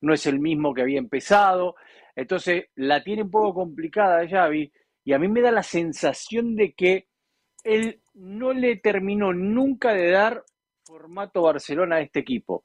no 0.01 0.13
es 0.13 0.27
el 0.27 0.41
mismo 0.41 0.75
que 0.75 0.83
había 0.83 0.99
empezado. 0.99 1.77
Entonces 2.17 2.67
la 2.75 3.03
tiene 3.03 3.23
un 3.23 3.31
poco 3.31 3.55
complicada 3.55 4.29
Xavi, 4.29 4.73
y 5.05 5.13
a 5.13 5.19
mí 5.21 5.29
me 5.29 5.41
da 5.41 5.53
la 5.53 5.63
sensación 5.63 6.57
de 6.57 6.73
que 6.73 7.07
él 7.63 8.01
no 8.15 8.53
le 8.53 8.77
terminó 8.77 9.33
nunca 9.33 9.95
de 9.95 10.11
dar 10.11 10.43
formato 10.85 11.43
Barcelona 11.43 11.97
a 11.97 12.01
este 12.01 12.21
equipo. 12.21 12.65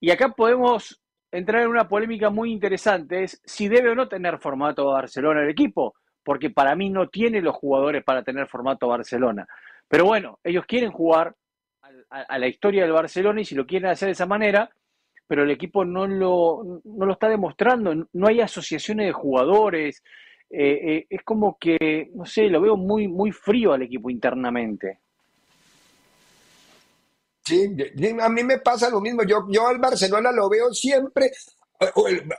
Y 0.00 0.10
acá 0.10 0.28
podemos 0.28 1.00
entrar 1.36 1.62
en 1.62 1.68
una 1.68 1.88
polémica 1.88 2.30
muy 2.30 2.52
interesante, 2.52 3.24
es 3.24 3.40
si 3.44 3.68
debe 3.68 3.90
o 3.90 3.94
no 3.94 4.08
tener 4.08 4.38
formato 4.38 4.86
Barcelona 4.86 5.42
el 5.42 5.50
equipo, 5.50 5.94
porque 6.24 6.50
para 6.50 6.74
mí 6.74 6.90
no 6.90 7.08
tiene 7.08 7.40
los 7.40 7.54
jugadores 7.54 8.02
para 8.04 8.22
tener 8.22 8.46
formato 8.48 8.88
Barcelona. 8.88 9.46
Pero 9.88 10.04
bueno, 10.04 10.38
ellos 10.42 10.64
quieren 10.66 10.90
jugar 10.90 11.34
a, 12.10 12.20
a 12.20 12.38
la 12.38 12.48
historia 12.48 12.82
del 12.82 12.92
Barcelona 12.92 13.40
y 13.40 13.44
si 13.44 13.54
lo 13.54 13.66
quieren 13.66 13.90
hacer 13.90 14.06
de 14.06 14.12
esa 14.12 14.26
manera, 14.26 14.70
pero 15.26 15.42
el 15.42 15.50
equipo 15.50 15.84
no 15.84 16.06
lo, 16.06 16.80
no 16.84 17.06
lo 17.06 17.12
está 17.12 17.28
demostrando, 17.28 18.08
no 18.12 18.26
hay 18.26 18.40
asociaciones 18.40 19.06
de 19.06 19.12
jugadores, 19.12 20.02
eh, 20.50 20.96
eh, 20.96 21.06
es 21.10 21.22
como 21.22 21.58
que, 21.58 22.10
no 22.14 22.24
sé, 22.24 22.48
lo 22.48 22.60
veo 22.60 22.76
muy, 22.76 23.08
muy 23.08 23.32
frío 23.32 23.72
al 23.72 23.82
equipo 23.82 24.10
internamente. 24.10 25.00
Sí, 27.46 27.76
a 28.20 28.28
mí 28.28 28.42
me 28.42 28.58
pasa 28.58 28.90
lo 28.90 29.00
mismo. 29.00 29.22
Yo, 29.22 29.46
yo 29.48 29.68
al 29.68 29.78
Barcelona 29.78 30.32
lo 30.32 30.48
veo 30.48 30.72
siempre 30.74 31.30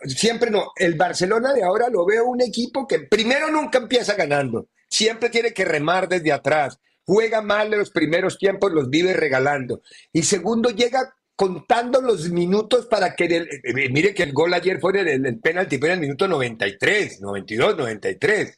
siempre 0.06 0.50
no. 0.50 0.72
El 0.76 0.96
Barcelona 0.96 1.54
de 1.54 1.64
ahora 1.64 1.90
lo 1.90 2.06
veo 2.06 2.26
un 2.26 2.42
equipo 2.42 2.88
que 2.88 3.00
primero 3.00 3.50
nunca 3.50 3.78
empieza 3.78 4.16
ganando. 4.16 4.70
Siempre 4.90 5.30
tiene 5.30 5.54
que 5.54 5.66
remar 5.66 6.08
desde 6.08 6.32
atrás. 6.32 6.80
Juega 7.06 7.42
mal 7.42 7.72
en 7.72 7.80
los 7.80 7.92
primeros 7.92 8.38
tiempos, 8.38 8.72
los 8.72 8.90
vive 8.90 9.14
regalando. 9.14 9.82
Y 10.12 10.24
segundo, 10.24 10.70
llega 10.72 11.14
contando 11.36 12.02
los 12.02 12.30
minutos 12.30 12.88
para 12.88 13.16
que... 13.16 13.26
El, 13.26 13.44
eh, 13.44 13.62
eh, 13.64 13.90
mire 13.90 14.14
que 14.14 14.24
el 14.24 14.34
gol 14.34 14.54
ayer 14.54 14.80
fue 14.80 15.00
en 15.00 15.26
el, 15.26 15.40
penalti, 15.40 15.78
fue 15.78 15.90
en 15.90 15.96
el 15.96 16.00
minuto 16.02 16.28
93, 16.28 17.22
92, 17.22 17.78
93. 17.78 18.50
Es 18.50 18.58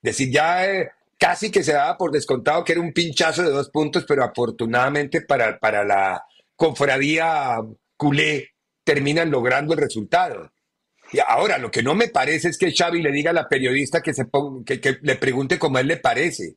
decir, 0.00 0.30
ya 0.30 0.66
eh, 0.66 0.90
casi 1.20 1.50
que 1.50 1.62
se 1.62 1.74
daba 1.74 1.98
por 1.98 2.10
descontado 2.10 2.64
que 2.64 2.72
era 2.72 2.80
un 2.80 2.92
pinchazo 2.92 3.42
de 3.42 3.50
dos 3.50 3.68
puntos, 3.70 4.04
pero 4.08 4.24
afortunadamente 4.24 5.20
para, 5.20 5.58
para 5.58 5.84
la 5.84 6.24
confradía 6.56 7.58
culé 7.96 8.48
terminan 8.82 9.30
logrando 9.30 9.74
el 9.74 9.80
resultado. 9.80 10.50
Y 11.12 11.18
ahora, 11.26 11.58
lo 11.58 11.70
que 11.70 11.82
no 11.82 11.94
me 11.94 12.08
parece 12.08 12.48
es 12.48 12.56
que 12.56 12.72
Xavi 12.72 13.02
le 13.02 13.12
diga 13.12 13.32
a 13.32 13.34
la 13.34 13.48
periodista 13.48 14.00
que, 14.00 14.14
se 14.14 14.24
ponga, 14.24 14.64
que, 14.64 14.98
le 15.02 15.16
pregunte 15.16 15.58
cómo 15.58 15.76
a 15.76 15.80
él 15.80 15.88
le 15.88 15.98
parece. 15.98 16.54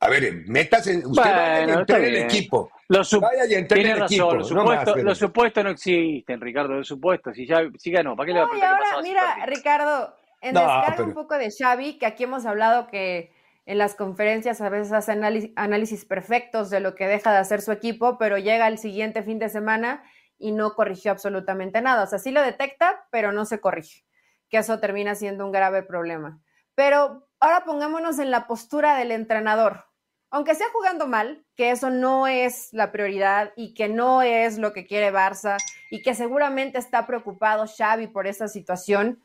A 0.00 0.08
ver, 0.08 0.44
métase, 0.46 0.98
usted 1.04 1.22
vaya 1.22 1.66
y 1.66 1.70
entre 1.70 1.96
en 1.96 2.04
el 2.04 2.16
equipo. 2.16 2.70
vaya 2.88 3.46
y 3.48 3.54
entre 3.54 3.80
en 3.80 3.86
el 3.88 4.02
equipo. 4.02 4.34
Los, 4.34 4.48
supuestos, 4.48 5.02
los 5.02 5.18
supuestos 5.18 5.64
no 5.64 5.70
existen, 5.70 6.40
Ricardo, 6.40 6.74
los 6.74 6.86
supuestos. 6.86 7.34
Si 7.34 7.46
ya 7.46 7.62
si 7.76 7.90
ganó, 7.90 8.14
¿para 8.14 8.26
qué 8.26 8.32
le 8.34 8.38
va 8.38 8.46
a 8.46 8.48
preguntar? 8.48 8.76
ahora, 8.92 9.02
mira, 9.02 9.46
Ricardo, 9.46 10.14
en 10.40 10.54
descarga 10.54 11.02
un 11.02 11.14
poco 11.14 11.36
de 11.36 11.50
Xavi, 11.50 11.98
que 11.98 12.06
aquí 12.06 12.24
hemos 12.24 12.46
hablado 12.46 12.86
que 12.86 13.32
en 13.68 13.76
las 13.76 13.94
conferencias 13.94 14.62
a 14.62 14.70
veces 14.70 14.94
hace 14.94 15.12
análisis 15.56 16.06
perfectos 16.06 16.70
de 16.70 16.80
lo 16.80 16.94
que 16.94 17.06
deja 17.06 17.32
de 17.32 17.36
hacer 17.36 17.60
su 17.60 17.70
equipo, 17.70 18.16
pero 18.16 18.38
llega 18.38 18.66
el 18.66 18.78
siguiente 18.78 19.22
fin 19.22 19.38
de 19.38 19.50
semana 19.50 20.02
y 20.38 20.52
no 20.52 20.74
corrigió 20.74 21.10
absolutamente 21.12 21.82
nada. 21.82 22.04
O 22.04 22.06
sea, 22.06 22.18
sí 22.18 22.30
lo 22.30 22.40
detecta, 22.40 23.06
pero 23.10 23.30
no 23.30 23.44
se 23.44 23.60
corrige, 23.60 24.06
que 24.48 24.56
eso 24.56 24.80
termina 24.80 25.14
siendo 25.14 25.44
un 25.44 25.52
grave 25.52 25.82
problema. 25.82 26.40
Pero 26.74 27.28
ahora 27.40 27.66
pongámonos 27.66 28.18
en 28.18 28.30
la 28.30 28.46
postura 28.46 28.96
del 28.96 29.10
entrenador. 29.10 29.84
Aunque 30.30 30.54
sea 30.54 30.68
jugando 30.72 31.06
mal, 31.06 31.44
que 31.54 31.70
eso 31.70 31.90
no 31.90 32.26
es 32.26 32.72
la 32.72 32.90
prioridad 32.90 33.52
y 33.54 33.74
que 33.74 33.90
no 33.90 34.22
es 34.22 34.56
lo 34.56 34.72
que 34.72 34.86
quiere 34.86 35.12
Barça 35.12 35.58
y 35.90 36.00
que 36.00 36.14
seguramente 36.14 36.78
está 36.78 37.06
preocupado 37.06 37.66
Xavi 37.66 38.06
por 38.06 38.26
esa 38.26 38.48
situación, 38.48 39.22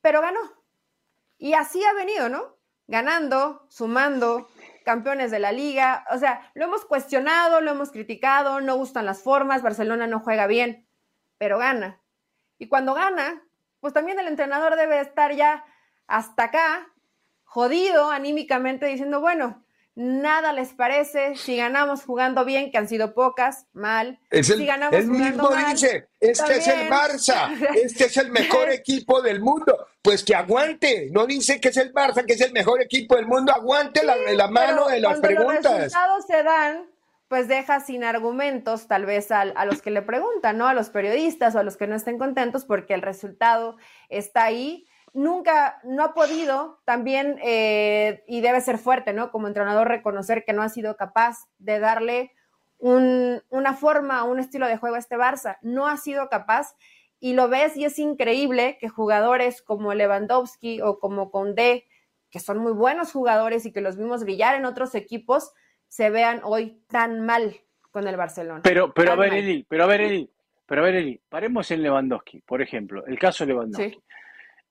pero 0.00 0.22
ganó. 0.22 0.40
Y 1.36 1.52
así 1.52 1.84
ha 1.84 1.92
venido, 1.92 2.30
¿no? 2.30 2.57
Ganando, 2.88 3.66
sumando, 3.68 4.48
campeones 4.84 5.30
de 5.30 5.38
la 5.38 5.52
liga. 5.52 6.04
O 6.10 6.18
sea, 6.18 6.50
lo 6.54 6.64
hemos 6.64 6.84
cuestionado, 6.86 7.60
lo 7.60 7.70
hemos 7.70 7.92
criticado, 7.92 8.60
no 8.60 8.76
gustan 8.76 9.06
las 9.06 9.22
formas, 9.22 9.62
Barcelona 9.62 10.06
no 10.06 10.20
juega 10.20 10.46
bien, 10.46 10.88
pero 11.36 11.58
gana. 11.58 12.00
Y 12.58 12.68
cuando 12.68 12.94
gana, 12.94 13.42
pues 13.80 13.92
también 13.92 14.18
el 14.18 14.26
entrenador 14.26 14.76
debe 14.76 15.00
estar 15.00 15.34
ya 15.34 15.64
hasta 16.06 16.44
acá, 16.44 16.88
jodido 17.44 18.10
anímicamente, 18.10 18.86
diciendo, 18.86 19.20
bueno, 19.20 19.62
nada 19.98 20.52
les 20.52 20.74
parece, 20.74 21.34
si 21.34 21.56
ganamos 21.56 22.04
jugando 22.04 22.44
bien, 22.44 22.70
que 22.70 22.78
han 22.78 22.88
sido 22.88 23.14
pocas, 23.14 23.66
mal. 23.72 24.20
si 24.30 24.64
ganamos 24.64 24.96
el 24.96 25.08
mismo 25.08 25.48
dice, 25.48 26.08
este 26.20 26.58
es 26.58 26.68
el 26.68 26.88
Barça, 26.88 27.50
este 27.74 28.04
es 28.04 28.16
el 28.16 28.30
mejor 28.30 28.70
equipo 28.70 29.20
del 29.20 29.40
mundo. 29.40 29.88
Pues 30.00 30.22
que 30.22 30.36
aguante, 30.36 31.08
no 31.10 31.26
dice 31.26 31.60
que 31.60 31.70
es 31.70 31.76
el 31.78 31.92
Barça, 31.92 32.24
que 32.24 32.34
es 32.34 32.40
el 32.40 32.52
mejor 32.52 32.80
equipo 32.80 33.16
del 33.16 33.26
mundo, 33.26 33.52
aguante 33.52 34.04
la, 34.04 34.16
la, 34.16 34.46
mano 34.46 34.86
de 34.86 35.00
las 35.00 35.18
preguntas. 35.18 35.64
Los 35.64 35.80
resultados 35.80 36.26
se 36.26 36.42
dan, 36.44 36.86
pues 37.26 37.48
deja 37.48 37.80
sin 37.80 38.04
argumentos 38.04 38.86
tal 38.86 39.04
vez 39.04 39.32
a, 39.32 39.40
a, 39.40 39.64
los 39.64 39.82
que 39.82 39.90
le 39.90 40.02
preguntan, 40.02 40.58
¿no? 40.58 40.68
A 40.68 40.74
los 40.74 40.90
periodistas 40.90 41.56
o 41.56 41.58
a 41.58 41.64
los 41.64 41.76
que 41.76 41.88
no 41.88 41.96
estén 41.96 42.18
contentos 42.18 42.64
porque 42.64 42.94
el 42.94 43.02
resultado 43.02 43.76
está 44.08 44.44
ahí 44.44 44.86
nunca, 45.12 45.80
no 45.84 46.04
ha 46.04 46.14
podido 46.14 46.80
también, 46.84 47.38
eh, 47.42 48.24
y 48.26 48.40
debe 48.40 48.60
ser 48.60 48.78
fuerte, 48.78 49.12
¿no? 49.12 49.30
Como 49.30 49.48
entrenador, 49.48 49.88
reconocer 49.88 50.44
que 50.44 50.52
no 50.52 50.62
ha 50.62 50.68
sido 50.68 50.96
capaz 50.96 51.48
de 51.58 51.78
darle 51.78 52.32
una 52.80 53.74
forma, 53.74 54.22
un 54.24 54.38
estilo 54.38 54.66
de 54.66 54.76
juego 54.76 54.96
a 54.96 55.00
este 55.00 55.16
Barça. 55.16 55.58
No 55.62 55.88
ha 55.88 55.96
sido 55.96 56.28
capaz 56.28 56.76
y 57.20 57.32
lo 57.32 57.48
ves 57.48 57.76
y 57.76 57.84
es 57.84 57.98
increíble 57.98 58.78
que 58.80 58.88
jugadores 58.88 59.62
como 59.62 59.94
Lewandowski 59.94 60.80
o 60.82 61.00
como 61.00 61.30
Condé, 61.30 61.86
que 62.30 62.40
son 62.40 62.58
muy 62.58 62.72
buenos 62.72 63.12
jugadores 63.12 63.66
y 63.66 63.72
que 63.72 63.80
los 63.80 63.96
vimos 63.96 64.22
brillar 64.22 64.54
en 64.54 64.64
otros 64.64 64.94
equipos, 64.94 65.52
se 65.88 66.10
vean 66.10 66.40
hoy 66.44 66.80
tan 66.88 67.24
mal 67.24 67.56
con 67.90 68.06
el 68.06 68.16
Barcelona. 68.16 68.60
Pero, 68.62 68.92
pero 68.92 69.12
a 69.12 69.16
ver, 69.16 69.34
Eli, 69.34 69.66
pero 69.68 69.84
a 69.84 69.86
ver, 69.86 70.02
Eli, 70.02 70.30
pero 70.66 70.82
a 70.82 70.84
ver, 70.84 70.96
Eli, 70.96 71.20
paremos 71.28 71.70
en 71.70 71.82
Lewandowski, 71.82 72.40
por 72.42 72.62
ejemplo, 72.62 73.04
el 73.06 73.18
caso 73.18 73.44
de 73.44 73.52
Lewandowski. 73.52 74.02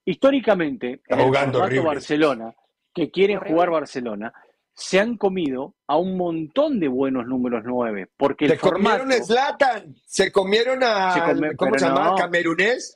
Históricamente, 0.08 1.02
en 1.06 1.20
el 1.20 1.82
Barcelona, 1.82 2.56
que 2.94 3.12
quieren 3.12 3.42
jugar 3.42 3.70
Barcelona, 3.70 4.34
se 4.74 5.02
han 5.02 5.18
comido 5.18 5.76
a 5.86 5.98
un 5.98 6.16
montón 6.16 6.80
de 6.80 6.88
buenos 6.88 7.26
números 7.26 7.64
nueve. 7.66 8.08
Porque 8.16 8.46
el 8.46 8.52
se 8.52 8.58
comieron 8.58 9.12
a 9.12 9.16
Zlatan, 9.16 9.96
se 10.06 10.32
comieron 10.32 10.80
a. 10.82 11.36
¿Cómo 11.58 11.78
se 11.78 11.86
llama? 11.86 12.16
¿Camerunés? 12.16 12.96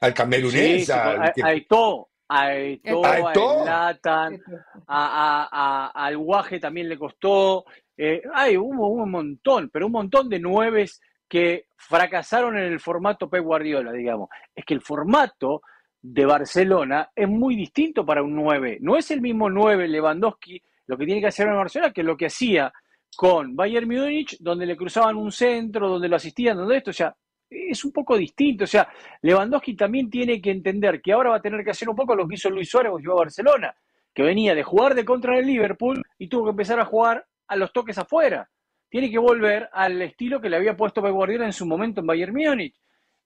Al 0.00 0.14
camerunés. 0.14 0.88
a, 0.90 1.32
Eto, 1.34 2.10
a 2.28 2.54
Eto, 2.54 3.04
a 3.04 3.32
Zlatan, 3.34 4.40
al 4.86 6.16
Guaje 6.18 6.60
también 6.60 6.88
le 6.88 6.96
costó. 6.96 7.64
Eh, 7.96 8.22
hay 8.32 8.56
hubo 8.56 8.90
un 8.90 9.10
montón, 9.10 9.70
pero 9.70 9.86
un 9.86 9.92
montón 9.92 10.28
de 10.28 10.38
nueves 10.38 11.00
que 11.28 11.66
fracasaron 11.76 12.56
en 12.56 12.72
el 12.72 12.78
formato 12.78 13.28
Pep 13.28 13.42
Guardiola, 13.42 13.90
digamos. 13.90 14.28
Es 14.54 14.64
que 14.64 14.74
el 14.74 14.82
formato 14.82 15.62
de 16.04 16.26
Barcelona 16.26 17.08
es 17.16 17.26
muy 17.26 17.56
distinto 17.56 18.04
para 18.04 18.22
un 18.22 18.34
9. 18.34 18.76
No 18.82 18.98
es 18.98 19.10
el 19.10 19.22
mismo 19.22 19.48
9 19.48 19.88
Lewandowski 19.88 20.60
lo 20.86 20.98
que 20.98 21.06
tiene 21.06 21.22
que 21.22 21.28
hacer 21.28 21.48
en 21.48 21.56
Barcelona 21.56 21.94
que 21.94 22.02
lo 22.02 22.14
que 22.14 22.26
hacía 22.26 22.70
con 23.16 23.56
Bayern 23.56 23.88
Múnich, 23.88 24.36
donde 24.38 24.66
le 24.66 24.76
cruzaban 24.76 25.16
un 25.16 25.32
centro, 25.32 25.88
donde 25.88 26.08
lo 26.08 26.16
asistían, 26.16 26.58
donde 26.58 26.76
esto, 26.76 26.90
o 26.90 26.92
sea, 26.92 27.16
es 27.48 27.82
un 27.86 27.92
poco 27.92 28.18
distinto. 28.18 28.64
O 28.64 28.66
sea, 28.66 28.86
Lewandowski 29.22 29.74
también 29.76 30.10
tiene 30.10 30.42
que 30.42 30.50
entender 30.50 31.00
que 31.00 31.12
ahora 31.12 31.30
va 31.30 31.36
a 31.36 31.42
tener 31.42 31.64
que 31.64 31.70
hacer 31.70 31.88
un 31.88 31.96
poco 31.96 32.14
lo 32.14 32.28
que 32.28 32.34
hizo 32.34 32.50
Luis 32.50 32.68
Suárez 32.68 32.90
cuando 32.90 33.02
llegó 33.02 33.18
a 33.18 33.24
Barcelona, 33.24 33.74
que 34.12 34.22
venía 34.22 34.54
de 34.54 34.62
jugar 34.62 34.94
de 34.94 35.06
contra 35.06 35.38
el 35.38 35.46
Liverpool 35.46 36.02
y 36.18 36.28
tuvo 36.28 36.44
que 36.44 36.50
empezar 36.50 36.78
a 36.80 36.84
jugar 36.84 37.24
a 37.46 37.56
los 37.56 37.72
toques 37.72 37.96
afuera. 37.96 38.50
Tiene 38.90 39.10
que 39.10 39.18
volver 39.18 39.70
al 39.72 40.02
estilo 40.02 40.38
que 40.38 40.50
le 40.50 40.56
había 40.56 40.76
puesto 40.76 41.00
Pep 41.00 41.12
Guardiola 41.12 41.46
en 41.46 41.54
su 41.54 41.64
momento 41.64 42.02
en 42.02 42.06
Bayern 42.08 42.34
Múnich. 42.34 42.78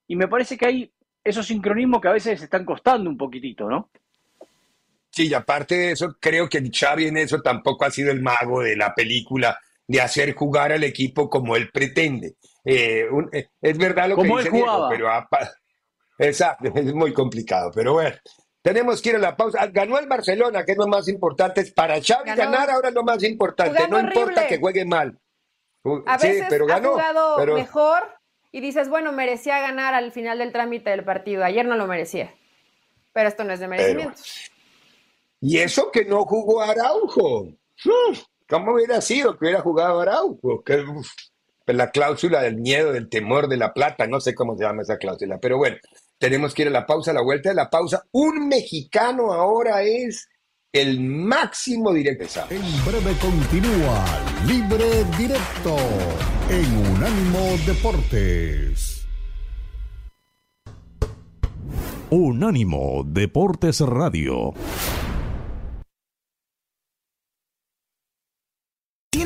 Y 0.06 0.14
me 0.14 0.28
parece 0.28 0.56
que 0.56 0.66
hay 0.66 0.92
esos 1.28 1.46
sincronismos 1.46 2.00
que 2.00 2.08
a 2.08 2.12
veces 2.12 2.42
están 2.42 2.64
costando 2.64 3.08
un 3.08 3.16
poquitito, 3.16 3.68
¿no? 3.68 3.90
Sí, 5.10 5.28
y 5.28 5.34
aparte 5.34 5.74
de 5.74 5.90
eso, 5.92 6.16
creo 6.20 6.48
que 6.48 6.70
Xavi 6.70 7.06
en 7.06 7.16
eso 7.16 7.40
tampoco 7.40 7.84
ha 7.84 7.90
sido 7.90 8.10
el 8.12 8.22
mago 8.22 8.62
de 8.62 8.76
la 8.76 8.94
película 8.94 9.58
de 9.86 10.00
hacer 10.00 10.34
jugar 10.34 10.72
al 10.72 10.84
equipo 10.84 11.28
como 11.30 11.56
él 11.56 11.70
pretende. 11.70 12.36
Eh, 12.64 13.06
eh, 13.32 13.48
es 13.60 13.78
verdad 13.78 14.08
lo 14.08 14.16
que 14.16 14.28
dice 14.28 14.50
Diego, 14.50 14.88
pero 14.90 15.08
exacto, 16.18 16.70
es 16.74 16.94
muy 16.94 17.12
complicado. 17.12 17.70
Pero 17.74 17.94
bueno, 17.94 18.14
tenemos 18.62 19.00
que 19.00 19.10
ir 19.10 19.16
a 19.16 19.18
la 19.20 19.36
pausa. 19.36 19.66
Ganó 19.68 19.98
el 19.98 20.06
Barcelona, 20.06 20.64
que 20.64 20.72
es 20.72 20.78
lo 20.78 20.86
más 20.86 21.08
importante. 21.08 21.64
Para 21.74 22.00
Xavi 22.02 22.30
ganar 22.36 22.70
ahora 22.70 22.88
es 22.88 22.94
lo 22.94 23.02
más 23.02 23.22
importante. 23.22 23.88
no 23.88 23.98
importa 23.98 24.46
que 24.46 24.58
juegue 24.58 24.84
mal. 24.84 25.18
A 26.06 26.18
veces 26.18 26.46
pero 26.50 26.66
ganó, 26.66 26.98
ha 26.98 27.12
jugado 27.12 27.54
mejor 27.54 28.17
y 28.51 28.61
dices, 28.61 28.88
bueno, 28.88 29.12
merecía 29.12 29.61
ganar 29.61 29.94
al 29.94 30.12
final 30.12 30.38
del 30.38 30.53
trámite 30.53 30.90
del 30.90 31.05
partido. 31.05 31.44
Ayer 31.44 31.66
no 31.66 31.76
lo 31.76 31.86
merecía. 31.86 32.34
Pero 33.12 33.28
esto 33.28 33.44
no 33.44 33.53
es 33.53 33.61
de 33.61 33.68
merecimiento. 33.68 34.20
y 35.40 35.59
eso 35.59 35.90
que 35.90 36.05
no 36.05 36.24
jugó 36.24 36.62
Araujo. 36.62 37.49
¿Cómo 38.49 38.72
hubiera 38.72 39.01
sido 39.01 39.36
que 39.36 39.46
hubiera 39.46 39.61
jugado 39.61 40.01
Araujo? 40.01 40.62
Que, 40.62 40.84
pues 41.64 41.76
la 41.76 41.90
cláusula 41.90 42.40
del 42.40 42.57
miedo, 42.57 42.92
del 42.92 43.11
temor, 43.11 43.49
de 43.49 43.59
la 43.59 43.74
plata, 43.74 44.07
no 44.07 44.20
sé 44.20 44.34
cómo 44.34 44.57
se 44.57 44.64
llama 44.64 44.82
esa 44.82 44.96
cláusula. 44.96 45.38
Pero 45.38 45.59
bueno, 45.59 45.76
tenemos 46.18 46.55
que 46.55 46.62
ir 46.62 46.68
a 46.68 46.70
la 46.72 46.86
pausa, 46.86 47.11
a 47.11 47.14
la 47.14 47.22
vuelta 47.22 47.51
de 47.51 47.55
la 47.55 47.68
pausa. 47.68 48.05
Un 48.12 48.49
mexicano 48.49 49.32
ahora 49.32 49.82
es 49.82 50.28
el 50.72 51.00
máximo 51.00 51.92
directo. 51.92 52.40
En 52.50 52.62
breve 52.84 53.16
continúa 53.20 54.04
Libre 54.46 55.04
Directo 55.16 55.76
en 56.50 56.76
Unánimo 56.92 57.56
Deportes. 57.66 59.06
Unánimo 62.10 63.02
Deportes 63.06 63.80
Radio. 63.80 64.54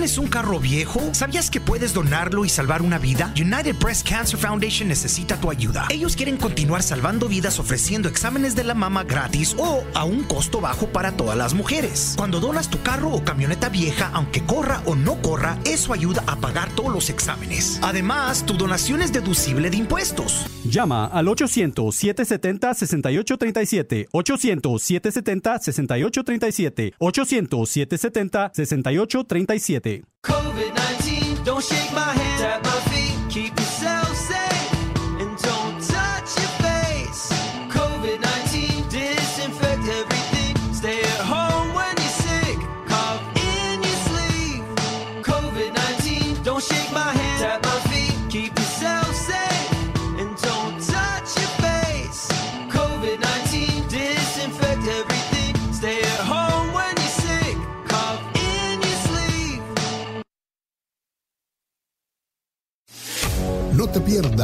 ¿Tienes 0.02 0.18
un 0.18 0.26
carro 0.26 0.58
viejo? 0.58 1.14
¿Sabías 1.14 1.48
que 1.48 1.60
puedes 1.60 1.94
donarlo 1.94 2.44
y 2.44 2.48
salvar 2.48 2.82
una 2.82 2.98
vida? 2.98 3.32
United 3.36 3.76
Breast 3.78 4.08
Cancer 4.08 4.36
Foundation 4.36 4.88
necesita 4.88 5.36
tu 5.36 5.48
ayuda. 5.48 5.86
Ellos 5.90 6.16
quieren 6.16 6.38
continuar 6.38 6.82
salvando 6.82 7.28
vidas 7.28 7.60
ofreciendo 7.60 8.08
exámenes 8.08 8.56
de 8.56 8.64
la 8.64 8.74
mama 8.74 9.04
gratis 9.04 9.54
o 9.56 9.84
a 9.94 10.02
un 10.02 10.24
costo 10.24 10.60
bajo 10.60 10.88
para 10.88 11.12
todas 11.12 11.38
las 11.38 11.54
mujeres. 11.54 12.14
Cuando 12.16 12.40
donas 12.40 12.68
tu 12.68 12.82
carro 12.82 13.10
o 13.10 13.22
camioneta 13.22 13.68
vieja, 13.68 14.10
aunque 14.12 14.44
corra 14.44 14.82
o 14.86 14.96
no 14.96 15.22
corra, 15.22 15.56
eso 15.64 15.92
ayuda 15.92 16.24
a 16.26 16.34
pagar 16.34 16.68
todos 16.74 16.92
los 16.92 17.08
exámenes. 17.08 17.78
Además, 17.80 18.44
tu 18.44 18.54
donación 18.54 19.02
es 19.02 19.12
deducible 19.12 19.70
de 19.70 19.76
impuestos. 19.76 20.46
Llama 20.64 21.06
al 21.06 21.28
800-770-6837. 21.28 24.08
800-770-6837. 24.10 26.94
800-770-6837. 26.98 29.91
COVID 30.22 30.74
19, 30.74 31.44
don't 31.44 31.64
shake 31.64 31.92
my 31.92 32.12
hand. 32.12 32.31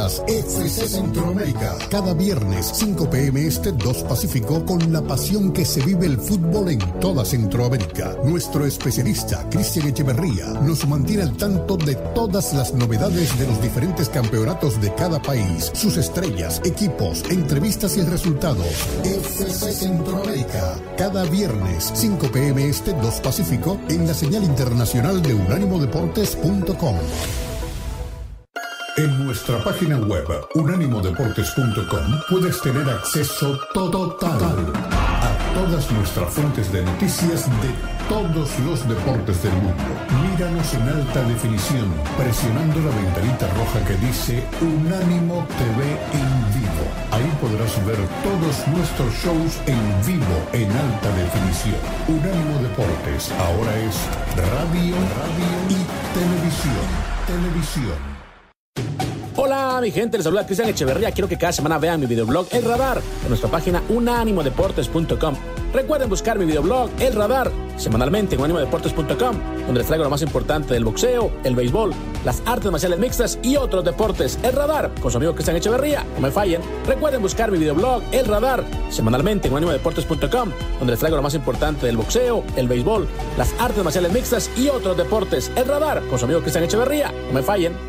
Pierdas 0.09 0.23
FC 0.27 0.87
Centroamérica. 0.87 1.77
Cada 1.89 2.13
viernes 2.13 2.71
5 2.73 3.09
pm 3.09 3.47
este 3.47 3.71
2 3.71 4.03
Pacífico 4.03 4.65
con 4.65 4.91
la 4.91 5.01
pasión 5.01 5.51
que 5.51 5.65
se 5.65 5.81
vive 5.81 6.05
el 6.05 6.17
fútbol 6.17 6.69
en 6.69 6.79
toda 6.99 7.25
Centroamérica. 7.25 8.15
Nuestro 8.23 8.65
especialista 8.65 9.47
Cristian 9.49 9.87
Echeverría 9.87 10.47
nos 10.61 10.87
mantiene 10.87 11.23
al 11.23 11.37
tanto 11.37 11.77
de 11.77 11.95
todas 12.15 12.53
las 12.53 12.73
novedades 12.73 13.37
de 13.37 13.47
los 13.47 13.61
diferentes 13.61 14.09
campeonatos 14.09 14.81
de 14.81 14.93
cada 14.95 15.21
país, 15.21 15.71
sus 15.73 15.97
estrellas, 15.97 16.61
equipos, 16.65 17.23
entrevistas 17.29 17.97
y 17.97 18.01
resultados. 18.01 18.67
FC 19.03 19.71
Centroamérica. 19.71 20.75
Cada 20.97 21.23
viernes 21.25 21.91
5 21.93 22.31
pm 22.31 22.69
este 22.69 22.93
2 22.93 23.21
Pacífico 23.21 23.79
en 23.89 24.07
la 24.07 24.13
señal 24.13 24.43
internacional 24.43 25.21
de 25.21 25.33
unánimodeportes.com. 25.33 26.95
En 28.99 29.25
nuestra 29.25 29.63
página 29.63 29.95
web 29.95 30.27
unánimodeportes.com 30.55 32.19
puedes 32.29 32.59
tener 32.59 32.83
acceso 32.89 33.57
total 33.73 34.73
a 34.91 35.53
todas 35.53 35.89
nuestras 35.89 36.33
fuentes 36.33 36.69
de 36.73 36.83
noticias 36.83 37.45
de 37.61 37.71
todos 38.09 38.59
los 38.59 38.85
deportes 38.89 39.41
del 39.41 39.53
mundo. 39.53 39.85
Míranos 40.21 40.73
en 40.73 40.81
alta 40.89 41.23
definición 41.23 41.93
presionando 42.17 42.81
la 42.81 42.93
ventanita 42.93 43.47
roja 43.55 43.79
que 43.87 43.95
dice 44.05 44.43
Unánimo 44.59 45.47
TV 45.47 45.79
en 46.19 46.59
vivo. 46.59 46.83
Ahí 47.11 47.31
podrás 47.39 47.73
ver 47.85 47.99
todos 48.21 48.67
nuestros 48.67 49.13
shows 49.23 49.61
en 49.65 49.79
vivo 50.05 50.37
en 50.51 50.69
alta 50.69 51.09
definición. 51.15 51.79
Unánimo 52.05 52.59
Deportes 52.67 53.31
ahora 53.31 53.79
es 53.79 53.95
radio, 54.35 54.95
radio 55.23 55.55
y 55.69 55.79
televisión. 56.19 56.83
Televisión. 57.25 58.18
Hola 59.41 59.79
mi 59.81 59.89
gente, 59.89 60.17
les 60.17 60.25
saluda 60.25 60.45
Cristian 60.45 60.67
Echeverría. 60.67 61.11
Quiero 61.11 61.29
que 61.29 61.37
cada 61.37 61.53
semana 61.53 61.77
vean 61.77 62.01
mi 62.01 62.07
videoblog 62.07 62.47
El 62.51 62.65
Radar 62.65 63.01
en 63.23 63.29
nuestra 63.29 63.49
página 63.49 63.81
unánimodeportes.com. 63.87 65.35
Recuerden 65.73 66.09
buscar 66.09 66.37
mi 66.37 66.43
videoblog 66.43 66.89
El 66.99 67.13
Radar 67.13 67.49
semanalmente 67.77 68.35
en 68.35 68.41
unánimodeportes.com, 68.41 69.37
donde 69.65 69.79
les 69.79 69.87
traigo 69.87 70.03
lo 70.03 70.09
más 70.09 70.21
importante 70.23 70.73
del 70.73 70.83
boxeo, 70.83 71.31
el 71.45 71.55
béisbol, 71.55 71.93
las 72.25 72.43
artes 72.45 72.69
marciales 72.69 72.99
mixtas 72.99 73.39
y 73.41 73.55
otros 73.55 73.85
deportes. 73.85 74.37
El 74.43 74.51
Radar 74.51 74.91
con 75.01 75.09
su 75.09 75.17
amigo 75.17 75.33
Cristian 75.33 75.55
Echeverría. 75.55 76.03
No 76.15 76.19
me 76.19 76.31
fallen. 76.31 76.61
Recuerden 76.85 77.21
buscar 77.21 77.49
mi 77.49 77.59
videoblog 77.59 78.03
El 78.11 78.25
Radar 78.25 78.65
semanalmente 78.89 79.47
en 79.47 79.53
unánimodeportes.com, 79.53 80.51
donde 80.79 80.91
les 80.91 80.99
traigo 80.99 81.15
lo 81.15 81.23
más 81.23 81.33
importante 81.33 81.85
del 81.85 81.95
boxeo, 81.95 82.43
el 82.57 82.67
béisbol, 82.67 83.07
las 83.37 83.53
artes 83.57 83.81
marciales 83.85 84.11
mixtas 84.11 84.51
y 84.57 84.67
otros 84.67 84.97
deportes. 84.97 85.49
El 85.55 85.65
Radar 85.65 86.01
con 86.09 86.19
su 86.19 86.25
amigo 86.25 86.41
Cristian 86.41 86.65
Echeverría. 86.65 87.13
No 87.29 87.35
me 87.35 87.41
fallen. 87.41 87.88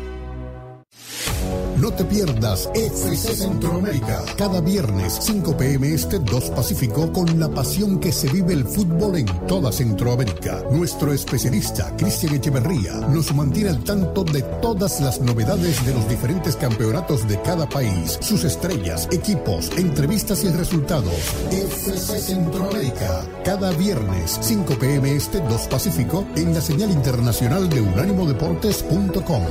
No 1.81 1.91
te 1.91 2.05
pierdas 2.05 2.69
FC 2.75 3.35
Centroamérica. 3.35 4.23
Cada 4.37 4.61
viernes 4.61 5.17
5 5.19 5.57
pm 5.57 5.91
este 5.91 6.19
2 6.19 6.51
Pacífico 6.51 7.11
con 7.11 7.39
la 7.39 7.49
pasión 7.49 7.99
que 7.99 8.11
se 8.11 8.29
vive 8.29 8.53
el 8.53 8.65
fútbol 8.65 9.17
en 9.17 9.25
toda 9.47 9.71
Centroamérica. 9.71 10.61
Nuestro 10.71 11.11
especialista 11.11 11.91
Cristian 11.97 12.35
Echeverría 12.35 12.93
nos 13.09 13.33
mantiene 13.33 13.71
al 13.71 13.83
tanto 13.83 14.23
de 14.23 14.43
todas 14.61 15.01
las 15.01 15.21
novedades 15.21 15.83
de 15.83 15.95
los 15.95 16.07
diferentes 16.07 16.55
campeonatos 16.55 17.27
de 17.27 17.41
cada 17.41 17.67
país, 17.67 18.19
sus 18.21 18.43
estrellas, 18.43 19.09
equipos, 19.11 19.71
entrevistas 19.75 20.43
y 20.43 20.49
resultados. 20.49 21.15
FC 21.49 22.19
Centroamérica. 22.19 23.25
Cada 23.43 23.71
viernes 23.71 24.37
5 24.39 24.75
pm 24.75 25.15
este 25.15 25.39
2 25.39 25.61
Pacífico 25.61 26.27
en 26.35 26.53
la 26.53 26.61
señal 26.61 26.91
internacional 26.91 27.67
de 27.69 27.81
unánimodeportes.com. 27.81 29.41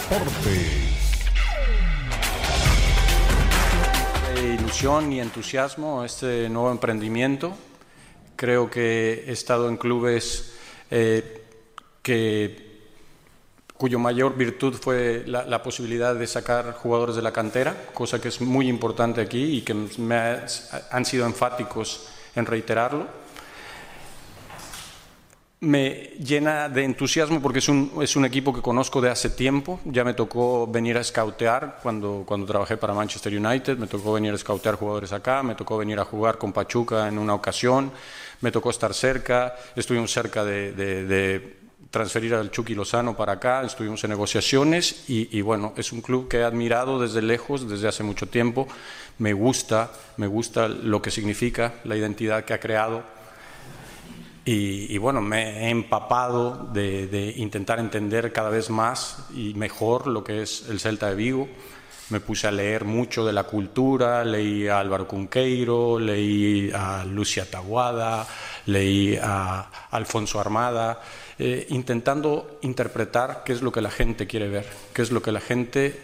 Deportes. 0.00 1.28
Eh, 4.34 4.56
ilusión 4.58 5.12
y 5.12 5.20
entusiasmo 5.20 6.04
este 6.04 6.48
nuevo 6.48 6.70
emprendimiento. 6.70 7.52
Creo 8.36 8.70
que 8.70 9.24
he 9.26 9.32
estado 9.32 9.68
en 9.68 9.76
clubes 9.76 10.54
eh, 10.90 11.42
que, 12.02 12.88
cuyo 13.76 13.98
mayor 13.98 14.36
virtud 14.36 14.74
fue 14.74 15.24
la, 15.26 15.44
la 15.44 15.62
posibilidad 15.62 16.14
de 16.14 16.26
sacar 16.26 16.72
jugadores 16.72 17.16
de 17.16 17.22
la 17.22 17.32
cantera, 17.32 17.88
cosa 17.92 18.20
que 18.20 18.28
es 18.28 18.40
muy 18.40 18.68
importante 18.68 19.20
aquí 19.20 19.58
y 19.58 19.62
que 19.62 19.74
han 20.90 21.04
sido 21.04 21.26
enfáticos 21.26 22.08
en 22.34 22.46
reiterarlo 22.46 23.19
me 25.60 26.12
llena 26.18 26.70
de 26.70 26.84
entusiasmo 26.84 27.42
porque 27.42 27.58
es 27.58 27.68
un, 27.68 27.92
es 28.00 28.16
un 28.16 28.24
equipo 28.24 28.54
que 28.54 28.62
conozco 28.62 29.00
de 29.00 29.10
hace 29.10 29.28
tiempo. 29.28 29.78
Ya 29.84 30.04
me 30.04 30.14
tocó 30.14 30.66
venir 30.66 30.96
a 30.96 31.04
scoutear 31.04 31.78
cuando, 31.82 32.22
cuando 32.26 32.46
trabajé 32.46 32.78
para 32.78 32.94
Manchester 32.94 33.36
United, 33.36 33.76
me 33.76 33.86
tocó 33.86 34.14
venir 34.14 34.32
a 34.32 34.38
scoutear 34.38 34.76
jugadores 34.76 35.12
acá, 35.12 35.42
me 35.42 35.54
tocó 35.54 35.76
venir 35.76 35.98
a 35.98 36.04
jugar 36.04 36.38
con 36.38 36.52
Pachuca 36.52 37.08
en 37.08 37.18
una 37.18 37.34
ocasión, 37.34 37.92
me 38.40 38.50
tocó 38.50 38.70
estar 38.70 38.94
cerca, 38.94 39.54
estuvimos 39.76 40.10
cerca 40.10 40.44
de, 40.44 40.72
de- 40.72 41.60
transferir 41.90 42.34
al 42.34 42.52
Chucky 42.52 42.76
Lozano 42.76 43.16
para 43.16 43.32
acá, 43.32 43.64
estuvimos 43.64 44.04
en 44.04 44.10
negociaciones 44.10 45.06
y 45.08 45.40
bueno, 45.40 45.72
es 45.76 45.90
un 45.90 46.02
club 46.02 46.28
que 46.28 46.36
he 46.36 46.44
admirado 46.44 47.00
desde 47.00 47.20
lejos, 47.20 47.68
desde 47.68 47.88
hace 47.88 48.04
mucho 48.04 48.28
tiempo. 48.28 48.68
Me 49.18 49.32
gusta, 49.32 49.90
me 50.16 50.28
gusta 50.28 50.68
lo 50.68 51.02
que 51.02 51.10
significa, 51.10 51.74
la 51.82 51.96
identidad 51.96 52.44
que 52.44 52.54
ha 52.54 52.60
creado. 52.60 53.02
Y, 54.52 54.98
bueno, 54.98 55.20
me 55.20 55.66
he 55.66 55.70
empapado 55.70 56.68
de, 56.72 57.06
de 57.06 57.34
intentar 57.36 57.78
entender 57.78 58.32
cada 58.32 58.50
vez 58.50 58.68
más 58.68 59.18
y 59.32 59.54
mejor 59.54 60.08
lo 60.08 60.24
que 60.24 60.42
es 60.42 60.68
el 60.68 60.80
Celta 60.80 61.08
de 61.08 61.14
Vigo. 61.14 61.48
Me 62.08 62.18
puse 62.18 62.48
a 62.48 62.50
leer 62.50 62.84
mucho 62.84 63.24
de 63.24 63.32
la 63.32 63.44
cultura, 63.44 64.24
leí 64.24 64.66
a 64.66 64.80
Álvaro 64.80 65.06
Cunqueiro, 65.06 66.00
leí 66.00 66.72
a 66.74 67.04
Lucia 67.04 67.48
Taguada, 67.48 68.26
leí 68.66 69.16
a 69.22 69.70
Alfonso 69.92 70.40
Armada, 70.40 71.00
eh, 71.38 71.68
intentando 71.70 72.58
interpretar 72.62 73.44
qué 73.44 73.52
es 73.52 73.62
lo 73.62 73.70
que 73.70 73.82
la 73.82 73.90
gente 73.92 74.26
quiere 74.26 74.48
ver, 74.48 74.66
qué 74.92 75.02
es 75.02 75.12
lo 75.12 75.22
que 75.22 75.30
la 75.30 75.40
gente, 75.40 75.96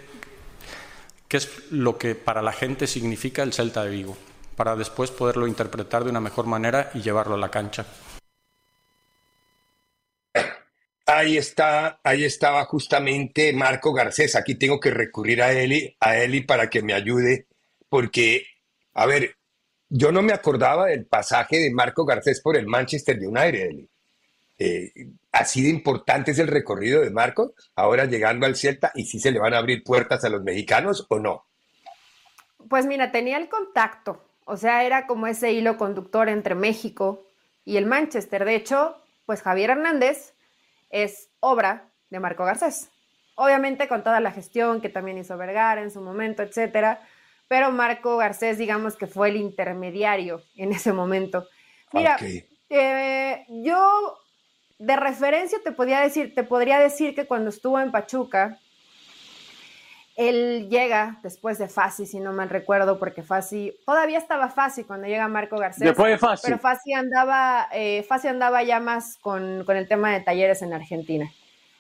qué 1.26 1.38
es 1.38 1.51
lo 1.72 1.99
que 1.99 2.14
para 2.14 2.42
la 2.42 2.53
gente 2.53 2.86
significa 2.86 3.42
el 3.42 3.53
Celta 3.53 3.82
de 3.82 3.90
Vigo, 3.90 4.16
para 4.55 4.76
después 4.76 5.11
poderlo 5.11 5.49
interpretar 5.49 6.05
de 6.05 6.11
una 6.11 6.20
mejor 6.20 6.47
manera 6.47 6.92
y 6.94 7.01
llevarlo 7.01 7.34
a 7.34 7.38
la 7.38 7.51
cancha. 7.51 7.84
Ahí 11.07 11.37
está, 11.37 12.01
ahí 12.03 12.24
estaba 12.24 12.64
justamente 12.64 13.53
Marco 13.53 13.93
Garcés. 13.93 14.37
Aquí 14.37 14.57
tengo 14.57 14.80
que 14.80 14.91
recurrir 14.91 15.43
a 15.43 15.53
Eli, 15.53 15.97
a 16.01 16.16
Eli 16.16 16.43
para 16.43 16.68
que 16.68 16.82
me 16.82 16.93
ayude, 16.93 17.47
porque, 17.89 18.47
a 18.95 19.07
ver, 19.07 19.37
yo 19.89 20.11
no 20.12 20.22
me 20.22 20.32
acordaba 20.32 20.87
del 20.87 21.07
pasaje 21.07 21.59
de 21.59 21.70
Marco 21.70 22.05
Garcés 22.05 22.41
por 22.41 22.57
el 22.57 22.66
Manchester 22.66 23.18
United, 23.18 23.68
Eli. 23.68 23.89
Eh, 24.59 24.91
así 25.32 25.62
de 25.62 25.68
importante 25.68 26.30
es 26.30 26.39
el 26.39 26.49
recorrido 26.49 27.03
de 27.03 27.11
Marco, 27.11 27.55
ahora 27.74 28.07
llegando 28.07 28.47
al 28.47 28.57
Celta, 28.57 28.91
y 28.95 29.05
si 29.05 29.20
se 29.20 29.30
le 29.30 29.39
van 29.39 29.55
a 29.55 29.59
abrir 29.59 29.84
puertas 29.84 30.24
a 30.24 30.28
los 30.28 30.43
mexicanos 30.43 31.07
o 31.09 31.18
no. 31.18 31.47
Pues 32.68 32.87
mira, 32.87 33.12
tenía 33.12 33.37
el 33.37 33.49
contacto, 33.49 34.24
o 34.45 34.57
sea, 34.57 34.84
era 34.84 35.07
como 35.07 35.26
ese 35.26 35.53
hilo 35.53 35.76
conductor 35.76 36.28
entre 36.28 36.55
México 36.55 37.26
y 37.64 37.76
el 37.76 37.87
Manchester. 37.87 38.45
De 38.45 38.57
hecho, 38.57 38.97
pues 39.27 39.43
Javier 39.43 39.70
Hernández 39.70 40.35
es 40.91 41.29
obra 41.41 41.91
de 42.11 42.20
Marco 42.20 42.45
Garcés. 42.45 42.91
Obviamente 43.35 43.89
con 43.89 44.03
toda 44.03 44.20
la 44.20 44.33
gestión 44.33 44.81
que 44.81 44.89
también 44.89 45.18
hizo 45.18 45.37
Vergara 45.37 45.83
en 45.83 45.91
su 45.91 46.01
momento, 46.01 46.43
etcétera, 46.43 47.03
pero 47.49 47.70
Marco 47.70 48.16
Garcés, 48.16 48.59
digamos 48.59 48.97
que 48.97 49.07
fue 49.07 49.29
el 49.29 49.37
intermediario 49.37 50.43
en 50.57 50.72
ese 50.72 50.93
momento. 50.93 51.47
Mira, 51.93 52.16
eh, 52.70 53.45
yo 53.49 54.18
de 54.79 54.97
referencia 54.97 55.59
te 55.62 55.72
podría 55.72 56.01
decir, 56.01 56.35
te 56.35 56.45
podría 56.45 56.79
decir 56.79 57.14
que 57.14 57.27
cuando 57.27 57.51
estuvo 57.51 57.79
en 57.79 57.91
Pachuca, 57.91 58.59
él 60.17 60.69
llega 60.71 61.19
después 61.23 61.59
de 61.59 61.69
Fasi, 61.69 62.07
si 62.07 62.21
no 62.21 62.33
mal 62.33 62.49
recuerdo, 62.49 62.99
porque 62.99 63.23
Fasi 63.23 63.79
todavía 63.85 64.19
estaba 64.19 64.49
Fasi 64.49 64.85
cuando 64.85 65.07
llega 65.07 65.29
Marco 65.29 65.59
Garcés. 65.59 65.85
Después 65.85 66.12
de 66.12 66.19
Fasi. 66.19 66.43
Pero 66.47 66.59
Fasi 66.59 66.95
andaba, 66.95 67.69
eh, 67.73 68.03
Fasi 68.03 68.29
andaba 68.29 68.62
ya 68.62 68.81
más 68.81 69.19
con, 69.19 69.64
con 69.64 69.77
el 69.77 69.87
tema 69.87 70.12
de 70.12 70.21
talleres 70.21 70.62
en 70.62 70.73
Argentina. 70.73 71.31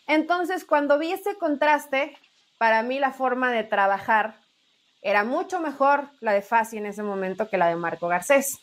Entonces, 0.06 0.66
cuando 0.66 0.98
vi 0.98 1.12
ese 1.12 1.36
contraste, 1.36 2.16
para 2.58 2.82
mí 2.82 2.98
la 2.98 3.12
forma 3.12 3.50
de 3.50 3.64
trabajar 3.64 4.36
era 5.00 5.24
mucho 5.24 5.58
mejor 5.58 6.10
la 6.20 6.32
de 6.32 6.42
Fasi 6.42 6.76
en 6.76 6.86
ese 6.86 7.02
momento 7.02 7.48
que 7.48 7.56
la 7.56 7.68
de 7.68 7.76
Marco 7.76 8.06
Garcés. 8.06 8.58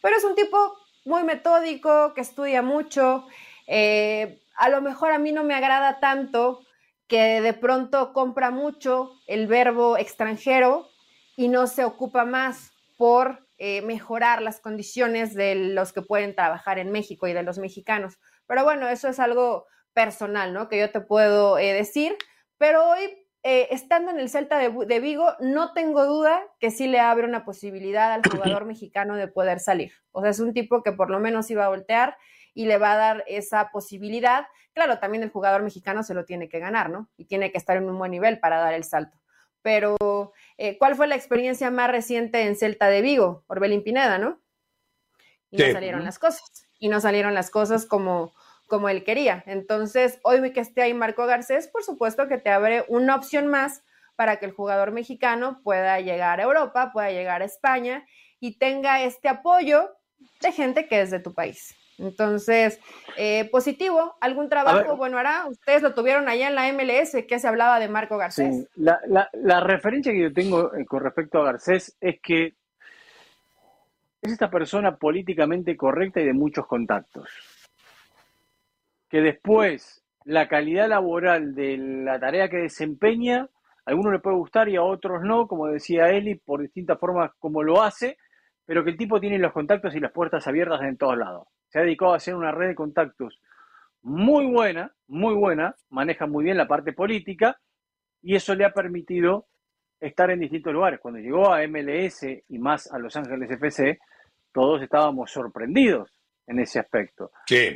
Pero 0.00 0.16
es 0.16 0.22
un 0.22 0.36
tipo 0.36 0.76
muy 1.04 1.24
metódico, 1.24 2.14
que 2.14 2.20
estudia 2.20 2.62
mucho. 2.62 3.26
eh, 3.66 4.40
a 4.56 4.68
lo 4.70 4.80
mejor 4.80 5.12
a 5.12 5.18
mí 5.18 5.32
no 5.32 5.44
me 5.44 5.54
agrada 5.54 6.00
tanto 6.00 6.62
que 7.08 7.40
de 7.40 7.52
pronto 7.52 8.12
compra 8.12 8.50
mucho 8.50 9.12
el 9.26 9.46
verbo 9.46 9.96
extranjero 9.96 10.88
y 11.36 11.48
no 11.48 11.66
se 11.66 11.84
ocupa 11.84 12.24
más 12.24 12.72
por 12.96 13.46
eh, 13.58 13.82
mejorar 13.82 14.42
las 14.42 14.60
condiciones 14.60 15.34
de 15.34 15.54
los 15.54 15.92
que 15.92 16.02
pueden 16.02 16.34
trabajar 16.34 16.78
en 16.78 16.90
México 16.90 17.26
y 17.26 17.32
de 17.32 17.42
los 17.42 17.58
mexicanos. 17.58 18.18
Pero 18.46 18.64
bueno, 18.64 18.88
eso 18.88 19.08
es 19.08 19.18
algo 19.18 19.66
personal, 19.92 20.52
¿no? 20.52 20.68
Que 20.68 20.78
yo 20.78 20.90
te 20.90 21.00
puedo 21.00 21.58
eh, 21.58 21.72
decir. 21.72 22.16
Pero 22.58 22.90
hoy, 22.90 23.16
eh, 23.42 23.68
estando 23.70 24.10
en 24.10 24.20
el 24.20 24.28
Celta 24.28 24.58
de, 24.58 24.70
de 24.86 25.00
Vigo, 25.00 25.34
no 25.40 25.72
tengo 25.72 26.04
duda 26.04 26.42
que 26.58 26.70
sí 26.70 26.86
le 26.86 27.00
abre 27.00 27.26
una 27.26 27.44
posibilidad 27.44 28.12
al 28.12 28.22
jugador 28.22 28.64
mexicano 28.66 29.16
de 29.16 29.28
poder 29.28 29.60
salir. 29.60 29.92
O 30.12 30.20
sea, 30.20 30.30
es 30.30 30.40
un 30.40 30.52
tipo 30.52 30.82
que 30.82 30.92
por 30.92 31.10
lo 31.10 31.20
menos 31.20 31.50
iba 31.50 31.64
a 31.64 31.70
voltear 31.70 32.16
y 32.52 32.66
le 32.66 32.78
va 32.78 32.92
a 32.92 32.96
dar 32.96 33.24
esa 33.26 33.70
posibilidad. 33.70 34.46
Claro, 34.76 34.98
también 34.98 35.22
el 35.22 35.30
jugador 35.30 35.62
mexicano 35.62 36.02
se 36.02 36.12
lo 36.12 36.26
tiene 36.26 36.50
que 36.50 36.58
ganar, 36.58 36.90
¿no? 36.90 37.08
Y 37.16 37.24
tiene 37.24 37.50
que 37.50 37.56
estar 37.56 37.78
en 37.78 37.88
un 37.88 37.98
buen 37.98 38.10
nivel 38.10 38.38
para 38.40 38.58
dar 38.58 38.74
el 38.74 38.84
salto. 38.84 39.16
Pero, 39.62 39.96
eh, 40.58 40.76
¿cuál 40.76 40.94
fue 40.96 41.06
la 41.06 41.14
experiencia 41.14 41.70
más 41.70 41.90
reciente 41.90 42.42
en 42.42 42.56
Celta 42.56 42.88
de 42.88 43.00
Vigo? 43.00 43.42
Orbelín 43.46 43.82
Pineda, 43.82 44.18
¿no? 44.18 44.38
Y 45.50 45.56
no 45.56 45.72
salieron 45.72 46.04
las 46.04 46.18
cosas. 46.18 46.68
Y 46.78 46.90
no 46.90 47.00
salieron 47.00 47.32
las 47.32 47.48
cosas 47.48 47.86
como, 47.86 48.34
como 48.66 48.90
él 48.90 49.02
quería. 49.02 49.42
Entonces, 49.46 50.20
hoy 50.22 50.52
que 50.52 50.60
esté 50.60 50.82
ahí 50.82 50.92
Marco 50.92 51.24
Garcés, 51.24 51.68
por 51.68 51.82
supuesto 51.82 52.28
que 52.28 52.36
te 52.36 52.50
abre 52.50 52.84
una 52.88 53.16
opción 53.16 53.46
más 53.46 53.82
para 54.14 54.36
que 54.36 54.44
el 54.44 54.52
jugador 54.52 54.92
mexicano 54.92 55.62
pueda 55.64 56.00
llegar 56.00 56.38
a 56.38 56.42
Europa, 56.42 56.90
pueda 56.92 57.10
llegar 57.10 57.40
a 57.40 57.46
España 57.46 58.06
y 58.40 58.58
tenga 58.58 59.02
este 59.02 59.30
apoyo 59.30 59.96
de 60.42 60.52
gente 60.52 60.86
que 60.86 61.00
es 61.00 61.10
de 61.10 61.20
tu 61.20 61.32
país. 61.32 61.74
Entonces, 61.98 62.78
eh, 63.16 63.48
positivo, 63.50 64.16
algún 64.20 64.48
trabajo 64.48 64.88
ver. 64.88 64.96
bueno 64.96 65.18
hará. 65.18 65.46
Ustedes 65.46 65.82
lo 65.82 65.94
tuvieron 65.94 66.28
allá 66.28 66.48
en 66.48 66.54
la 66.54 66.68
MLS, 66.72 67.24
que 67.26 67.38
se 67.38 67.48
hablaba 67.48 67.78
de 67.80 67.88
Marco 67.88 68.18
Garcés. 68.18 68.54
Sí, 68.54 68.68
la, 68.76 69.00
la- 69.06 69.30
la 69.32 69.60
referencia 69.60 70.12
que 70.12 70.22
yo 70.22 70.32
tengo 70.32 70.74
eh, 70.74 70.84
con 70.84 71.02
respecto 71.02 71.38
a 71.40 71.44
Garcés 71.44 71.96
es 72.00 72.20
que 72.20 72.54
es 74.22 74.32
esta 74.32 74.50
persona 74.50 74.96
políticamente 74.96 75.76
correcta 75.76 76.20
y 76.20 76.24
de 76.26 76.32
muchos 76.34 76.66
contactos. 76.66 77.28
Que 79.08 79.20
después 79.20 80.02
la 80.24 80.48
calidad 80.48 80.88
laboral 80.88 81.54
de 81.54 81.78
la 81.78 82.18
tarea 82.18 82.48
que 82.50 82.56
desempeña, 82.56 83.42
a 83.86 83.90
algunos 83.90 84.12
le 84.12 84.18
puede 84.18 84.36
gustar 84.36 84.68
y 84.68 84.76
a 84.76 84.82
otros 84.82 85.22
no, 85.22 85.46
como 85.46 85.68
decía 85.68 86.08
Eli, 86.10 86.34
por 86.34 86.60
distintas 86.60 86.98
formas 86.98 87.30
como 87.38 87.62
lo 87.62 87.82
hace, 87.82 88.18
pero 88.66 88.82
que 88.84 88.90
el 88.90 88.96
tipo 88.96 89.20
tiene 89.20 89.38
los 89.38 89.52
contactos 89.52 89.94
y 89.94 90.00
las 90.00 90.10
puertas 90.12 90.46
abiertas 90.48 90.82
en 90.82 90.96
todos 90.96 91.16
lados. 91.16 91.46
Se 91.68 91.78
ha 91.78 91.82
dedicado 91.82 92.12
a 92.12 92.16
hacer 92.16 92.34
una 92.34 92.52
red 92.52 92.68
de 92.68 92.74
contactos 92.74 93.40
muy 94.02 94.46
buena, 94.46 94.92
muy 95.08 95.34
buena, 95.34 95.74
maneja 95.90 96.26
muy 96.26 96.44
bien 96.44 96.56
la 96.56 96.68
parte 96.68 96.92
política 96.92 97.58
y 98.22 98.36
eso 98.36 98.54
le 98.54 98.64
ha 98.64 98.72
permitido 98.72 99.46
estar 100.00 100.30
en 100.30 100.40
distintos 100.40 100.72
lugares. 100.72 101.00
Cuando 101.00 101.20
llegó 101.20 101.52
a 101.52 101.66
MLS 101.66 102.24
y 102.48 102.58
más 102.58 102.92
a 102.92 102.98
Los 102.98 103.16
Ángeles 103.16 103.50
FC, 103.50 103.98
todos 104.52 104.82
estábamos 104.82 105.30
sorprendidos 105.30 106.12
en 106.46 106.60
ese 106.60 106.78
aspecto. 106.78 107.32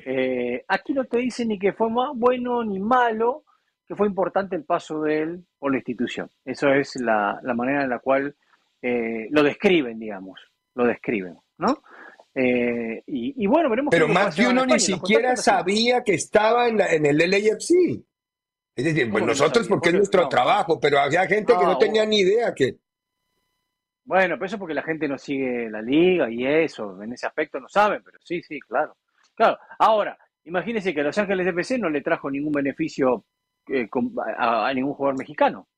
Eh, 0.06 0.64
aquí 0.68 0.92
no 0.92 1.04
te 1.04 1.18
dice 1.18 1.44
ni 1.44 1.58
que 1.58 1.72
fue 1.72 1.90
más 1.90 2.10
bueno 2.14 2.64
ni 2.64 2.78
malo, 2.78 3.44
que 3.86 3.96
fue 3.96 4.06
importante 4.06 4.54
el 4.54 4.64
paso 4.64 5.02
de 5.02 5.22
él 5.22 5.44
por 5.58 5.72
la 5.72 5.78
institución. 5.78 6.30
Eso 6.44 6.72
es 6.72 6.96
la, 6.96 7.40
la 7.42 7.54
manera 7.54 7.82
en 7.82 7.90
la 7.90 7.98
cual 7.98 8.36
eh, 8.80 9.26
lo 9.30 9.42
describen, 9.42 9.98
digamos, 9.98 10.40
lo 10.74 10.86
describen, 10.86 11.36
¿no? 11.58 11.82
Eh, 12.34 13.02
y, 13.06 13.42
y 13.44 13.46
bueno, 13.46 13.68
veremos 13.68 13.90
Pero 13.90 14.06
que 14.06 14.12
más 14.12 14.36
de 14.36 14.46
uno 14.48 14.64
ni 14.66 14.74
España. 14.74 14.98
Siquiera 14.98 15.36
sabía 15.36 16.02
que 16.04 16.14
estaba 16.14 16.68
en, 16.68 16.78
la- 16.78 16.92
en 16.92 17.04
el 17.06 17.18
LAFC. 17.18 18.04
Es 18.76 18.84
decir, 18.84 19.10
pues 19.10 19.22
¿Cómo 19.22 19.26
que 19.26 19.26
nosotros 19.26 19.66
sabía? 19.66 19.68
porque 19.70 19.88
es 19.90 19.94
nuestro 19.96 20.22
no. 20.22 20.28
trabajo, 20.28 20.78
pero 20.80 21.00
había 21.00 21.26
gente 21.26 21.52
que 21.52 21.58
No, 21.64 21.72
no 21.72 21.78
tenía 21.78 22.06
ni 22.06 22.20
idea 22.20 22.54
que... 22.54 22.76
Bueno, 24.04 24.36
pero 24.36 24.46
eso 24.46 24.58
porque 24.58 24.74
la 24.74 24.82
gente 24.82 25.06
no 25.08 25.18
sigue 25.18 25.68
la 25.70 25.82
liga 25.82 26.30
y 26.30 26.46
eso, 26.46 27.00
en 27.02 27.12
ese 27.12 27.26
aspecto 27.26 27.60
no 27.60 27.68
saben, 27.68 28.02
pero 28.04 28.18
sí, 28.22 28.42
sí, 28.42 28.58
claro. 28.60 28.96
Claro, 29.34 29.58
ahora, 29.78 30.18
imagínense 30.44 30.94
que 30.94 31.00
a 31.00 31.04
Los 31.04 31.18
Ángeles 31.18 31.46
FC 31.46 31.78
no 31.78 31.90
le 31.90 32.00
trajo 32.00 32.30
ningún 32.30 32.52
beneficio 32.52 33.24
eh, 33.68 33.88
con- 33.88 34.12
a, 34.36 34.66
a 34.68 34.74
ningún 34.74 34.94
jugador 34.94 35.18
mexicano. 35.18 35.68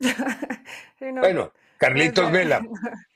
Sí, 0.98 1.06
no. 1.12 1.20
Bueno, 1.20 1.52
Carlitos 1.76 2.30
Vela. 2.32 2.60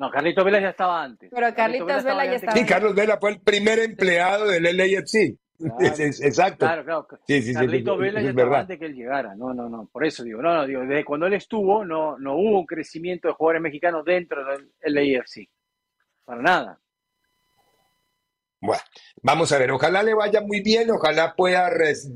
No, 0.00 0.10
Carlito 0.10 0.42
Vela 0.42 0.60
ya 0.60 0.70
estaba 0.70 1.02
antes. 1.02 1.28
Pero 1.30 1.54
Carlitos 1.54 2.02
Vela 2.02 2.24
ya 2.24 2.32
estaba. 2.36 2.52
Sí, 2.56 2.64
Carlos 2.64 2.94
Vela 2.94 3.18
fue 3.20 3.32
el 3.32 3.40
primer 3.42 3.78
empleado 3.80 4.46
del 4.46 4.62
LAFC. 4.74 5.36
Es- 5.78 6.00
es- 6.00 6.22
exacto. 6.22 6.64
Claro, 6.64 6.82
claro. 6.86 7.06
Sí, 7.26 7.42
sí, 7.42 7.48
sí, 7.48 7.52
Carlito 7.52 7.92
es- 7.92 7.98
Vela 8.00 8.20
es 8.20 8.24
ya 8.24 8.30
estaba 8.30 8.48
verdad. 8.48 8.60
antes 8.62 8.78
que 8.78 8.86
él 8.86 8.94
llegara. 8.94 9.34
No, 9.34 9.52
no, 9.52 9.68
no. 9.68 9.90
Por 9.92 10.06
eso 10.06 10.24
digo, 10.24 10.40
no, 10.40 10.54
no, 10.54 10.66
digo, 10.66 10.80
desde 10.86 11.04
cuando 11.04 11.26
él 11.26 11.34
estuvo, 11.34 11.84
no, 11.84 12.18
no 12.18 12.34
hubo 12.34 12.60
un 12.60 12.64
crecimiento 12.64 13.28
de 13.28 13.34
jugadores 13.34 13.60
mexicanos 13.60 14.02
dentro 14.06 14.42
del 14.46 14.70
LAFC. 14.80 15.50
Para 16.24 16.40
nada. 16.40 16.80
Bueno, 18.62 18.82
vamos 19.22 19.52
a 19.52 19.58
ver, 19.58 19.70
ojalá 19.70 20.02
le 20.02 20.14
vaya 20.14 20.40
muy 20.40 20.62
bien, 20.62 20.90
ojalá 20.90 21.34
pueda 21.34 21.68
res- 21.68 22.10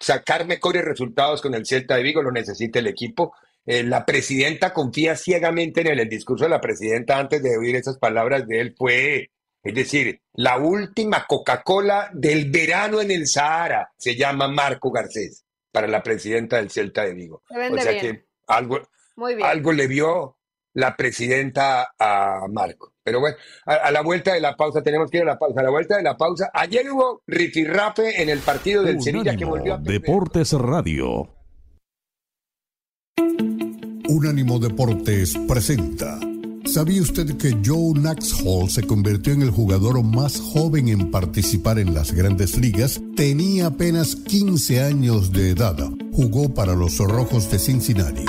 sacar 0.00 0.44
mejores 0.46 0.84
resultados 0.84 1.40
con 1.40 1.54
el 1.54 1.66
Celta 1.66 1.94
de 1.96 2.02
Vigo, 2.02 2.20
lo 2.20 2.32
necesita 2.32 2.80
el 2.80 2.88
equipo. 2.88 3.32
Eh, 3.64 3.82
la 3.84 4.04
presidenta 4.04 4.72
confía 4.72 5.16
ciegamente 5.16 5.82
en 5.82 5.88
él. 5.88 6.00
El 6.00 6.08
discurso 6.08 6.44
de 6.44 6.50
la 6.50 6.60
presidenta 6.60 7.18
antes 7.18 7.42
de 7.42 7.56
oír 7.56 7.76
esas 7.76 7.98
palabras 7.98 8.46
de 8.46 8.60
él 8.60 8.74
fue, 8.76 9.30
es 9.62 9.74
decir, 9.74 10.20
la 10.34 10.58
última 10.58 11.26
Coca-Cola 11.26 12.10
del 12.12 12.50
verano 12.50 13.00
en 13.00 13.10
el 13.10 13.26
Sahara, 13.28 13.92
se 13.96 14.16
llama 14.16 14.48
Marco 14.48 14.90
Garcés, 14.90 15.44
para 15.70 15.86
la 15.86 16.02
presidenta 16.02 16.56
del 16.56 16.70
Celta 16.70 17.04
de 17.04 17.14
Vigo. 17.14 17.42
Se 17.48 17.54
o 17.56 17.78
sea 17.78 17.92
bien. 17.92 18.00
que 18.00 18.24
algo, 18.48 18.80
Muy 19.16 19.36
bien. 19.36 19.46
algo 19.46 19.72
le 19.72 19.86
vio 19.86 20.36
la 20.74 20.96
presidenta 20.96 21.94
a 21.98 22.46
Marco. 22.50 22.94
Pero 23.04 23.20
bueno, 23.20 23.36
a, 23.66 23.74
a 23.74 23.90
la 23.90 24.00
vuelta 24.00 24.32
de 24.32 24.40
la 24.40 24.56
pausa, 24.56 24.82
tenemos 24.82 25.10
que 25.10 25.18
ir 25.18 25.22
a 25.24 25.26
la 25.26 25.38
pausa. 25.38 25.60
A 25.60 25.64
la 25.64 25.70
vuelta 25.70 25.96
de 25.96 26.02
la 26.02 26.16
pausa, 26.16 26.50
ayer 26.52 26.90
hubo 26.90 27.22
rifirrafe 27.26 28.22
en 28.22 28.28
el 28.28 28.38
partido 28.40 28.82
del 28.82 29.00
Sevilla 29.02 29.36
que 29.36 29.44
volvió 29.44 29.74
a 29.74 29.78
Deportes 29.78 30.52
Radio. 30.52 31.28
Unánimo 34.12 34.58
Deportes 34.58 35.34
presenta. 35.48 36.20
¿Sabía 36.66 37.00
usted 37.00 37.34
que 37.38 37.56
Joe 37.64 37.98
Naxhall 37.98 38.68
se 38.68 38.82
convirtió 38.82 39.32
en 39.32 39.40
el 39.40 39.50
jugador 39.50 40.02
más 40.02 40.38
joven 40.38 40.88
en 40.88 41.10
participar 41.10 41.78
en 41.78 41.94
las 41.94 42.12
grandes 42.12 42.58
ligas? 42.58 43.00
Tenía 43.16 43.68
apenas 43.68 44.14
15 44.14 44.82
años 44.82 45.32
de 45.32 45.52
edad. 45.52 45.78
Jugó 46.12 46.52
para 46.52 46.74
los 46.74 46.98
Rojos 46.98 47.50
de 47.50 47.58
Cincinnati. 47.58 48.26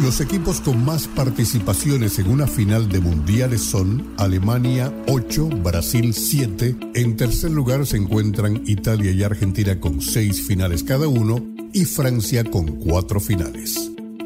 Los 0.00 0.22
equipos 0.22 0.62
con 0.62 0.82
más 0.82 1.06
participaciones 1.06 2.18
en 2.18 2.30
una 2.30 2.46
final 2.46 2.88
de 2.88 3.00
mundiales 3.00 3.60
son 3.60 4.14
Alemania 4.16 4.90
8, 5.06 5.50
Brasil 5.62 6.14
7. 6.14 6.76
En 6.94 7.16
tercer 7.16 7.50
lugar 7.50 7.84
se 7.86 7.98
encuentran 7.98 8.62
Italia 8.66 9.12
y 9.12 9.22
Argentina 9.22 9.78
con 9.78 10.00
6 10.00 10.46
finales 10.46 10.82
cada 10.82 11.08
uno 11.08 11.44
y 11.74 11.84
Francia 11.84 12.42
con 12.42 12.78
4 12.78 13.20
finales. 13.20 13.92